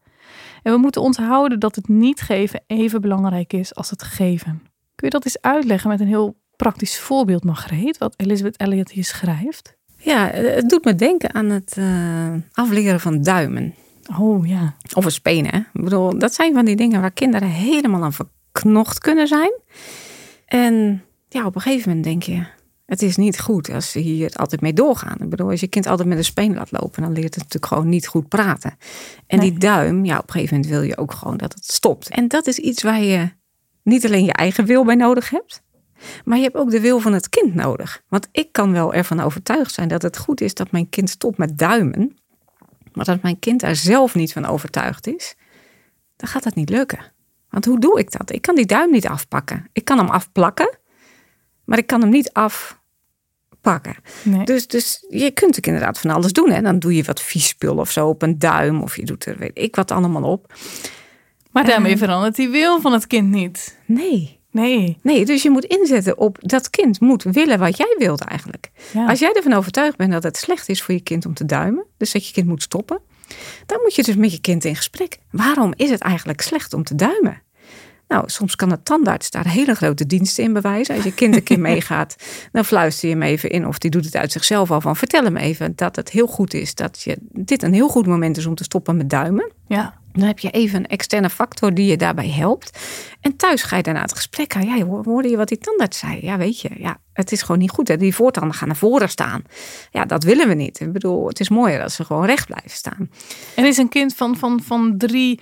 En 0.63 0.73
we 0.73 0.79
moeten 0.79 1.01
onthouden 1.01 1.59
dat 1.59 1.75
het 1.75 1.87
niet 1.87 2.21
geven 2.21 2.63
even 2.67 3.01
belangrijk 3.01 3.53
is 3.53 3.75
als 3.75 3.89
het 3.89 4.03
geven. 4.03 4.61
Kun 4.95 5.07
je 5.07 5.09
dat 5.09 5.25
eens 5.25 5.41
uitleggen 5.41 5.89
met 5.89 5.99
een 5.99 6.07
heel 6.07 6.37
praktisch 6.55 6.99
voorbeeld, 6.99 7.43
Margreet, 7.43 7.97
wat 7.97 8.13
Elizabeth 8.17 8.57
Elliot 8.57 8.91
hier 8.91 9.05
schrijft? 9.05 9.77
ja, 9.97 10.27
het 10.27 10.69
doet 10.69 10.85
me 10.85 10.95
denken 10.95 11.33
aan 11.33 11.49
het 11.49 11.75
eh, 11.77 12.33
afleren 12.51 12.99
van 12.99 13.21
duimen. 13.21 13.73
Oh 14.19 14.47
ja. 14.47 14.75
Of 14.93 15.05
een 15.05 15.11
spenen. 15.11 15.67
Ik 15.73 15.83
bedoel, 15.83 16.19
dat 16.19 16.33
zijn 16.33 16.53
van 16.53 16.65
die 16.65 16.75
dingen 16.75 17.01
waar 17.01 17.11
kinderen 17.11 17.49
helemaal 17.49 18.03
aan 18.03 18.13
verknocht 18.59 18.99
kunnen 18.99 19.27
zijn. 19.27 19.51
En 20.45 21.03
ja, 21.29 21.45
op 21.45 21.55
een 21.55 21.61
gegeven 21.61 21.87
moment 21.89 22.05
denk 22.05 22.23
je, 22.23 22.45
het 22.85 23.01
is 23.01 23.15
niet 23.15 23.39
goed 23.39 23.69
als 23.69 23.91
ze 23.91 23.99
hier 23.99 24.31
altijd 24.35 24.61
mee 24.61 24.73
doorgaan. 24.73 25.17
Ik 25.21 25.29
bedoel, 25.29 25.49
als 25.49 25.59
je 25.59 25.67
kind 25.67 25.87
altijd 25.87 26.07
met 26.07 26.17
een 26.17 26.23
speen 26.23 26.53
laat 26.53 26.71
lopen, 26.71 27.01
dan 27.01 27.11
leert 27.11 27.35
het 27.35 27.43
natuurlijk 27.43 27.65
gewoon 27.73 27.89
niet 27.89 28.07
goed 28.07 28.27
praten. 28.27 28.77
En 29.27 29.39
Nee. 29.39 29.49
die 29.49 29.59
duim, 29.59 30.05
ja, 30.05 30.17
op 30.17 30.23
een 30.27 30.31
gegeven 30.31 30.55
moment 30.55 30.73
wil 30.73 30.81
je 30.81 30.97
ook 30.97 31.11
gewoon 31.11 31.37
dat 31.37 31.53
het 31.53 31.65
stopt. 31.65 32.09
En 32.09 32.27
dat 32.27 32.47
is 32.47 32.57
iets 32.57 32.83
waar 32.83 33.01
je 33.01 33.29
niet 33.83 34.05
alleen 34.05 34.25
je 34.25 34.33
eigen 34.33 34.65
wil 34.65 34.85
bij 34.85 34.95
nodig 34.95 35.29
hebt, 35.29 35.63
maar 36.23 36.37
je 36.37 36.43
hebt 36.43 36.55
ook 36.55 36.71
de 36.71 36.81
wil 36.81 36.99
van 36.99 37.13
het 37.13 37.29
kind 37.29 37.55
nodig. 37.55 38.03
Want 38.07 38.27
ik 38.31 38.51
kan 38.51 38.71
wel 38.71 38.93
ervan 38.93 39.19
overtuigd 39.19 39.73
zijn 39.73 39.87
dat 39.87 40.01
het 40.01 40.17
goed 40.17 40.41
is 40.41 40.53
dat 40.53 40.71
mijn 40.71 40.89
kind 40.89 41.09
stopt 41.09 41.37
met 41.37 41.57
duimen. 41.57 42.17
Maar 42.93 43.05
dat 43.05 43.21
mijn 43.21 43.39
kind 43.39 43.59
daar 43.59 43.75
zelf 43.75 44.15
niet 44.15 44.33
van 44.33 44.45
overtuigd 44.45 45.07
is, 45.07 45.35
dan 46.15 46.29
gaat 46.29 46.43
dat 46.43 46.55
niet 46.55 46.69
lukken. 46.69 47.11
Want 47.57 47.69
hoe 47.69 47.79
doe 47.79 47.99
ik 47.99 48.11
dat? 48.11 48.31
Ik 48.31 48.41
kan 48.41 48.55
die 48.55 48.65
duim 48.65 48.91
niet 48.91 49.07
afpakken. 49.07 49.69
Ik 49.73 49.85
kan 49.85 49.97
hem 49.97 50.09
afplakken, 50.09 50.77
maar 51.65 51.77
ik 51.77 51.87
kan 51.87 52.01
hem 52.01 52.09
niet 52.09 52.31
afpakken. 52.33 53.95
Nee. 54.23 54.43
Dus, 54.45 54.67
dus 54.67 55.05
je 55.09 55.31
kunt 55.31 55.57
ook 55.57 55.65
inderdaad 55.65 55.99
van 55.99 56.09
alles 56.09 56.33
doen. 56.33 56.51
Hè? 56.51 56.61
Dan 56.61 56.79
doe 56.79 56.95
je 56.95 57.03
wat 57.03 57.21
vies 57.21 57.47
spul 57.47 57.77
of 57.77 57.91
zo 57.91 58.07
op 58.07 58.21
een 58.21 58.39
duim. 58.39 58.81
Of 58.81 58.95
je 58.95 59.05
doet 59.05 59.25
er 59.25 59.37
weet 59.37 59.51
ik 59.53 59.75
wat 59.75 59.91
allemaal 59.91 60.23
op. 60.23 60.53
Maar 61.51 61.65
daarmee 61.65 61.91
Eh. 61.93 61.97
verandert 61.97 62.35
die 62.35 62.49
wil 62.49 62.81
van 62.81 62.93
het 62.93 63.07
kind 63.07 63.29
niet. 63.29 63.77
Nee. 63.85 64.39
Nee. 64.51 64.97
Nee, 65.01 65.25
dus 65.25 65.41
je 65.43 65.49
moet 65.49 65.65
inzetten 65.65 66.17
op 66.17 66.37
dat 66.41 66.69
kind 66.69 66.99
moet 66.99 67.23
willen 67.23 67.59
wat 67.59 67.77
jij 67.77 67.95
wilt 67.97 68.21
eigenlijk. 68.21 68.69
Ja. 68.93 69.05
Als 69.07 69.19
jij 69.19 69.33
ervan 69.33 69.53
overtuigd 69.53 69.97
bent 69.97 70.11
dat 70.11 70.23
het 70.23 70.37
slecht 70.37 70.69
is 70.69 70.81
voor 70.81 70.93
je 70.93 71.01
kind 71.01 71.25
om 71.25 71.33
te 71.33 71.45
duimen, 71.45 71.85
dus 71.97 72.11
dat 72.11 72.27
je 72.27 72.33
kind 72.33 72.47
moet 72.47 72.61
stoppen, 72.63 73.01
dan 73.65 73.79
moet 73.81 73.95
je 73.95 74.03
dus 74.03 74.15
met 74.15 74.31
je 74.31 74.41
kind 74.41 74.65
in 74.65 74.75
gesprek. 74.75 75.17
Waarom 75.31 75.73
is 75.75 75.89
het 75.89 76.01
eigenlijk 76.01 76.41
slecht 76.41 76.73
om 76.73 76.83
te 76.83 76.95
duimen? 76.95 77.41
Nou, 78.07 78.23
soms 78.25 78.55
kan 78.55 78.69
de 78.69 78.83
tandarts 78.83 79.29
daar 79.29 79.47
hele 79.47 79.75
grote 79.75 80.05
diensten 80.05 80.43
in 80.43 80.53
bewijzen. 80.53 80.95
Als 80.95 81.03
je 81.03 81.13
kind 81.13 81.35
een 81.35 81.43
keer 81.43 81.59
meegaat, 81.71 82.15
dan 82.51 82.65
fluister 82.65 83.09
je 83.09 83.13
hem 83.13 83.23
even 83.23 83.49
in. 83.49 83.67
Of 83.67 83.77
die 83.77 83.91
doet 83.91 84.05
het 84.05 84.15
uit 84.15 84.31
zichzelf 84.31 84.71
al 84.71 84.81
van 84.81 84.95
vertel 84.95 85.23
hem 85.23 85.37
even 85.37 85.73
dat 85.75 85.95
het 85.95 86.09
heel 86.09 86.27
goed 86.27 86.53
is. 86.53 86.75
Dat 86.75 87.01
je, 87.01 87.17
dit 87.21 87.63
een 87.63 87.73
heel 87.73 87.87
goed 87.87 88.07
moment 88.07 88.37
is 88.37 88.45
om 88.45 88.55
te 88.55 88.63
stoppen 88.63 88.97
met 88.97 89.09
duimen. 89.09 89.51
Ja. 89.67 89.93
Dan 90.13 90.27
heb 90.27 90.39
je 90.39 90.49
even 90.49 90.79
een 90.79 90.87
externe 90.87 91.29
factor 91.29 91.73
die 91.73 91.85
je 91.85 91.97
daarbij 91.97 92.29
helpt. 92.29 92.79
En 93.21 93.35
thuis 93.35 93.63
ga 93.63 93.75
je 93.77 93.83
daarna 93.83 94.01
het 94.01 94.15
gesprek 94.15 94.55
aan. 94.55 94.65
Ja, 94.65 94.85
hoorde 94.85 95.29
je 95.29 95.37
wat 95.37 95.47
die 95.47 95.57
tandarts 95.57 95.99
zei? 95.99 96.19
Ja, 96.21 96.37
weet 96.37 96.61
je, 96.61 96.69
ja, 96.77 96.97
het 97.13 97.31
is 97.31 97.41
gewoon 97.41 97.59
niet 97.59 97.69
goed. 97.69 97.87
Hè? 97.87 97.97
Die 97.97 98.15
voortanden 98.15 98.53
gaan 98.53 98.67
naar 98.67 98.77
voren 98.77 99.09
staan. 99.09 99.43
Ja, 99.91 100.05
dat 100.05 100.23
willen 100.23 100.47
we 100.47 100.53
niet. 100.53 100.79
Ik 100.79 100.91
bedoel, 100.91 101.27
het 101.27 101.39
is 101.39 101.49
mooier 101.49 101.83
als 101.83 101.95
ze 101.95 102.05
gewoon 102.05 102.25
recht 102.25 102.45
blijven 102.45 102.69
staan. 102.69 103.09
En 103.55 103.65
is 103.65 103.77
een 103.77 103.89
kind 103.89 104.15
van, 104.15 104.37
van, 104.37 104.61
van 104.63 104.97
drie 104.97 105.39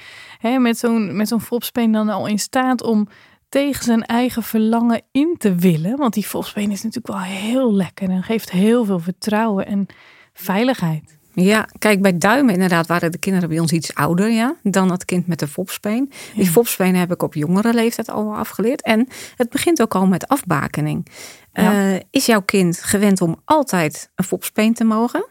hè, 0.49 0.59
met 0.59 0.77
zo'n 0.77 1.15
met 1.15 1.27
zo'n 1.27 1.41
fopspeen 1.41 1.91
dan 1.91 2.09
al 2.09 2.27
in 2.27 2.39
staat 2.39 2.83
om 2.83 3.07
tegen 3.49 3.83
zijn 3.83 4.03
eigen 4.03 4.43
verlangen 4.43 5.01
in 5.11 5.35
te 5.37 5.55
willen? 5.55 5.97
Want 5.97 6.13
die 6.13 6.23
fopspeen 6.23 6.71
is 6.71 6.83
natuurlijk 6.83 7.13
wel 7.13 7.23
heel 7.23 7.73
lekker 7.73 8.09
en 8.09 8.23
geeft 8.23 8.51
heel 8.51 8.85
veel 8.85 8.99
vertrouwen 8.99 9.65
en 9.65 9.85
veiligheid. 10.33 11.17
Ja, 11.33 11.67
kijk, 11.79 12.01
bij 12.01 12.17
duimen 12.17 12.53
inderdaad 12.53 12.87
waren 12.87 13.11
de 13.11 13.17
kinderen 13.17 13.49
bij 13.49 13.59
ons 13.59 13.71
iets 13.71 13.93
ouder 13.93 14.29
ja, 14.29 14.55
dan 14.63 14.91
het 14.91 15.05
kind 15.05 15.27
met 15.27 15.39
de 15.39 15.47
fopspeen. 15.47 16.11
Die 16.35 16.49
fopspeen 16.49 16.95
heb 16.95 17.11
ik 17.11 17.23
op 17.23 17.33
jongere 17.33 17.73
leeftijd 17.73 18.09
al 18.09 18.35
afgeleerd. 18.35 18.81
En 18.81 19.07
het 19.35 19.49
begint 19.49 19.81
ook 19.81 19.95
al 19.95 20.07
met 20.07 20.27
afbakening. 20.27 21.07
Ja. 21.53 21.93
Eh, 21.93 21.99
is 22.09 22.25
jouw 22.25 22.41
kind 22.41 22.79
gewend 22.81 23.21
om 23.21 23.41
altijd 23.45 24.11
een 24.15 24.23
fopspeen 24.23 24.73
te 24.73 24.83
mogen? 24.83 25.25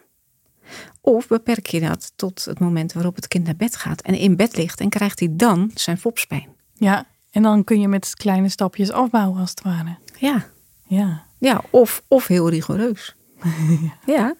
Of 1.05 1.27
beperk 1.27 1.65
je 1.67 1.79
dat 1.79 2.11
tot 2.15 2.45
het 2.45 2.59
moment 2.59 2.93
waarop 2.93 3.15
het 3.15 3.27
kind 3.27 3.45
naar 3.45 3.55
bed 3.55 3.75
gaat 3.75 4.01
en 4.01 4.13
in 4.13 4.35
bed 4.35 4.57
ligt 4.57 4.79
en 4.79 4.89
krijgt 4.89 5.19
hij 5.19 5.29
dan 5.31 5.71
zijn 5.73 5.97
fopspeen? 5.97 6.47
Ja, 6.73 7.05
en 7.31 7.41
dan 7.43 7.63
kun 7.63 7.79
je 7.81 7.87
met 7.87 8.13
kleine 8.15 8.49
stapjes 8.49 8.91
afbouwen 8.91 9.39
als 9.39 9.49
het 9.49 9.61
ware. 9.61 9.97
Ja, 10.17 10.45
Ja. 10.87 11.23
ja 11.39 11.61
of, 11.69 12.03
of 12.07 12.27
heel 12.27 12.49
rigoureus. 12.49 13.15
ja. 14.05 14.35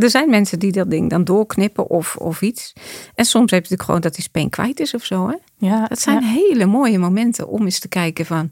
Er 0.00 0.10
zijn 0.10 0.30
mensen 0.30 0.58
die 0.58 0.72
dat 0.72 0.90
ding 0.90 1.10
dan 1.10 1.24
doorknippen 1.24 1.90
of, 1.90 2.16
of 2.16 2.42
iets. 2.42 2.72
En 3.14 3.24
soms 3.24 3.50
heb 3.50 3.50
je 3.50 3.54
natuurlijk 3.56 3.82
gewoon 3.82 4.00
dat 4.00 4.14
die 4.14 4.22
speen 4.24 4.50
kwijt 4.50 4.80
is 4.80 4.94
of 4.94 5.04
zo. 5.04 5.28
Hè? 5.28 5.34
Ja, 5.66 5.86
Dat 5.86 6.00
zijn 6.00 6.20
ja. 6.22 6.28
hele 6.28 6.66
mooie 6.66 6.98
momenten 6.98 7.48
om 7.48 7.64
eens 7.64 7.78
te 7.78 7.88
kijken 7.88 8.26
van... 8.26 8.50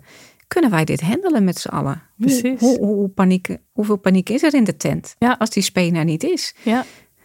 kunnen 0.49 0.71
wij 0.71 0.85
dit 0.85 1.01
handelen 1.01 1.45
met 1.45 1.59
z'n 1.59 1.69
allen? 1.69 2.03
Hoe- 2.17 2.27
Precies. 2.27 2.61
Hoe, 2.61 2.79
hoe, 2.79 3.09
paniek, 3.09 3.57
hoeveel 3.73 3.97
paniek 3.97 4.29
is 4.29 4.43
er 4.43 4.55
in 4.55 4.65
de 4.65 4.77
tent 4.77 5.15
Ja. 5.19 5.37
als 5.39 5.51
die 5.51 5.63
speen 5.63 5.95
er 5.95 6.05
niet 6.05 6.23
is? 6.25 6.55
Ja. 6.63 6.85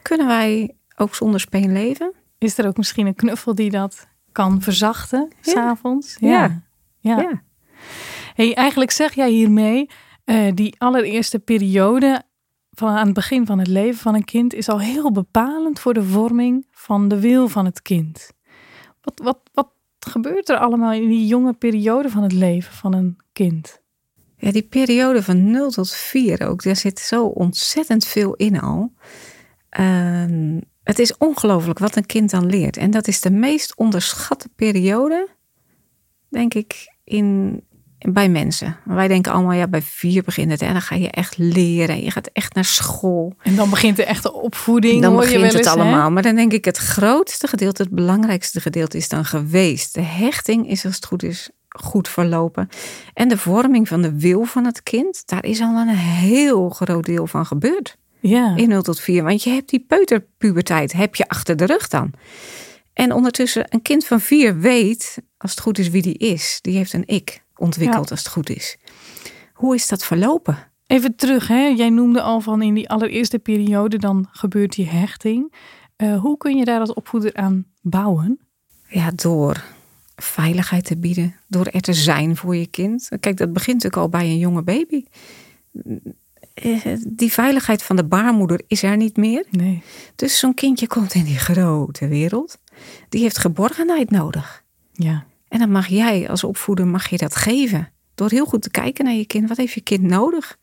Kunnen 0.10 0.28
wij 0.28 0.76
ook 0.95 1.15
zonder 1.15 1.39
speen 1.39 1.72
leven? 1.72 2.13
Is 2.38 2.58
er 2.58 2.67
ook 2.67 2.78
misschien 2.78 3.08
een 3.08 3.15
knuffel 3.15 3.56
die 3.56 3.69
dat 3.69 4.08
kan 4.32 4.62
verzachten, 4.62 5.30
Ja. 5.41 5.52
s'avonds? 5.52 6.15
Ja. 6.19 6.30
Ja. 6.30 6.62
ja. 7.00 7.22
Ja. 7.22 7.41
Hey, 8.34 8.54
eigenlijk 8.54 8.91
zeg 8.91 9.13
jij 9.15 9.30
hiermee, 9.30 9.89
eh, 10.24 10.52
die 10.54 10.76
allereerste 10.78 11.39
periode 11.39 12.22
van 12.72 12.89
aan 12.89 13.06
het 13.06 13.13
begin 13.13 13.45
van 13.45 13.60
het 13.60 13.67
leven 13.67 14.00
van 14.00 14.15
een 14.15 14.26
kind 14.26 14.54
is 14.54 14.69
al 14.69 14.80
heel 14.80 15.12
bepalend 15.12 15.80
voor 15.80 15.93
de 15.93 16.04
vorming 16.04 16.67
van 16.72 17.08
de 17.08 17.19
wil 17.19 17.48
van 17.48 17.65
het 17.65 17.82
kind. 17.82 18.32
Wat, 19.02 19.19
wat, 19.24 19.39
wat 19.54 19.69
gebeurt 20.00 20.50
er 20.50 20.58
allemaal 20.58 20.91
in 20.91 21.10
die 21.10 21.28
jonge 21.28 21.54
periode 21.54 22.10
van 22.10 22.24
het 22.24 22.34
leven 22.34 22.74
van 22.74 22.93
een 22.93 23.17
kind? 23.34 23.82
Ja, 24.38 24.52
die 24.52 24.63
periode 24.63 25.24
van 25.24 25.52
0 25.52 25.72
tot 25.72 25.91
4 25.91 26.48
ook, 26.48 26.63
daar 26.63 26.76
zit 26.76 27.00
zo 27.00 27.26
ontzettend 27.26 28.06
veel 28.06 28.34
in 28.34 28.60
al. 28.60 28.93
Ehm, 29.69 30.60
het 30.84 30.99
is 30.99 31.17
ongelooflijk 31.17 31.79
wat 31.79 31.95
een 31.95 32.05
kind 32.05 32.29
dan 32.29 32.45
leert. 32.45 32.77
En 32.77 32.91
dat 32.91 33.08
is 33.08 33.21
de 33.21 33.32
meest 33.32 33.75
onderschatte 33.75 34.49
periode, 34.55 35.27
denk 36.29 36.53
ik, 36.53 36.95
in, 37.03 37.62
bij 37.97 38.29
mensen. 38.29 38.77
Wij 38.86 39.08
denken 39.08 39.32
allemaal, 39.32 39.53
ja, 39.53 39.67
bij 39.67 39.82
vier 39.82 40.23
begint 40.23 40.51
het. 40.51 40.62
En 40.62 40.71
dan 40.71 40.82
ga 40.82 40.95
je 40.95 41.10
echt 41.10 41.38
leren. 41.38 42.03
Je 42.03 42.12
gaat 42.12 42.29
echt 42.34 42.53
naar 42.53 42.65
school. 42.65 43.36
En 43.41 43.55
dan 43.55 43.69
begint 43.69 43.95
de 43.95 44.05
echte 44.05 44.34
opvoeding. 44.34 45.01
Dan 45.01 45.12
hoor 45.12 45.21
je 45.21 45.27
begint 45.27 45.41
wel 45.41 45.51
het 45.51 45.65
eens, 45.65 45.75
hè? 45.75 45.82
allemaal. 45.82 46.12
Maar 46.12 46.23
dan 46.23 46.36
denk 46.36 46.53
ik, 46.53 46.65
het 46.65 46.77
grootste 46.77 47.47
gedeelte, 47.47 47.82
het 47.82 47.91
belangrijkste 47.91 48.62
gedeelte 48.62 48.97
is 48.97 49.10
dan 49.10 49.25
geweest. 49.25 49.93
De 49.93 50.01
hechting 50.01 50.69
is 50.69 50.86
als 50.86 50.95
het 50.95 51.05
goed 51.05 51.23
is 51.23 51.49
goed 51.69 52.08
verlopen. 52.08 52.69
En 53.13 53.27
de 53.27 53.38
vorming 53.38 53.88
van 53.88 54.01
de 54.01 54.19
wil 54.19 54.43
van 54.43 54.65
het 54.65 54.84
kind, 54.84 55.27
daar 55.27 55.45
is 55.45 55.62
al 55.62 55.75
een 55.75 55.88
heel 55.95 56.69
groot 56.69 57.05
deel 57.05 57.27
van 57.27 57.45
gebeurd. 57.45 57.97
Ja. 58.19 58.55
In 58.55 58.69
0 58.69 58.82
tot 58.82 58.99
4. 58.99 59.23
Want 59.23 59.43
je 59.43 59.49
hebt 59.49 59.69
die 59.69 59.86
peuterpuberteit, 59.88 60.93
heb 60.93 61.15
je 61.15 61.27
achter 61.27 61.55
de 61.55 61.65
rug 61.65 61.88
dan. 61.88 62.12
En 62.93 63.12
ondertussen, 63.13 63.65
een 63.69 63.82
kind 63.82 64.05
van 64.05 64.19
vier 64.19 64.60
weet, 64.60 65.17
als 65.38 65.51
het 65.51 65.60
goed 65.60 65.77
is, 65.77 65.89
wie 65.89 66.01
die 66.01 66.17
is. 66.17 66.60
Die 66.62 66.75
heeft 66.77 66.93
een 66.93 67.08
ik 67.08 67.43
ontwikkeld, 67.55 68.03
Ja. 68.05 68.12
als 68.12 68.19
het 68.19 68.29
goed 68.29 68.49
is. 68.49 68.77
Hoe 69.53 69.75
is 69.75 69.88
dat 69.88 70.05
verlopen? 70.05 70.58
Even 70.88 71.15
terug, 71.15 71.47
hè? 71.47 71.65
jij 71.67 71.89
noemde 71.89 72.21
al 72.21 72.41
van 72.41 72.62
in 72.62 72.73
die 72.73 72.89
allereerste 72.89 73.39
periode, 73.39 73.97
dan 73.97 74.27
gebeurt 74.32 74.75
die 74.75 74.88
hechting. 74.88 75.53
Eh, 75.95 76.19
hoe 76.21 76.38
kun 76.38 76.58
je 76.58 76.65
daar 76.65 76.79
als 76.79 76.93
opvoeder 76.93 77.34
aan 77.36 77.65
bouwen? 77.82 78.39
Ja, 78.88 79.12
door 79.15 79.63
veiligheid 80.15 80.86
te 80.86 80.97
bieden, 80.97 81.36
door 81.47 81.65
er 81.65 81.82
te 81.82 81.93
zijn 81.93 82.36
voor 82.36 82.55
je 82.55 82.67
kind. 82.67 83.10
Kijk, 83.19 83.38
dat 83.38 83.53
begint 83.53 83.84
natuurlijk 83.84 84.01
al 84.01 84.10
bij 84.19 84.25
een 84.29 84.38
jonge 84.38 84.62
baby. 84.63 85.03
Eh, 86.62 86.93
Die 87.08 87.32
veiligheid 87.32 87.84
van 87.84 87.95
de 87.95 88.06
baarmoeder 88.06 88.62
is 88.67 88.84
er 88.84 88.98
niet 88.98 89.17
meer. 89.17 89.45
Nee. 89.50 89.84
Dus 90.15 90.39
zo'n 90.39 90.54
kindje 90.54 90.88
komt 90.88 91.13
in 91.13 91.24
die 91.24 91.38
grote 91.39 92.08
wereld. 92.08 92.58
Die 93.10 93.22
heeft 93.22 93.38
geborgenheid 93.38 94.10
nodig. 94.10 94.63
Ja. 94.93 95.26
En 95.48 95.60
dan 95.60 95.72
mag 95.72 95.88
jij 95.88 96.30
als 96.30 96.43
opvoeder 96.43 96.88
mag 96.88 97.08
je 97.10 97.17
dat 97.17 97.36
geven. 97.36 97.91
Door 98.15 98.30
heel 98.30 98.45
goed 98.45 98.62
te 98.62 98.69
kijken 98.72 99.06
naar 99.06 99.13
je 99.13 99.26
kind. 99.26 99.48
Wat 99.48 99.58
heeft 99.58 99.74
je 99.74 99.82
kind 99.82 100.02
nodig? 100.04 100.58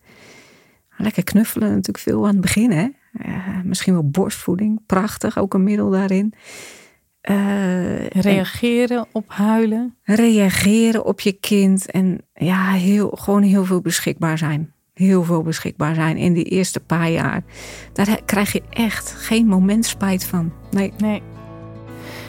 Lekker 0.96 1.24
knuffelen 1.24 1.68
natuurlijk 1.68 1.98
veel 1.98 2.22
aan 2.26 2.32
het 2.32 2.40
begin. 2.40 2.70
Hè? 2.70 2.88
Eh, 3.12 3.60
misschien 3.64 3.92
wel 3.92 4.08
borstvoeding. 4.10 4.80
Prachtig, 4.86 5.38
ook 5.38 5.54
een 5.54 5.62
middel 5.64 5.90
daarin. 5.90 6.32
Eh, 7.20 8.06
Reageren 8.06 9.06
op 9.12 9.24
huilen. 9.28 9.96
reageren 10.02 11.04
op 11.04 11.20
je 11.20 11.32
kind. 11.32 11.90
En 11.90 12.20
ja, 12.34 12.70
heel, 12.72 13.08
gewoon 13.08 13.42
heel 13.42 13.64
veel 13.64 13.80
beschikbaar 13.80 14.38
zijn. 14.38 14.72
Heel 14.96 15.24
veel 15.24 15.42
beschikbaar 15.42 15.94
zijn 15.94 16.16
in 16.16 16.32
die 16.32 16.44
eerste 16.44 16.80
paar 16.80 17.10
jaar. 17.10 17.42
Daar 17.92 18.20
krijg 18.24 18.52
je 18.52 18.62
echt 18.70 19.10
geen 19.10 19.46
moment 19.46 19.86
spijt 19.86 20.24
van. 20.24 20.52
Nee. 20.70 20.92
Nee. 20.98 21.22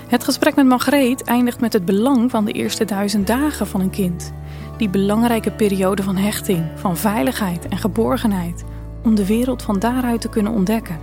Het 0.07 0.23
gesprek 0.23 0.55
met 0.55 0.65
Margreet 0.65 1.23
eindigt 1.23 1.59
met 1.59 1.73
het 1.73 1.85
belang 1.85 2.31
van 2.31 2.45
de 2.45 2.51
eerste 2.51 2.85
duizend 2.85 3.27
dagen 3.27 3.67
van 3.67 3.81
een 3.81 3.89
kind. 3.89 4.33
Die 4.77 4.89
belangrijke 4.89 5.51
periode 5.51 6.03
van 6.03 6.15
hechting, 6.15 6.65
van 6.75 6.97
veiligheid 6.97 7.67
en 7.67 7.77
geborgenheid. 7.77 8.63
Om 9.03 9.15
de 9.15 9.25
wereld 9.25 9.61
van 9.61 9.79
daaruit 9.79 10.21
te 10.21 10.29
kunnen 10.29 10.51
ontdekken. 10.51 10.99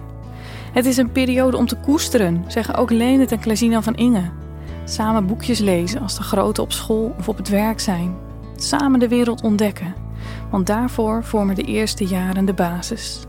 Het 0.72 0.87
is 0.87 0.96
een 0.96 1.12
periode 1.12 1.57
om 1.57 1.66
te 1.66 1.77
koesteren, 1.77 2.44
zeggen 2.48 2.74
ook 2.74 2.90
Leendert 2.90 3.33
en 3.33 3.40
Klazina 3.40 3.83
van 3.83 3.94
Inge. 3.94 4.31
Samen 4.85 5.27
boekjes 5.27 5.59
lezen 5.59 6.00
als 6.00 6.16
de 6.16 6.22
grote 6.22 6.62
op 6.62 6.72
school 6.72 7.14
of 7.18 7.29
op 7.29 7.37
het 7.37 7.48
werk 7.48 7.81
zijn. 7.81 8.14
Samen 8.57 9.00
de 9.00 9.09
wereld 9.09 9.42
ontdekken. 9.42 9.94
Want 10.55 10.67
daarvoor 10.67 11.25
vormen 11.25 11.55
de 11.55 11.62
eerste 11.62 12.05
jaren 12.05 12.45
de 12.45 12.55
basis. 12.55 13.21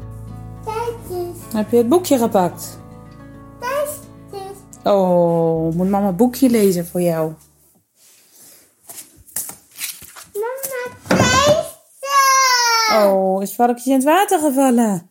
Heb 1.53 1.71
je 1.71 1.77
het 1.77 1.89
boekje 1.89 2.17
gepakt? 2.17 2.79
Oh, 4.83 5.73
moet 5.73 5.89
mama 5.89 6.07
een 6.07 6.15
boekje 6.15 6.49
lezen 6.49 6.87
voor 6.87 7.01
jou? 7.01 7.33
Mama, 10.33 10.97
deze! 11.07 13.05
Oh, 13.05 13.41
is 13.41 13.55
varkentje 13.55 13.89
in 13.89 13.95
het 13.95 14.05
water 14.05 14.39
gevallen? 14.39 15.09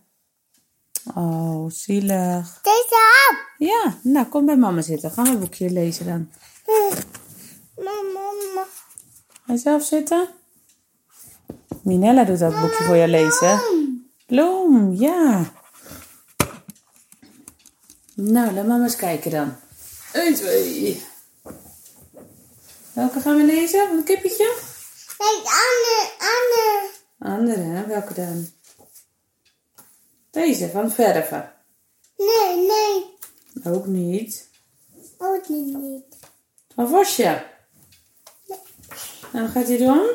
Oh, 1.14 1.70
zielig. 1.70 2.61
Deze 2.62 2.96
hap! 2.96 3.37
Ja, 3.59 3.98
nou 4.03 4.27
kom 4.27 4.46
bij 4.46 4.57
mama 4.57 4.81
zitten. 4.81 5.11
Gaan 5.11 5.24
we 5.24 5.31
een 5.31 5.38
boekje 5.38 5.70
lezen 5.70 6.07
dan. 6.07 6.31
Mama, 7.77 8.66
Ga 9.46 9.53
je 9.53 9.59
zelf 9.59 9.83
zitten? 9.83 10.29
Minella 11.84 12.24
doet 12.24 12.38
dat 12.38 12.60
boekje 12.60 12.84
voor 12.84 12.96
jou 12.96 13.08
lezen. 13.08 13.60
Bloem, 14.26 14.94
ja. 14.94 15.52
Nou, 18.14 18.52
laat 18.52 18.66
mama 18.66 18.84
eens 18.84 18.96
kijken 18.96 19.30
dan. 19.30 19.56
1, 20.12 20.34
2. 20.34 21.02
Welke 22.92 23.20
gaan 23.20 23.36
we 23.36 23.44
lezen? 23.44 23.86
Van 23.86 23.96
het 23.96 24.04
kippetje? 24.04 24.56
Kijk, 25.16 25.42
Anne, 25.44 26.10
Anne. 26.18 26.90
Andere, 27.18 27.62
hè? 27.62 27.86
Welke 27.86 28.14
dan? 28.14 28.48
Deze, 30.30 30.70
van 30.70 30.90
verven. 30.90 31.52
Nee, 32.16 32.66
nee. 32.66 33.16
Ook 33.74 33.86
niet. 33.86 34.48
Ook 35.18 35.48
niet. 35.48 36.04
Van 36.74 36.88
Vosje. 36.88 37.46
Nou, 39.32 39.44
wat 39.44 39.50
gaat 39.50 39.68
hij 39.68 39.76
doen? 39.78 40.10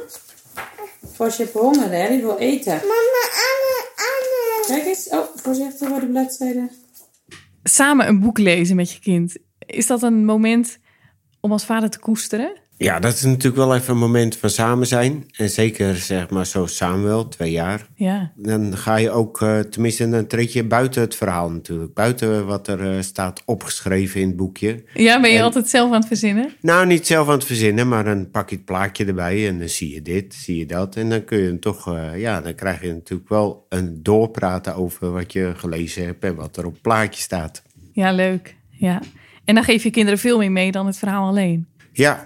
Vosje 1.13 1.41
heeft 1.41 1.53
honger, 1.53 1.91
hè? 1.91 2.07
Die 2.09 2.21
wil 2.21 2.37
eten. 2.37 2.73
Mama, 2.73 3.23
Anne, 3.49 3.87
Anne. 3.95 4.63
Kijk 4.67 4.85
eens. 4.85 5.09
Oh, 5.09 5.25
voorzichtig 5.35 5.87
voor 5.87 5.99
de 5.99 6.07
bladzijde. 6.07 6.69
Samen 7.63 8.07
een 8.07 8.19
boek 8.19 8.37
lezen 8.37 8.75
met 8.75 8.91
je 8.91 8.99
kind. 8.99 9.35
Is 9.59 9.87
dat 9.87 10.03
een 10.03 10.25
moment 10.25 10.77
om 11.39 11.51
als 11.51 11.65
vader 11.65 11.89
te 11.89 11.99
koesteren? 11.99 12.61
Ja, 12.79 12.99
dat 12.99 13.13
is 13.13 13.21
natuurlijk 13.23 13.55
wel 13.55 13.75
even 13.75 13.93
een 13.93 13.99
moment 13.99 14.35
van 14.37 14.49
samen 14.49 14.87
zijn. 14.87 15.23
En 15.35 15.49
zeker 15.49 15.95
zeg 15.95 16.29
maar 16.29 16.45
zo 16.45 16.65
Samuel, 16.65 17.27
twee 17.27 17.51
jaar. 17.51 17.87
Ja. 17.95 18.31
Dan 18.35 18.77
ga 18.77 18.95
je 18.95 19.09
ook, 19.11 19.41
eh, 19.41 19.59
tenminste 19.59 20.09
dan 20.09 20.27
treed 20.27 20.53
je 20.53 20.63
buiten 20.63 21.01
het 21.01 21.15
verhaal 21.15 21.51
natuurlijk. 21.51 21.93
Buiten 21.93 22.45
wat 22.45 22.67
er 22.67 22.91
eh, 22.95 23.01
staat 23.01 23.41
opgeschreven 23.45 24.21
in 24.21 24.27
het 24.27 24.35
boekje. 24.35 24.83
Ja, 24.93 25.21
ben 25.21 25.31
je 25.31 25.37
En- 25.37 25.43
altijd 25.43 25.69
zelf 25.69 25.87
aan 25.91 25.97
het 25.99 26.07
verzinnen? 26.07 26.51
Nou, 26.61 26.85
niet 26.85 27.07
zelf 27.07 27.27
aan 27.27 27.33
het 27.33 27.45
verzinnen, 27.45 27.87
maar 27.87 28.03
dan 28.03 28.31
pak 28.31 28.49
je 28.49 28.55
het 28.55 28.65
plaatje 28.65 29.05
erbij 29.05 29.47
en 29.47 29.59
dan 29.59 29.69
zie 29.69 29.93
je 29.93 30.01
dit, 30.01 30.33
zie 30.33 30.57
je 30.57 30.65
dat. 30.65 30.95
En 30.95 31.09
dan 31.09 31.23
kun 31.25 31.37
je 31.37 31.45
hem 31.45 31.59
toch, 31.59 31.93
eh, 31.95 32.19
ja, 32.19 32.41
dan 32.41 32.55
krijg 32.55 32.81
je 32.81 32.93
natuurlijk 32.93 33.29
wel 33.29 33.65
een 33.69 34.03
doorpraten 34.03 34.75
over 34.75 35.11
wat 35.11 35.33
je 35.33 35.53
gelezen 35.55 36.05
hebt 36.05 36.23
en 36.23 36.35
wat 36.35 36.57
er 36.57 36.65
op 36.65 36.73
het 36.73 36.81
plaatje 36.81 37.21
staat. 37.21 37.61
Ja, 37.93 38.11
leuk. 38.11 38.55
Ja. 38.69 39.01
En 39.45 39.55
dan 39.55 39.63
geef 39.63 39.83
je 39.83 39.89
kinderen 39.89 40.19
veel 40.19 40.37
meer 40.37 40.51
mee 40.51 40.71
dan 40.71 40.85
het 40.85 40.97
verhaal 40.97 41.27
alleen. 41.27 41.67
Ja, 41.91 42.25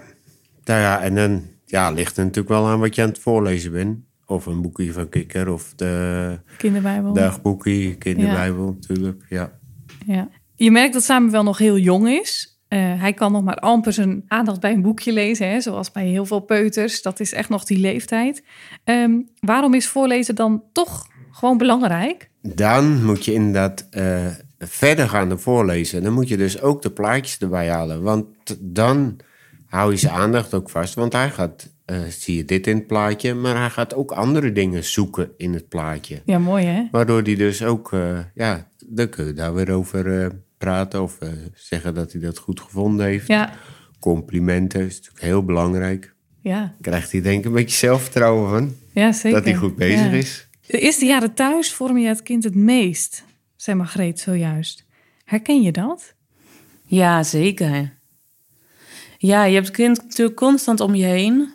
nou 0.64 0.80
ja, 0.80 1.00
en 1.00 1.14
dan 1.14 1.42
ja, 1.64 1.90
ligt 1.90 2.16
er 2.16 2.24
natuurlijk 2.24 2.54
wel 2.54 2.66
aan 2.66 2.80
wat 2.80 2.94
je 2.94 3.02
aan 3.02 3.08
het 3.08 3.18
voorlezen 3.18 3.72
bent. 3.72 3.98
Of 4.26 4.46
een 4.46 4.62
boekje 4.62 4.92
van 4.92 5.08
Kikker, 5.08 5.52
of 5.52 5.72
de 5.76 6.38
Kinderbijbel. 6.58 7.12
dagboekje, 7.12 7.94
kinderbijbel 7.94 8.76
natuurlijk, 8.80 9.24
ja. 9.28 9.52
Ja. 10.06 10.28
Je 10.54 10.70
merkt 10.70 10.92
dat 10.92 11.02
Samuel 11.02 11.42
nog 11.42 11.58
heel 11.58 11.78
jong 11.78 12.08
is. 12.08 12.58
Eh, 12.68 13.00
hij 13.00 13.12
kan 13.12 13.32
nog 13.32 13.42
maar 13.42 13.56
amper 13.56 13.92
zijn 13.92 14.24
aandacht 14.28 14.60
bij 14.60 14.72
een 14.72 14.82
boekje 14.82 15.12
lezen, 15.12 15.48
hè, 15.48 15.60
zoals 15.60 15.90
bij 15.90 16.06
heel 16.06 16.26
veel 16.26 16.40
peuters. 16.40 17.02
Dat 17.02 17.20
is 17.20 17.32
echt 17.32 17.48
nog 17.48 17.64
die 17.64 17.78
leeftijd. 17.78 18.44
Ehm, 18.84 19.12
waarom 19.40 19.74
is 19.74 19.88
voorlezen 19.88 20.34
dan 20.34 20.62
toch 20.72 21.06
gewoon 21.30 21.58
belangrijk? 21.58 22.30
Dan 22.42 23.04
moet 23.04 23.24
je 23.24 23.32
inderdaad 23.32 23.86
eh, 23.90 24.26
verder 24.58 25.08
gaan 25.08 25.28
dan 25.28 25.40
voorlezen. 25.40 26.02
Dan 26.02 26.12
moet 26.12 26.28
je 26.28 26.36
dus 26.36 26.60
ook 26.60 26.82
de 26.82 26.90
plaatjes 26.90 27.38
erbij 27.38 27.68
halen. 27.68 28.02
Want 28.02 28.26
dan 28.60 29.16
hou 29.74 29.90
je 29.90 29.96
zijn 29.96 30.12
aandacht 30.14 30.54
ook 30.54 30.70
vast. 30.70 30.94
Want 30.94 31.12
hij 31.12 31.30
gaat, 31.30 31.68
eh, 31.84 31.98
zie 32.08 32.36
je 32.36 32.44
dit 32.44 32.66
in 32.66 32.76
het 32.76 32.86
plaatje, 32.86 33.34
maar 33.34 33.56
hij 33.56 33.70
gaat 33.70 33.94
ook 33.94 34.10
andere 34.12 34.52
dingen 34.52 34.84
zoeken 34.84 35.30
in 35.36 35.52
het 35.54 35.68
plaatje. 35.68 36.22
Ja, 36.24 36.38
mooi 36.38 36.64
hè? 36.64 36.88
Waardoor 36.90 37.22
hij 37.22 37.34
dus 37.34 37.62
ook, 37.62 37.92
eh, 37.92 38.18
ja, 38.34 38.68
dan 38.86 39.08
kun 39.08 39.26
je 39.26 39.32
daar 39.32 39.54
weer 39.54 39.70
over 39.70 40.22
eh, 40.22 40.28
praten 40.58 41.02
of 41.02 41.18
zeggen 41.54 41.94
dat 41.94 42.12
hij 42.12 42.20
dat 42.20 42.38
goed 42.38 42.60
gevonden 42.60 43.06
heeft. 43.06 43.26
Ja, 43.26 43.52
Complimenten 44.00 44.80
is 44.86 44.94
natuurlijk 44.96 45.24
heel 45.24 45.44
belangrijk. 45.44 46.14
ja, 46.40 46.74
Krijgt 46.80 47.12
hij 47.12 47.20
denk 47.20 47.38
ik 47.38 47.44
een 47.44 47.52
beetje 47.52 47.76
zelfvertrouwen 47.76 48.50
van, 48.50 48.74
ja 48.92 49.12
zeker. 49.12 49.32
dat 49.38 49.44
hij 49.44 49.54
goed 49.54 49.76
bezig 49.76 50.00
Ja. 50.10 50.10
is. 50.10 50.46
De 50.66 50.78
eerste 50.78 51.04
jaren 51.06 51.34
thuis 51.34 51.72
vorm 51.72 51.98
je 51.98 52.08
het 52.08 52.22
kind 52.22 52.44
het 52.44 52.54
meest, 52.54 53.24
zei 53.56 53.76
Margreet 53.76 54.20
zojuist. 54.20 54.84
Herken 55.24 55.62
je 55.62 55.72
dat? 55.72 56.14
Ja, 56.84 57.22
zeker. 57.22 57.92
Ja, 59.26 59.44
je 59.44 59.54
hebt 59.54 59.66
het 59.66 59.76
kind 59.76 60.02
natuurlijk 60.02 60.36
constant 60.36 60.80
om 60.80 60.94
je 60.94 61.04
heen. 61.04 61.52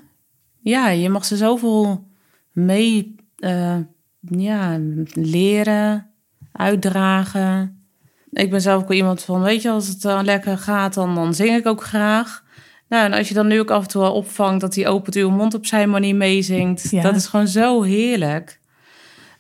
Ja, 0.61 0.89
je 0.89 1.09
mag 1.09 1.26
ze 1.26 1.38
zoveel 1.38 2.07
mee 2.51 3.15
eh, 3.38 3.78
ja, 4.20 4.78
leren. 5.13 6.09
uitdragen. 6.51 7.84
Ik 8.32 8.49
ben 8.49 8.61
zelf 8.61 8.82
ook 8.82 8.88
wel 8.88 8.97
iemand 8.97 9.24
van, 9.24 9.41
weet 9.41 9.61
je, 9.61 9.70
als 9.70 9.88
het 9.88 10.03
uh, 10.03 10.20
lekker 10.24 10.57
gaat, 10.57 10.93
dan, 10.93 11.15
dan 11.15 11.34
zing 11.34 11.55
ik 11.55 11.65
ook 11.67 11.84
graag. 11.84 12.43
Nou, 12.88 13.05
en 13.05 13.13
als 13.13 13.28
je 13.28 13.34
dan 13.34 13.47
nu 13.47 13.59
ook 13.59 13.72
af 13.72 13.82
en 13.82 13.88
toe 13.89 14.01
wel 14.01 14.13
opvangt 14.13 14.61
dat 14.61 14.76
hij 14.76 14.88
opent 14.88 15.15
uw 15.15 15.30
mond 15.30 15.53
op 15.53 15.65
zijn 15.65 15.89
manier 15.89 16.15
meezingt, 16.15 16.89
Ja. 16.89 17.01
dat 17.01 17.15
is 17.15 17.26
gewoon 17.26 17.47
zo 17.47 17.82
heerlijk. 17.82 18.59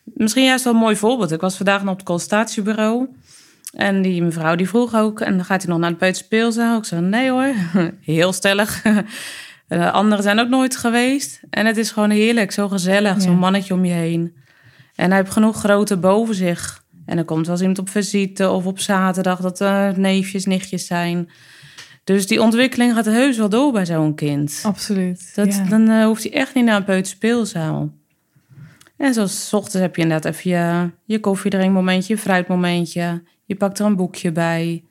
Misschien 0.03 0.45
juist 0.45 0.63
wel 0.63 0.73
een 0.73 0.79
mooi 0.79 0.95
voorbeeld. 0.95 1.31
Ik 1.31 1.41
was 1.41 1.55
vandaag 1.55 1.81
nog 1.83 1.91
op 1.91 1.97
het 1.97 2.07
consultatiebureau. 2.07 3.07
En 3.73 4.01
die 4.01 4.23
mevrouw 4.23 4.55
die 4.55 4.67
vroeg 4.69 4.95
ook, 4.95 5.21
en 5.21 5.35
dan 5.35 5.45
gaat 5.45 5.61
hij 5.61 5.71
nog 5.71 5.79
naar 5.79 5.89
de 5.89 5.95
peuterspeelzaal? 5.95 6.77
Ik 6.77 6.85
zei, 6.85 7.01
nee 7.01 7.29
hoor, 7.29 7.53
heel 8.01 8.33
stellig. 8.33 8.81
De 9.67 9.91
anderen 10.01 10.23
zijn 10.23 10.39
ook 10.39 10.49
nooit 10.49 10.77
geweest. 10.77 11.41
En 11.49 11.65
het 11.65 11.77
is 11.77 11.91
gewoon 11.91 12.09
heerlijk, 12.09 12.51
zo 12.51 12.67
gezellig, 12.67 13.13
Ja. 13.13 13.19
zo'n 13.19 13.37
mannetje 13.37 13.73
om 13.73 13.85
je 13.85 13.93
heen. 13.93 14.33
En 14.95 15.09
hij 15.09 15.19
heeft 15.19 15.31
genoeg 15.31 15.57
grote 15.59 15.97
boven 15.97 16.35
zich. 16.35 16.83
En 17.05 17.17
er 17.17 17.25
komt 17.25 17.41
wel 17.45 17.51
eens 17.51 17.59
iemand 17.61 17.79
op 17.79 17.89
visite 17.89 18.49
of 18.49 18.65
op 18.65 18.79
zaterdag 18.79 19.39
dat 19.39 19.59
er 19.59 19.99
neefjes, 19.99 20.45
nichtjes 20.45 20.85
zijn. 20.85 21.29
Dus 22.03 22.27
die 22.27 22.41
ontwikkeling 22.41 22.93
gaat 22.93 23.05
heus 23.05 23.37
wel 23.37 23.49
door 23.49 23.71
bij 23.71 23.85
zo'n 23.85 24.15
kind. 24.15 24.59
Absoluut. 24.63 25.31
Dat, 25.35 25.55
ja. 25.55 25.63
Dan 25.63 25.89
eh, 25.89 26.05
hoeft 26.05 26.23
hij 26.23 26.33
echt 26.33 26.55
niet 26.55 26.65
naar 26.65 26.75
een 26.75 26.83
peuterspeelzaal. 26.83 27.89
En 28.97 29.13
zoals 29.13 29.47
's 29.47 29.53
ochtends 29.53 29.79
heb 29.79 29.95
je 29.95 30.01
inderdaad 30.01 30.33
even 30.33 30.49
je, 30.51 30.89
je 31.05 31.19
koffiedrinkmomentje, 31.19 32.13
je 32.13 32.19
fruitmomentje. 32.19 33.23
Je 33.49 33.55
pakt 33.55 33.79
er 33.79 33.85
een 33.85 33.95
boekje 33.95 34.31
bij. 34.31 34.83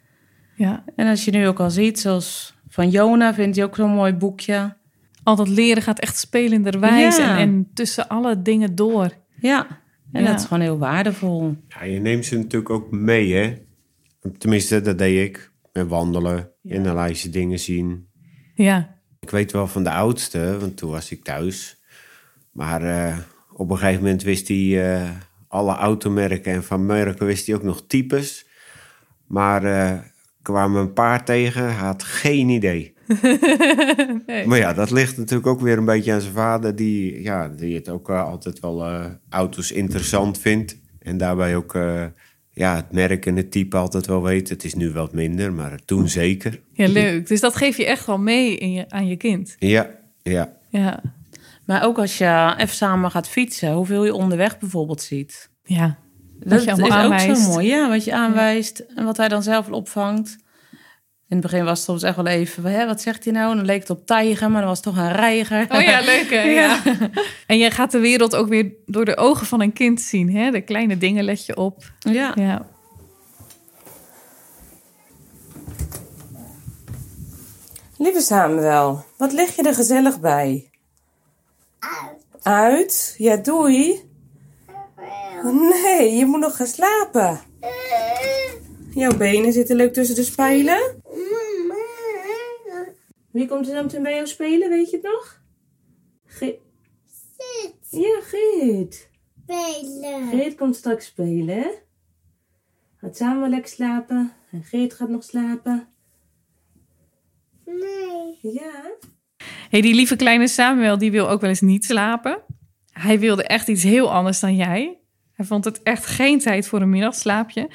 ja. 0.56 0.84
En 0.96 1.06
als 1.08 1.24
je 1.24 1.30
nu 1.30 1.46
ook 1.46 1.60
al 1.60 1.70
ziet, 1.70 2.00
zoals 2.00 2.54
van 2.68 2.90
Jona 2.90 3.34
vindt 3.34 3.56
hij 3.56 3.64
ook 3.64 3.76
zo'n 3.76 3.90
mooi 3.90 4.12
boekje. 4.12 4.76
Al 5.22 5.36
dat 5.36 5.48
leren 5.48 5.82
gaat 5.82 5.98
echt 5.98 6.18
spelenderwijs 6.18 7.16
Ja. 7.16 7.30
en, 7.30 7.48
en 7.48 7.68
tussen 7.74 8.08
alle 8.08 8.42
dingen 8.42 8.74
door. 8.74 9.12
Ja, 9.40 9.66
en 10.12 10.22
Ja. 10.22 10.30
dat 10.30 10.38
is 10.40 10.44
gewoon 10.46 10.62
heel 10.62 10.78
waardevol. 10.78 11.56
Ja, 11.68 11.84
je 11.84 12.00
neemt 12.00 12.24
ze 12.24 12.36
natuurlijk 12.36 12.70
ook 12.70 12.90
mee, 12.90 13.34
hè? 13.34 13.56
Tenminste, 14.38 14.80
dat 14.80 14.98
deed 14.98 15.28
ik. 15.28 15.50
Met 15.72 15.88
wandelen, 15.88 16.50
in 16.62 16.84
een 16.86 16.94
lijstje 16.94 17.30
dingen 17.30 17.58
zien. 17.58 18.06
Ja, 18.54 18.96
Ik 19.20 19.30
weet 19.30 19.52
wel 19.52 19.66
van 19.66 19.82
de 19.84 19.90
oudste, 19.90 20.56
want 20.60 20.76
toen 20.76 20.90
was 20.90 21.10
ik 21.10 21.24
thuis. 21.24 21.80
Maar 22.52 22.82
eh, 22.82 23.18
op 23.52 23.70
een 23.70 23.78
gegeven 23.78 24.02
moment 24.02 24.22
wist 24.22 24.48
hij 24.48 24.92
eh, 24.94 25.10
alle 25.48 25.74
automerken 25.74 26.52
en 26.52 26.64
van 26.64 26.86
merken 26.86 27.26
wist 27.26 27.46
hij 27.46 27.56
ook 27.56 27.62
nog 27.62 27.84
types. 27.86 28.46
Maar 29.28 29.64
eh 29.64 29.98
kwamen 30.42 30.80
een 30.80 30.92
paar 30.92 31.24
tegen, 31.24 31.74
had 31.74 32.02
geen 32.02 32.48
idee. 32.48 32.94
Maar 34.46 34.58
ja, 34.58 34.72
dat 34.72 34.90
ligt 34.90 35.16
natuurlijk 35.16 35.46
ook 35.46 35.60
weer 35.60 35.78
een 35.78 35.84
beetje 35.84 36.12
aan 36.12 36.20
zijn 36.20 36.32
vader, 36.34 36.76
die, 36.76 37.22
ja, 37.22 37.48
die 37.48 37.74
het 37.74 37.88
ook 37.88 38.10
eh, 38.10 38.24
altijd 38.24 38.60
wel 38.60 38.84
eh, 38.84 39.04
auto's 39.28 39.72
interessant 39.72 40.38
vindt. 40.38 40.78
En 40.98 41.16
daarbij 41.16 41.56
ook 41.56 41.74
eh, 41.74 42.04
ja, 42.50 42.76
het 42.76 42.92
merk 42.92 43.26
en 43.26 43.36
het 43.36 43.50
type 43.50 43.76
altijd 43.76 44.06
wel 44.06 44.22
weet. 44.22 44.48
Het 44.48 44.64
is 44.64 44.74
nu 44.74 44.92
wat 44.92 45.12
minder, 45.12 45.52
maar 45.52 45.78
toen 45.84 46.08
zeker. 46.08 46.60
ja, 46.72 46.88
leuk. 46.88 47.26
Dus 47.26 47.40
dat 47.40 47.56
geef 47.56 47.76
je 47.76 47.86
echt 47.86 48.06
wel 48.06 48.18
mee 48.18 48.56
in 48.56 48.72
je, 48.72 48.84
aan 48.88 49.06
je 49.06 49.16
kind. 49.16 49.56
Ja, 49.58 49.90
ja. 50.22 50.56
Ja, 50.68 51.02
Maar 51.64 51.84
ook 51.84 51.98
als 51.98 52.18
je 52.18 52.54
even 52.56 52.74
samen 52.76 53.10
gaat 53.10 53.28
fietsen, 53.28 53.72
hoeveel 53.72 54.04
je 54.04 54.14
onderweg 54.14 54.58
bijvoorbeeld 54.58 55.02
ziet. 55.02 55.50
ja. 55.62 55.98
Dat 56.38 56.52
Wat 56.52 56.64
je 56.64 56.70
is 56.70 56.78
allemaal 56.78 57.04
ook 57.04 57.12
aanwijst. 57.12 57.42
zo 57.42 57.48
mooi, 57.48 57.66
ja, 57.66 57.88
wat 57.88 58.04
je 58.04 58.14
aanwijst 58.14 58.78
en 58.78 59.04
wat 59.04 59.16
hij 59.16 59.28
dan 59.28 59.42
zelf 59.42 59.70
opvangt. 59.70 60.36
In 61.28 61.36
het 61.36 61.40
begin 61.50 61.64
was 61.64 61.78
het 61.78 61.86
soms 61.88 62.02
echt 62.02 62.16
wel 62.16 62.26
even, 62.26 62.64
hè, 62.64 62.86
wat 62.86 63.00
zegt 63.00 63.24
hij 63.24 63.32
nou? 63.32 63.50
En 63.50 63.56
dan 63.56 63.66
leek 63.66 63.80
het 63.80 63.90
op 63.90 64.06
tijger, 64.06 64.50
maar 64.50 64.60
dan 64.60 64.68
was 64.68 64.78
het 64.84 64.86
toch 64.94 64.96
een 65.04 65.12
reiger. 65.12 65.66
Oh 65.68 65.80
ja, 65.80 66.00
leuk 66.00 66.30
hè? 66.30 66.40
Ja. 66.60 66.80
En 67.46 67.58
je 67.58 67.70
gaat 67.70 67.90
de 67.90 67.98
wereld 67.98 68.36
ook 68.36 68.48
weer 68.48 68.72
door 68.86 69.04
de 69.04 69.16
ogen 69.16 69.46
van 69.46 69.60
een 69.60 69.72
kind 69.72 70.00
zien. 70.00 70.30
Hè? 70.36 70.50
De 70.50 70.60
kleine 70.60 70.98
dingen 70.98 71.24
let 71.24 71.46
je 71.46 71.56
op. 71.56 71.92
ja. 71.98 72.32
Ja. 72.34 72.66
Lieve 77.96 78.20
Samuel, 78.20 79.04
wat 79.16 79.32
leg 79.32 79.56
je 79.56 79.62
er 79.62 79.74
gezellig 79.74 80.20
bij? 80.20 80.70
Uit. 81.78 82.26
Uit? 82.42 83.14
Ja, 83.18 83.36
doei. 83.36 84.07
Nee, 85.44 86.16
je 86.16 86.24
moet 86.26 86.40
nog 86.40 86.56
gaan 86.56 86.66
slapen. 86.66 87.40
Jouw 88.90 89.16
benen 89.16 89.52
zitten 89.52 89.76
leuk 89.76 89.92
tussen 89.92 90.16
de 90.16 90.22
spijlen. 90.22 91.02
Wie 93.30 93.48
komt 93.48 93.68
er 93.68 93.76
zo 93.76 93.82
meteen 93.82 94.02
bij 94.02 94.14
jou 94.14 94.26
spelen, 94.26 94.68
weet 94.68 94.90
je 94.90 94.96
het 94.96 95.04
nog? 95.04 95.42
Ge 96.24 96.58
ja, 97.90 98.20
Geet. 98.22 99.10
Spelen. 99.42 100.28
Geet 100.28 100.54
komt 100.54 100.76
straks 100.76 101.06
spelen, 101.06 101.56
hè? 101.56 101.68
Gaat 102.96 103.16
samen 103.16 103.50
lekker 103.50 103.70
slapen. 103.70 104.32
En 104.50 104.64
Geet 104.64 104.94
gaat 104.94 105.08
nog 105.08 105.24
slapen. 105.24 105.88
Nee. 107.64 108.38
Ja. 108.42 108.96
Hey, 109.70 109.80
die 109.80 109.94
lieve 109.94 110.16
kleine 110.16 110.48
Samuel, 110.48 110.98
die 110.98 111.10
wil 111.10 111.28
ook 111.28 111.40
wel 111.40 111.50
eens 111.50 111.60
niet 111.60 111.84
slapen. 111.84 112.42
Hij 112.90 113.18
wilde 113.18 113.44
echt 113.44 113.68
iets 113.68 113.82
heel 113.82 114.12
anders 114.12 114.40
dan 114.40 114.56
jij. 114.56 114.97
Hij 115.38 115.46
vond 115.46 115.64
het 115.64 115.82
echt 115.82 116.06
geen 116.06 116.38
tijd 116.38 116.68
voor 116.68 116.80
een 116.80 116.90
middagslaapje. 116.90 117.68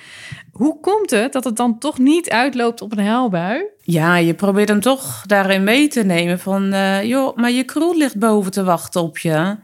Hoe 0.51 0.79
komt 0.79 1.09
het 1.09 1.33
dat 1.33 1.43
het 1.43 1.55
dan 1.55 1.77
toch 1.77 1.99
niet 1.99 2.29
uitloopt 2.29 2.81
op 2.81 2.91
een 2.91 3.05
huilbui? 3.05 3.65
Ja, 3.81 4.15
je 4.17 4.33
probeert 4.33 4.69
hem 4.69 4.79
toch 4.79 5.23
daarin 5.25 5.63
mee 5.63 5.87
te 5.87 6.03
nemen 6.03 6.39
van... 6.39 6.73
eh, 6.73 7.03
joh, 7.03 7.37
maar 7.37 7.51
je 7.51 7.63
kroel 7.63 7.97
ligt 7.97 8.17
boven 8.17 8.51
te 8.51 8.63
wachten 8.63 9.01
op 9.01 9.17
je. 9.17 9.57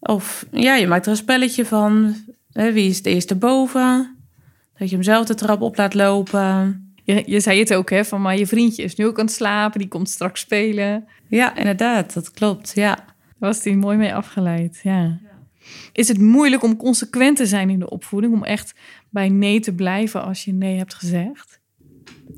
Of 0.00 0.46
ja, 0.50 0.74
je 0.74 0.86
maakt 0.86 1.04
er 1.04 1.10
een 1.10 1.16
spelletje 1.16 1.66
van. 1.66 2.14
Hè, 2.52 2.72
wie 2.72 2.88
is 2.88 2.96
het 2.96 3.06
eerste 3.06 3.34
boven? 3.34 4.16
Dat 4.78 4.88
je 4.88 4.94
hem 4.94 5.04
zelf 5.04 5.26
de 5.26 5.34
trap 5.34 5.60
op 5.60 5.76
laat 5.76 5.94
lopen. 5.94 6.94
Je, 7.04 7.22
je 7.26 7.40
zei 7.40 7.58
het 7.58 7.74
ook, 7.74 7.90
hè? 7.90 8.04
Van 8.04 8.22
maar 8.22 8.38
je 8.38 8.46
vriendje 8.46 8.82
is 8.82 8.94
nu 8.94 9.06
ook 9.06 9.18
aan 9.18 9.24
het 9.24 9.34
slapen, 9.34 9.80
die 9.80 9.88
komt 9.88 10.10
straks 10.10 10.40
spelen. 10.40 11.08
Ja, 11.28 11.56
inderdaad, 11.56 12.14
dat 12.14 12.30
klopt, 12.30 12.72
ja. 12.74 12.94
Daar 12.94 13.04
was 13.38 13.64
hij 13.64 13.74
mooi 13.74 13.96
mee 13.96 14.14
afgeleid, 14.14 14.80
ja. 14.82 15.18
Is 15.92 16.08
het 16.08 16.18
moeilijk 16.18 16.62
om 16.62 16.76
consequent 16.76 17.36
te 17.36 17.46
zijn 17.46 17.70
in 17.70 17.78
de 17.78 17.90
opvoeding? 17.90 18.32
Om 18.32 18.44
echt 18.44 18.74
bij 19.10 19.28
nee 19.28 19.60
te 19.60 19.74
blijven 19.74 20.22
als 20.22 20.44
je 20.44 20.52
nee 20.52 20.76
hebt 20.76 20.94
gezegd? 20.94 21.60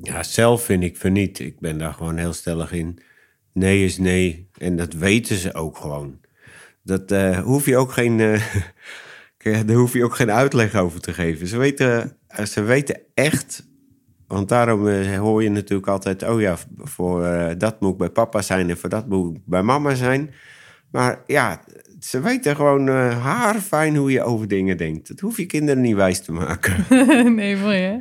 Ja, 0.02 0.22
zelf 0.22 0.64
vind 0.64 0.82
ik 0.82 0.96
van 0.96 1.12
niet. 1.12 1.38
Ik 1.38 1.60
ben 1.60 1.78
daar 1.78 1.92
gewoon 1.92 2.16
heel 2.16 2.32
stellig 2.32 2.72
in. 2.72 2.98
Nee 3.52 3.84
is 3.84 3.98
nee. 3.98 4.48
En 4.58 4.76
dat 4.76 4.92
weten 4.92 5.36
ze 5.36 5.54
ook 5.54 5.76
gewoon. 5.76 6.20
Dat 6.82 7.10
eh, 7.10 7.38
hoef 7.38 7.66
je 7.66 7.76
ook 7.76 7.92
geen, 7.92 8.20
eh, 8.20 9.62
daar 9.66 9.76
hoef 9.76 9.92
je 9.92 10.04
ook 10.04 10.14
geen 10.14 10.30
uitleg 10.30 10.74
over 10.74 11.00
te 11.00 11.12
geven. 11.12 11.46
Ze 11.46 11.58
weten, 11.58 12.16
eh, 12.26 12.44
ze 12.44 12.62
weten 12.62 13.00
echt. 13.14 13.66
Want 14.26 14.48
daarom 14.48 14.88
hoor 15.14 15.42
je 15.42 15.50
natuurlijk 15.50 15.88
altijd: 15.88 16.22
oh 16.22 16.40
ja, 16.40 16.56
voor 16.76 17.22
dat 17.58 17.80
moet 17.80 17.92
ik 17.92 17.98
bij 17.98 18.10
papa 18.10 18.42
zijn 18.42 18.70
en 18.70 18.78
voor 18.78 18.88
dat 18.88 19.08
moet 19.08 19.36
ik 19.36 19.42
bij 19.44 19.62
mama 19.62 19.94
zijn. 19.94 20.34
Maar 20.90 21.22
ja, 21.26 21.64
ze 22.00 22.20
weten 22.20 22.56
gewoon 22.56 22.88
eh 22.88 23.22
haarfijn 23.24 23.96
hoe 23.96 24.10
je 24.10 24.22
over 24.22 24.48
dingen 24.48 24.76
denkt. 24.76 25.08
Dat 25.08 25.20
hoef 25.20 25.36
je 25.36 25.46
kinderen 25.46 25.82
niet 25.82 25.94
wijs 25.94 26.20
te 26.20 26.32
maken. 26.32 26.84
nee, 27.34 27.56
mooi 27.56 27.78
hè? 27.78 27.96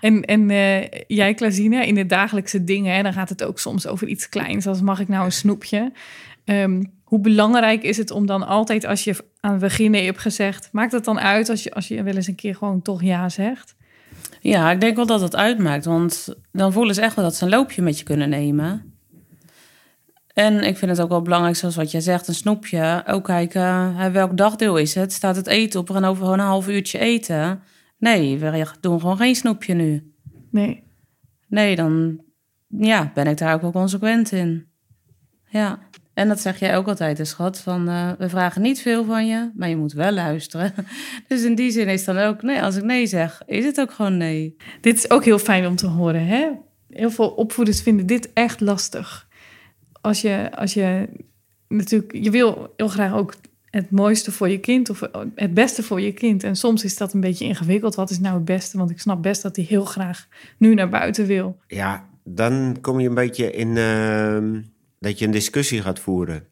En, 0.00 0.22
en 0.24 0.50
eh, 0.50 0.84
jij, 1.06 1.34
Klazina, 1.34 1.82
in 1.82 1.94
de 1.94 2.06
dagelijkse 2.06 2.64
dingen, 2.64 2.94
hè, 2.94 3.02
dan 3.02 3.12
gaat 3.12 3.28
het 3.28 3.44
ook 3.44 3.58
soms 3.58 3.86
over 3.86 4.08
iets 4.08 4.28
kleins, 4.28 4.66
als 4.66 4.80
mag 4.80 5.00
ik 5.00 5.08
nou 5.08 5.24
een 5.24 5.32
snoepje? 5.32 5.92
Ehm, 6.44 6.82
hoe 7.04 7.20
belangrijk 7.20 7.82
is 7.82 7.96
het 7.96 8.10
om 8.10 8.26
dan 8.26 8.46
altijd, 8.46 8.84
als 8.84 9.04
je 9.04 9.16
aan 9.40 9.50
het 9.50 9.60
begin 9.60 9.90
nee 9.90 10.04
hebt 10.04 10.18
gezegd, 10.18 10.68
maakt 10.72 10.92
het 10.92 11.04
dan 11.04 11.20
uit 11.20 11.48
als 11.48 11.62
je, 11.62 11.74
als 11.74 11.88
je 11.88 12.02
wel 12.02 12.14
eens 12.14 12.26
een 12.26 12.34
keer 12.34 12.54
gewoon 12.54 12.82
toch 12.82 13.02
ja 13.02 13.28
zegt? 13.28 13.76
Ja, 14.40 14.70
ik 14.70 14.80
denk 14.80 14.96
wel 14.96 15.06
dat 15.06 15.20
het 15.20 15.36
uitmaakt. 15.36 15.84
Want 15.84 16.34
dan 16.52 16.72
voelen 16.72 16.94
ze 16.94 17.00
echt 17.00 17.14
wel 17.14 17.24
dat 17.24 17.34
ze 17.34 17.44
een 17.44 17.50
loopje 17.50 17.82
met 17.82 17.98
je 17.98 18.04
kunnen 18.04 18.28
nemen. 18.28 18.97
En 20.38 20.64
ik 20.64 20.76
vind 20.76 20.90
het 20.90 21.00
ook 21.00 21.08
wel 21.08 21.22
belangrijk, 21.22 21.56
zoals 21.56 21.76
wat 21.76 21.90
jij 21.90 22.00
zegt, 22.00 22.28
een 22.28 22.34
snoepje. 22.34 23.02
Ook 23.06 23.24
kijken, 23.24 23.94
hè, 23.96 24.10
welk 24.10 24.36
dagdeel 24.36 24.76
is 24.76 24.94
het? 24.94 25.12
Staat 25.12 25.36
het 25.36 25.46
eten 25.46 25.80
op? 25.80 25.88
We 25.88 25.94
gaan 25.94 26.04
over 26.04 26.22
gewoon 26.22 26.38
een 26.38 26.46
half 26.46 26.68
uurtje 26.68 26.98
eten. 26.98 27.62
Nee, 27.98 28.38
we 28.38 28.66
doen 28.80 29.00
gewoon 29.00 29.16
geen 29.16 29.34
snoepje 29.34 29.74
nu. 29.74 30.12
Nee. 30.50 30.82
Nee, 31.48 31.76
dan 31.76 32.20
ja, 32.68 33.10
ben 33.14 33.26
ik 33.26 33.38
daar 33.38 33.54
ook 33.54 33.60
wel 33.60 33.72
consequent 33.72 34.32
in. 34.32 34.66
Ja. 35.48 35.78
En 36.14 36.28
dat 36.28 36.40
zeg 36.40 36.58
jij 36.58 36.76
ook 36.76 36.88
altijd, 36.88 37.18
hè, 37.18 37.24
schat. 37.24 37.60
Van, 37.60 37.88
eh, 37.88 38.10
we 38.18 38.28
vragen 38.28 38.62
niet 38.62 38.80
veel 38.80 39.04
van 39.04 39.26
je, 39.26 39.50
maar 39.54 39.68
je 39.68 39.76
moet 39.76 39.92
wel 39.92 40.12
luisteren. 40.12 40.74
Dus 41.28 41.42
in 41.42 41.54
die 41.54 41.70
zin 41.70 41.88
is 41.88 42.04
dan 42.04 42.18
ook, 42.18 42.42
nee, 42.42 42.62
als 42.62 42.76
ik 42.76 42.84
nee 42.84 43.06
zeg, 43.06 43.42
is 43.46 43.64
het 43.64 43.80
ook 43.80 43.92
gewoon 43.92 44.16
nee. 44.16 44.56
Dit 44.80 44.96
is 44.96 45.10
ook 45.10 45.24
heel 45.24 45.38
fijn 45.38 45.66
om 45.66 45.76
te 45.76 45.86
horen. 45.86 46.26
Hè? 46.26 46.50
Heel 46.88 47.10
veel 47.10 47.28
opvoeders 47.28 47.82
vinden 47.82 48.06
dit 48.06 48.32
echt 48.32 48.60
lastig. 48.60 49.27
Als 50.00 50.20
je, 50.20 50.50
als 50.56 50.74
je 50.74 51.08
natuurlijk, 51.68 52.12
je 52.12 52.30
wil 52.30 52.72
heel 52.76 52.88
graag 52.88 53.14
ook 53.14 53.34
het 53.70 53.90
mooiste 53.90 54.32
voor 54.32 54.48
je 54.48 54.58
kind 54.58 54.90
of 54.90 55.00
het 55.34 55.54
beste 55.54 55.82
voor 55.82 56.00
je 56.00 56.12
kind. 56.12 56.44
En 56.44 56.56
soms 56.56 56.84
is 56.84 56.96
dat 56.96 57.12
een 57.12 57.20
beetje 57.20 57.44
ingewikkeld. 57.44 57.94
Wat 57.94 58.10
is 58.10 58.18
nou 58.18 58.34
het 58.34 58.44
beste? 58.44 58.78
Want 58.78 58.90
ik 58.90 59.00
snap 59.00 59.22
best 59.22 59.42
dat 59.42 59.56
hij 59.56 59.64
heel 59.64 59.84
graag 59.84 60.28
nu 60.58 60.74
naar 60.74 60.88
buiten 60.88 61.26
wil. 61.26 61.56
Ja, 61.66 62.08
dan 62.24 62.76
kom 62.80 63.00
je 63.00 63.08
een 63.08 63.14
beetje 63.14 63.52
in 63.52 63.76
ehm, 63.76 64.62
dat 64.98 65.18
je 65.18 65.24
een 65.24 65.30
discussie 65.30 65.82
gaat 65.82 65.98
voeren. 65.98 66.46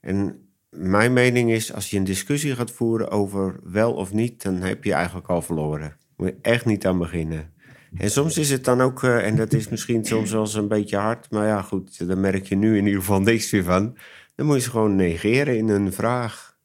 En 0.00 0.38
mijn 0.70 1.12
mening 1.12 1.50
is, 1.50 1.72
als 1.72 1.90
je 1.90 1.96
een 1.96 2.04
discussie 2.04 2.54
gaat 2.54 2.70
voeren 2.70 3.10
over 3.10 3.60
wel 3.62 3.92
of 3.92 4.12
niet, 4.12 4.42
dan 4.42 4.54
heb 4.54 4.84
je 4.84 4.92
eigenlijk 4.92 5.28
al 5.28 5.42
verloren. 5.42 5.96
Moet 6.16 6.28
je 6.28 6.36
echt 6.42 6.64
niet 6.64 6.86
aan 6.86 6.98
beginnen. 6.98 7.52
En 7.96 8.10
soms 8.10 8.38
is 8.38 8.50
het 8.50 8.64
dan 8.64 8.80
ook, 8.80 9.02
eh, 9.02 9.26
en 9.26 9.36
dat 9.36 9.52
is 9.52 9.68
misschien 9.68 10.04
soms 10.04 10.30
wel 10.30 10.40
eens 10.40 10.54
een 10.54 10.68
beetje 10.68 10.96
hard, 10.96 11.30
maar 11.30 11.46
ja, 11.46 11.62
goed, 11.62 12.06
daar 12.08 12.18
merk 12.18 12.46
je 12.46 12.56
nu 12.56 12.76
in 12.76 12.84
ieder 12.84 13.00
geval 13.00 13.20
niks 13.20 13.52
meer 13.52 13.64
van. 13.64 13.96
Dan 14.34 14.46
moet 14.46 14.56
je 14.56 14.62
ze 14.62 14.70
gewoon 14.70 14.96
negeren 14.96 15.56
in 15.56 15.68
een 15.68 15.92
vraag. 15.92 16.56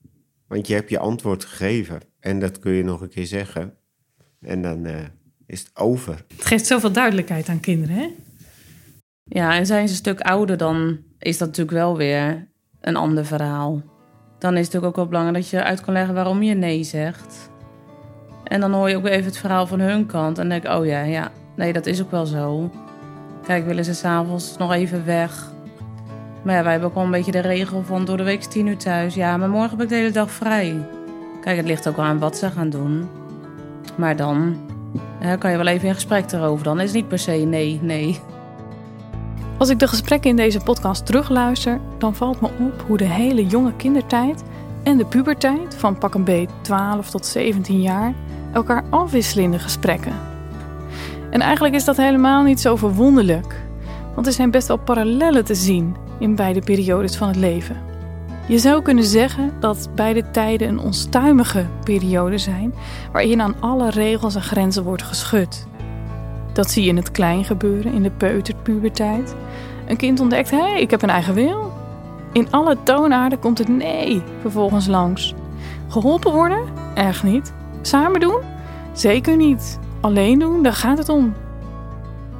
Want 0.47 0.67
je 0.67 0.73
hebt 0.73 0.89
je 0.89 0.99
antwoord 0.99 1.45
gegeven. 1.45 2.01
En 2.19 2.39
dat 2.39 2.59
kun 2.59 2.71
je 2.71 2.83
nog 2.83 3.01
een 3.01 3.09
keer 3.09 3.25
zeggen. 3.25 3.73
En 4.41 4.61
dan 4.61 4.85
eh, 4.85 4.95
is 5.45 5.59
het 5.59 5.71
over. 5.73 6.25
Het 6.35 6.45
geeft 6.45 6.65
zoveel 6.65 6.91
duidelijkheid 6.91 7.49
aan 7.49 7.59
kinderen, 7.59 7.95
hè? 7.95 8.07
Ja, 9.23 9.55
en 9.55 9.65
zijn 9.65 9.87
ze 9.87 9.93
een 9.93 9.99
stuk 9.99 10.19
ouder, 10.19 10.57
dan 10.57 10.97
is 11.19 11.37
dat 11.37 11.47
natuurlijk 11.47 11.77
wel 11.77 11.97
weer 11.97 12.47
een 12.81 12.95
ander 12.95 13.25
verhaal. 13.25 13.83
Dan 14.39 14.53
is 14.53 14.65
het 14.65 14.73
natuurlijk 14.73 14.85
ook 14.85 14.95
wel 14.95 15.07
belangrijk 15.07 15.43
dat 15.43 15.49
je 15.49 15.63
uit 15.63 15.81
kan 15.81 15.93
leggen 15.93 16.13
waarom 16.13 16.43
je 16.43 16.53
nee 16.53 16.83
zegt. 16.83 17.49
En 18.43 18.59
dan 18.59 18.73
hoor 18.73 18.89
je 18.89 18.97
ook 18.97 19.05
even 19.05 19.25
het 19.25 19.37
verhaal 19.37 19.67
van 19.67 19.79
hun 19.79 20.05
kant. 20.05 20.37
En 20.37 20.49
denk 20.49 20.63
ik, 20.63 20.71
oh 20.71 20.85
ja, 20.85 21.01
ja, 21.01 21.31
nee, 21.55 21.73
dat 21.73 21.85
is 21.85 22.01
ook 22.01 22.11
wel 22.11 22.25
zo. 22.25 22.69
Kijk, 23.43 23.65
willen 23.65 23.85
ze 23.85 23.93
s'avonds 23.93 24.57
nog 24.57 24.73
even 24.73 25.05
weg? 25.05 25.51
Maar 26.41 26.55
ja, 26.55 26.63
wij 26.63 26.71
hebben 26.71 26.89
ook 26.89 26.95
wel 26.95 27.03
een 27.03 27.11
beetje 27.11 27.31
de 27.31 27.39
regel 27.39 27.83
van 27.83 28.05
door 28.05 28.17
de 28.17 28.23
week 28.23 28.39
is 28.39 28.47
tien 28.47 28.67
uur 28.67 28.77
thuis. 28.77 29.15
Ja, 29.15 29.37
maar 29.37 29.49
morgen 29.49 29.69
heb 29.69 29.81
ik 29.81 29.89
de 29.89 29.95
hele 29.95 30.11
dag 30.11 30.31
vrij. 30.31 30.87
Kijk, 31.41 31.57
het 31.57 31.65
ligt 31.65 31.87
ook 31.87 31.95
wel 31.95 32.05
aan 32.05 32.19
wat 32.19 32.37
ze 32.37 32.51
gaan 32.51 32.69
doen. 32.69 33.09
Maar 33.95 34.15
dan 34.15 34.57
hè, 35.19 35.37
kan 35.37 35.51
je 35.51 35.57
wel 35.57 35.67
even 35.67 35.87
in 35.87 35.93
gesprek 35.93 36.31
erover. 36.31 36.63
Dan 36.63 36.79
is 36.79 36.85
het 36.85 36.93
niet 36.93 37.07
per 37.07 37.19
se 37.19 37.31
nee, 37.31 37.79
nee. 37.81 38.19
Als 39.57 39.69
ik 39.69 39.79
de 39.79 39.87
gesprekken 39.87 40.29
in 40.29 40.35
deze 40.35 40.59
podcast 40.59 41.05
terugluister, 41.05 41.79
dan 41.97 42.15
valt 42.15 42.41
me 42.41 42.47
op 42.47 42.83
hoe 42.87 42.97
de 42.97 43.05
hele 43.05 43.45
jonge 43.45 43.75
kindertijd 43.75 44.43
en 44.83 44.97
de 44.97 45.05
puberteit, 45.05 45.75
van 45.75 45.97
pak 45.97 46.13
een 46.13 46.23
beet 46.23 46.49
12 46.61 47.09
tot 47.09 47.25
17 47.25 47.81
jaar, 47.81 48.13
elkaar 48.53 48.83
afwisselen 48.89 49.43
in 49.43 49.51
de 49.51 49.59
gesprekken. 49.59 50.13
En 51.29 51.41
eigenlijk 51.41 51.75
is 51.75 51.85
dat 51.85 51.97
helemaal 51.97 52.43
niet 52.43 52.59
zo 52.59 52.75
verwonderlijk, 52.75 53.61
want 54.15 54.27
er 54.27 54.33
zijn 54.33 54.51
best 54.51 54.67
wel 54.67 54.77
parallellen 54.77 55.45
te 55.45 55.55
zien 55.55 55.95
in 56.19 56.35
beide 56.35 56.59
periodes 56.59 57.15
van 57.15 57.27
het 57.27 57.37
leven. 57.37 57.77
Je 58.47 58.59
zou 58.59 58.81
kunnen 58.81 59.03
zeggen 59.03 59.53
dat 59.59 59.89
beide 59.95 60.31
tijden 60.31 60.67
een 60.67 60.79
onstuimige 60.79 61.65
periode 61.83 62.37
zijn, 62.37 62.73
waarin 63.11 63.41
aan 63.41 63.55
alle 63.59 63.89
regels 63.89 64.35
en 64.35 64.41
grenzen 64.41 64.83
wordt 64.83 65.03
geschud. 65.03 65.67
Dat 66.53 66.71
zie 66.71 66.83
je 66.83 66.89
in 66.89 66.95
het 66.95 67.11
klein 67.11 67.45
gebeuren, 67.45 67.93
in 67.93 68.03
de 68.03 68.11
peuterpuberteit. 68.11 69.35
Een 69.87 69.97
kind 69.97 70.19
ontdekt, 70.19 70.51
hé, 70.51 70.57
hey, 70.57 70.81
ik 70.81 70.91
heb 70.91 71.01
een 71.01 71.09
eigen 71.09 71.33
wil. 71.33 71.71
In 72.31 72.51
alle 72.51 72.77
toonaarden 72.83 73.39
komt 73.39 73.57
het 73.57 73.67
nee 73.67 74.21
vervolgens 74.41 74.87
langs. 74.87 75.33
Geholpen 75.87 76.31
worden? 76.31 76.63
Echt 76.95 77.23
niet. 77.23 77.53
Samen 77.81 78.19
doen? 78.19 78.39
Zeker 78.93 79.37
niet. 79.37 79.79
Alleen 80.01 80.39
doen, 80.39 80.63
daar 80.63 80.73
gaat 80.73 80.97
het 80.97 81.09
om. 81.09 81.33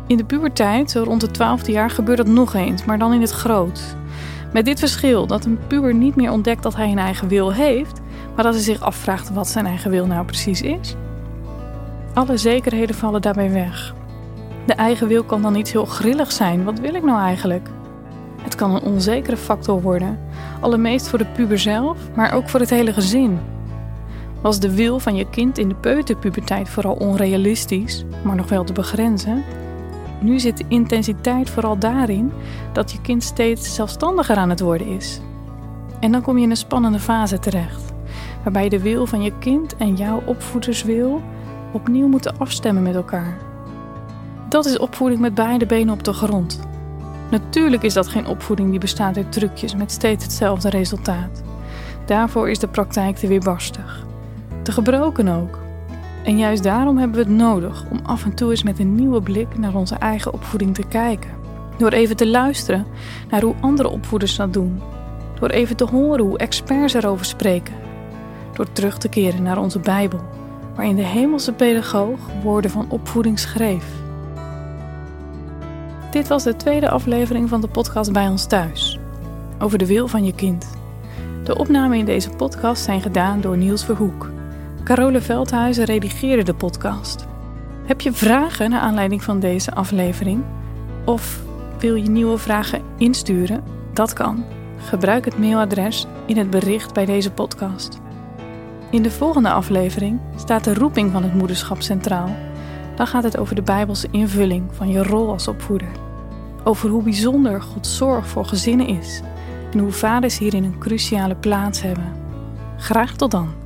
In 0.08 0.18
de 0.18 0.26
puberteit, 0.26 0.94
rond 0.94 1.22
de 1.22 1.32
twaalfde 1.32 1.72
jaar, 1.72 1.90
gebeurt 1.90 2.18
dat 2.18 2.28
nog 2.28 2.54
eens, 2.54 2.86
maar 2.86 3.00
dan 3.00 3.14
in 3.14 3.22
het 3.22 3.32
groot. 3.32 3.96
Met 4.54 4.66
dit 4.66 4.80
verschil 4.80 5.28
dat 5.28 5.46
een 5.46 5.60
puber 5.68 5.94
niet 5.94 6.16
meer 6.16 6.32
ontdekt 6.32 6.64
dat 6.64 6.76
hij 6.76 6.92
een 6.92 6.98
eigen 6.98 7.28
wil 7.28 7.54
heeft, 7.54 8.02
maar 8.36 8.44
dat 8.44 8.54
hij 8.54 8.64
zich 8.64 8.82
afvraagt 8.82 9.34
wat 9.34 9.48
zijn 9.48 9.66
eigen 9.66 9.92
wil 9.92 10.06
nou 10.06 10.26
precies 10.26 10.62
is. 10.62 10.96
Alle 12.14 12.38
zekerheden 12.38 12.96
vallen 12.96 13.22
daarbij 13.22 13.52
weg. 13.52 13.94
De 14.66 14.74
eigen 14.74 15.08
wil 15.08 15.24
kan 15.24 15.42
dan 15.42 15.56
iets 15.56 15.72
heel 15.72 15.86
grillig 15.86 16.32
zijn. 16.32 16.64
Wat 16.64 16.80
wil 16.80 16.94
ik 16.94 17.04
nou 17.04 17.20
eigenlijk? 17.22 17.70
Het 18.42 18.56
kan 18.56 18.76
een 18.76 18.82
onzekere 18.82 19.38
factor 19.38 19.82
worden, 19.82 20.20
allermeest 20.60 21.08
voor 21.08 21.20
de 21.20 21.26
puber 21.26 21.60
zelf, 21.60 21.98
maar 22.16 22.34
ook 22.34 22.50
voor 22.50 22.60
het 22.60 22.70
hele 22.70 22.94
gezin. 22.94 23.40
Was 24.42 24.60
de 24.60 24.76
wil 24.76 25.00
van 25.00 25.16
je 25.16 25.30
kind 25.30 25.58
in 25.58 25.70
de 25.70 25.76
peuterpuberteit 25.76 26.70
vooral 26.70 26.94
onrealistisch, 26.94 28.06
maar 28.24 28.36
nog 28.36 28.50
wel 28.50 28.64
te 28.64 28.74
begrenzen? 28.74 29.44
Nu 30.20 30.40
zit 30.40 30.58
de 30.58 30.66
intensiteit 30.68 31.50
vooral 31.50 31.78
daarin 31.78 32.32
dat 32.74 32.92
je 32.92 33.02
kind 33.02 33.24
steeds 33.24 33.76
zelfstandiger 33.76 34.36
aan 34.36 34.50
het 34.50 34.60
worden 34.60 34.88
is. 34.88 35.22
En 36.00 36.12
dan 36.12 36.22
kom 36.22 36.38
je 36.38 36.44
in 36.44 36.50
een 36.50 36.58
spannende 36.58 37.00
fase 37.00 37.40
terecht, 37.40 37.94
waarbij 38.44 38.70
de 38.70 38.82
wil 38.82 39.06
van 39.06 39.22
je 39.22 39.32
kind 39.40 39.76
en 39.76 39.96
jouw 39.96 40.22
opvoederswil 40.26 41.22
opnieuw 41.72 42.08
moeten 42.08 42.38
afstemmen 42.38 42.84
met 42.84 42.96
elkaar. 42.96 43.38
Dat 44.50 44.66
is 44.66 44.78
opvoeding 44.78 45.22
met 45.22 45.34
beide 45.34 45.66
benen 45.66 45.94
op 45.94 46.04
de 46.04 46.14
grond. 46.14 46.60
Natuurlijk 47.32 47.84
is 47.84 47.94
dat 47.94 48.08
geen 48.08 48.28
opvoeding 48.28 48.70
die 48.70 48.80
bestaat 48.80 49.18
uit 49.18 49.32
trucjes 49.32 49.76
met 49.76 49.92
steeds 49.92 50.24
hetzelfde 50.24 50.70
resultaat. 50.70 51.44
Daarvoor 52.06 52.50
is 52.50 52.60
de 52.60 52.68
praktijk 52.68 53.16
te 53.16 53.28
weerbarstig. 53.28 53.99
Te 54.70 54.76
gebroken 54.76 55.28
ook. 55.28 55.60
En 56.24 56.38
juist 56.38 56.64
daarom 56.64 56.98
hebben 56.98 57.18
we 57.18 57.24
het 57.24 57.38
nodig 57.38 57.86
om 57.92 58.00
af 58.04 58.26
en 58.26 58.34
toe 58.34 58.50
eens 58.50 58.64
met 58.64 58.80
een 58.80 58.96
nieuwe 58.96 59.22
blik 59.22 59.58
naar 59.58 59.76
onze 59.76 59.96
eigen 59.96 60.34
opvoeding 60.34 60.76
te 60.76 60.88
kijken. 60.88 61.30
Door 61.78 61.92
even 61.92 62.16
te 62.16 62.28
luisteren 62.28 62.86
naar 63.30 63.42
hoe 63.42 63.56
andere 63.60 63.90
opvoeders 63.90 64.36
dat 64.36 64.54
doen. 64.54 64.82
Door 65.40 65.50
even 65.50 65.76
te 65.76 65.84
horen 65.84 66.26
hoe 66.26 66.38
experts 66.38 66.94
erover 66.94 67.26
spreken. 67.26 67.74
Door 68.54 68.72
terug 68.72 68.98
te 68.98 69.10
keren 69.10 69.44
naar 69.44 69.58
onze 69.58 69.80
Bijbel, 69.80 70.20
waarin 70.76 70.96
de 70.96 71.06
hemelse 71.06 71.54
pedagoog 71.54 72.20
woorden 72.44 72.72
van 72.72 72.90
opvoeding 72.90 73.40
schreef. 73.40 73.86
Dit 76.12 76.28
was 76.28 76.44
de 76.44 76.56
tweede 76.56 76.90
aflevering 76.90 77.50
van 77.50 77.62
de 77.62 77.68
podcast 77.68 78.12
Bij 78.12 78.28
ons 78.28 78.48
thuis. 78.48 79.00
Over 79.60 79.78
de 79.78 79.86
wil 79.86 80.08
van 80.08 80.26
je 80.26 80.34
kind. 80.34 80.70
De 81.44 81.58
opnamen 81.58 81.98
in 81.98 82.06
deze 82.06 82.30
podcast 82.30 82.84
zijn 82.84 83.02
gedaan 83.02 83.42
door 83.42 83.58
Niels 83.58 83.86
Verhoek. 83.86 84.38
Carole 84.90 85.22
Veldhuizen 85.22 85.86
redigeerde 85.86 86.44
de 86.44 86.54
podcast. 86.54 87.28
Heb 87.86 88.02
je 88.02 88.14
vragen 88.14 88.70
naar 88.70 88.80
aanleiding 88.80 89.24
van 89.24 89.40
deze 89.40 89.74
aflevering? 89.74 90.44
Of 91.06 91.42
wil 91.80 91.96
je 91.96 92.10
nieuwe 92.10 92.38
vragen 92.38 92.82
insturen? 92.98 93.64
Dat 93.94 94.14
kan. 94.14 94.46
Gebruik 94.78 95.26
het 95.26 95.38
mailadres 95.38 96.06
in 96.26 96.38
het 96.38 96.50
bericht 96.50 96.94
bij 96.94 97.06
deze 97.06 97.32
podcast. 97.32 98.00
In 98.92 99.02
de 99.02 99.12
volgende 99.12 99.52
aflevering 99.52 100.20
staat 100.36 100.64
de 100.64 100.74
roeping 100.74 101.12
van 101.12 101.24
het 101.24 101.34
moederschap 101.34 101.82
centraal. 101.82 102.36
Dan 102.96 103.08
gaat 103.08 103.24
het 103.24 103.38
over 103.38 103.56
de 103.56 103.62
Bijbelse 103.62 104.08
invulling 104.12 104.70
van 104.72 104.90
je 104.90 105.04
rol 105.04 105.30
als 105.30 105.48
opvoeder. 105.48 105.92
Over 106.64 106.90
hoe 106.90 107.04
bijzonder 107.04 107.62
Gods 107.62 107.98
zorg 107.98 108.28
voor 108.28 108.46
gezinnen 108.46 108.88
is 108.88 109.22
en 109.72 109.80
hoe 109.80 109.92
vaders 109.92 110.38
hierin 110.38 110.64
een 110.64 110.80
cruciale 110.80 111.36
plaats 111.36 111.82
hebben. 111.82 112.14
Graag 112.78 113.16
tot 113.16 113.32
dan. 113.32 113.59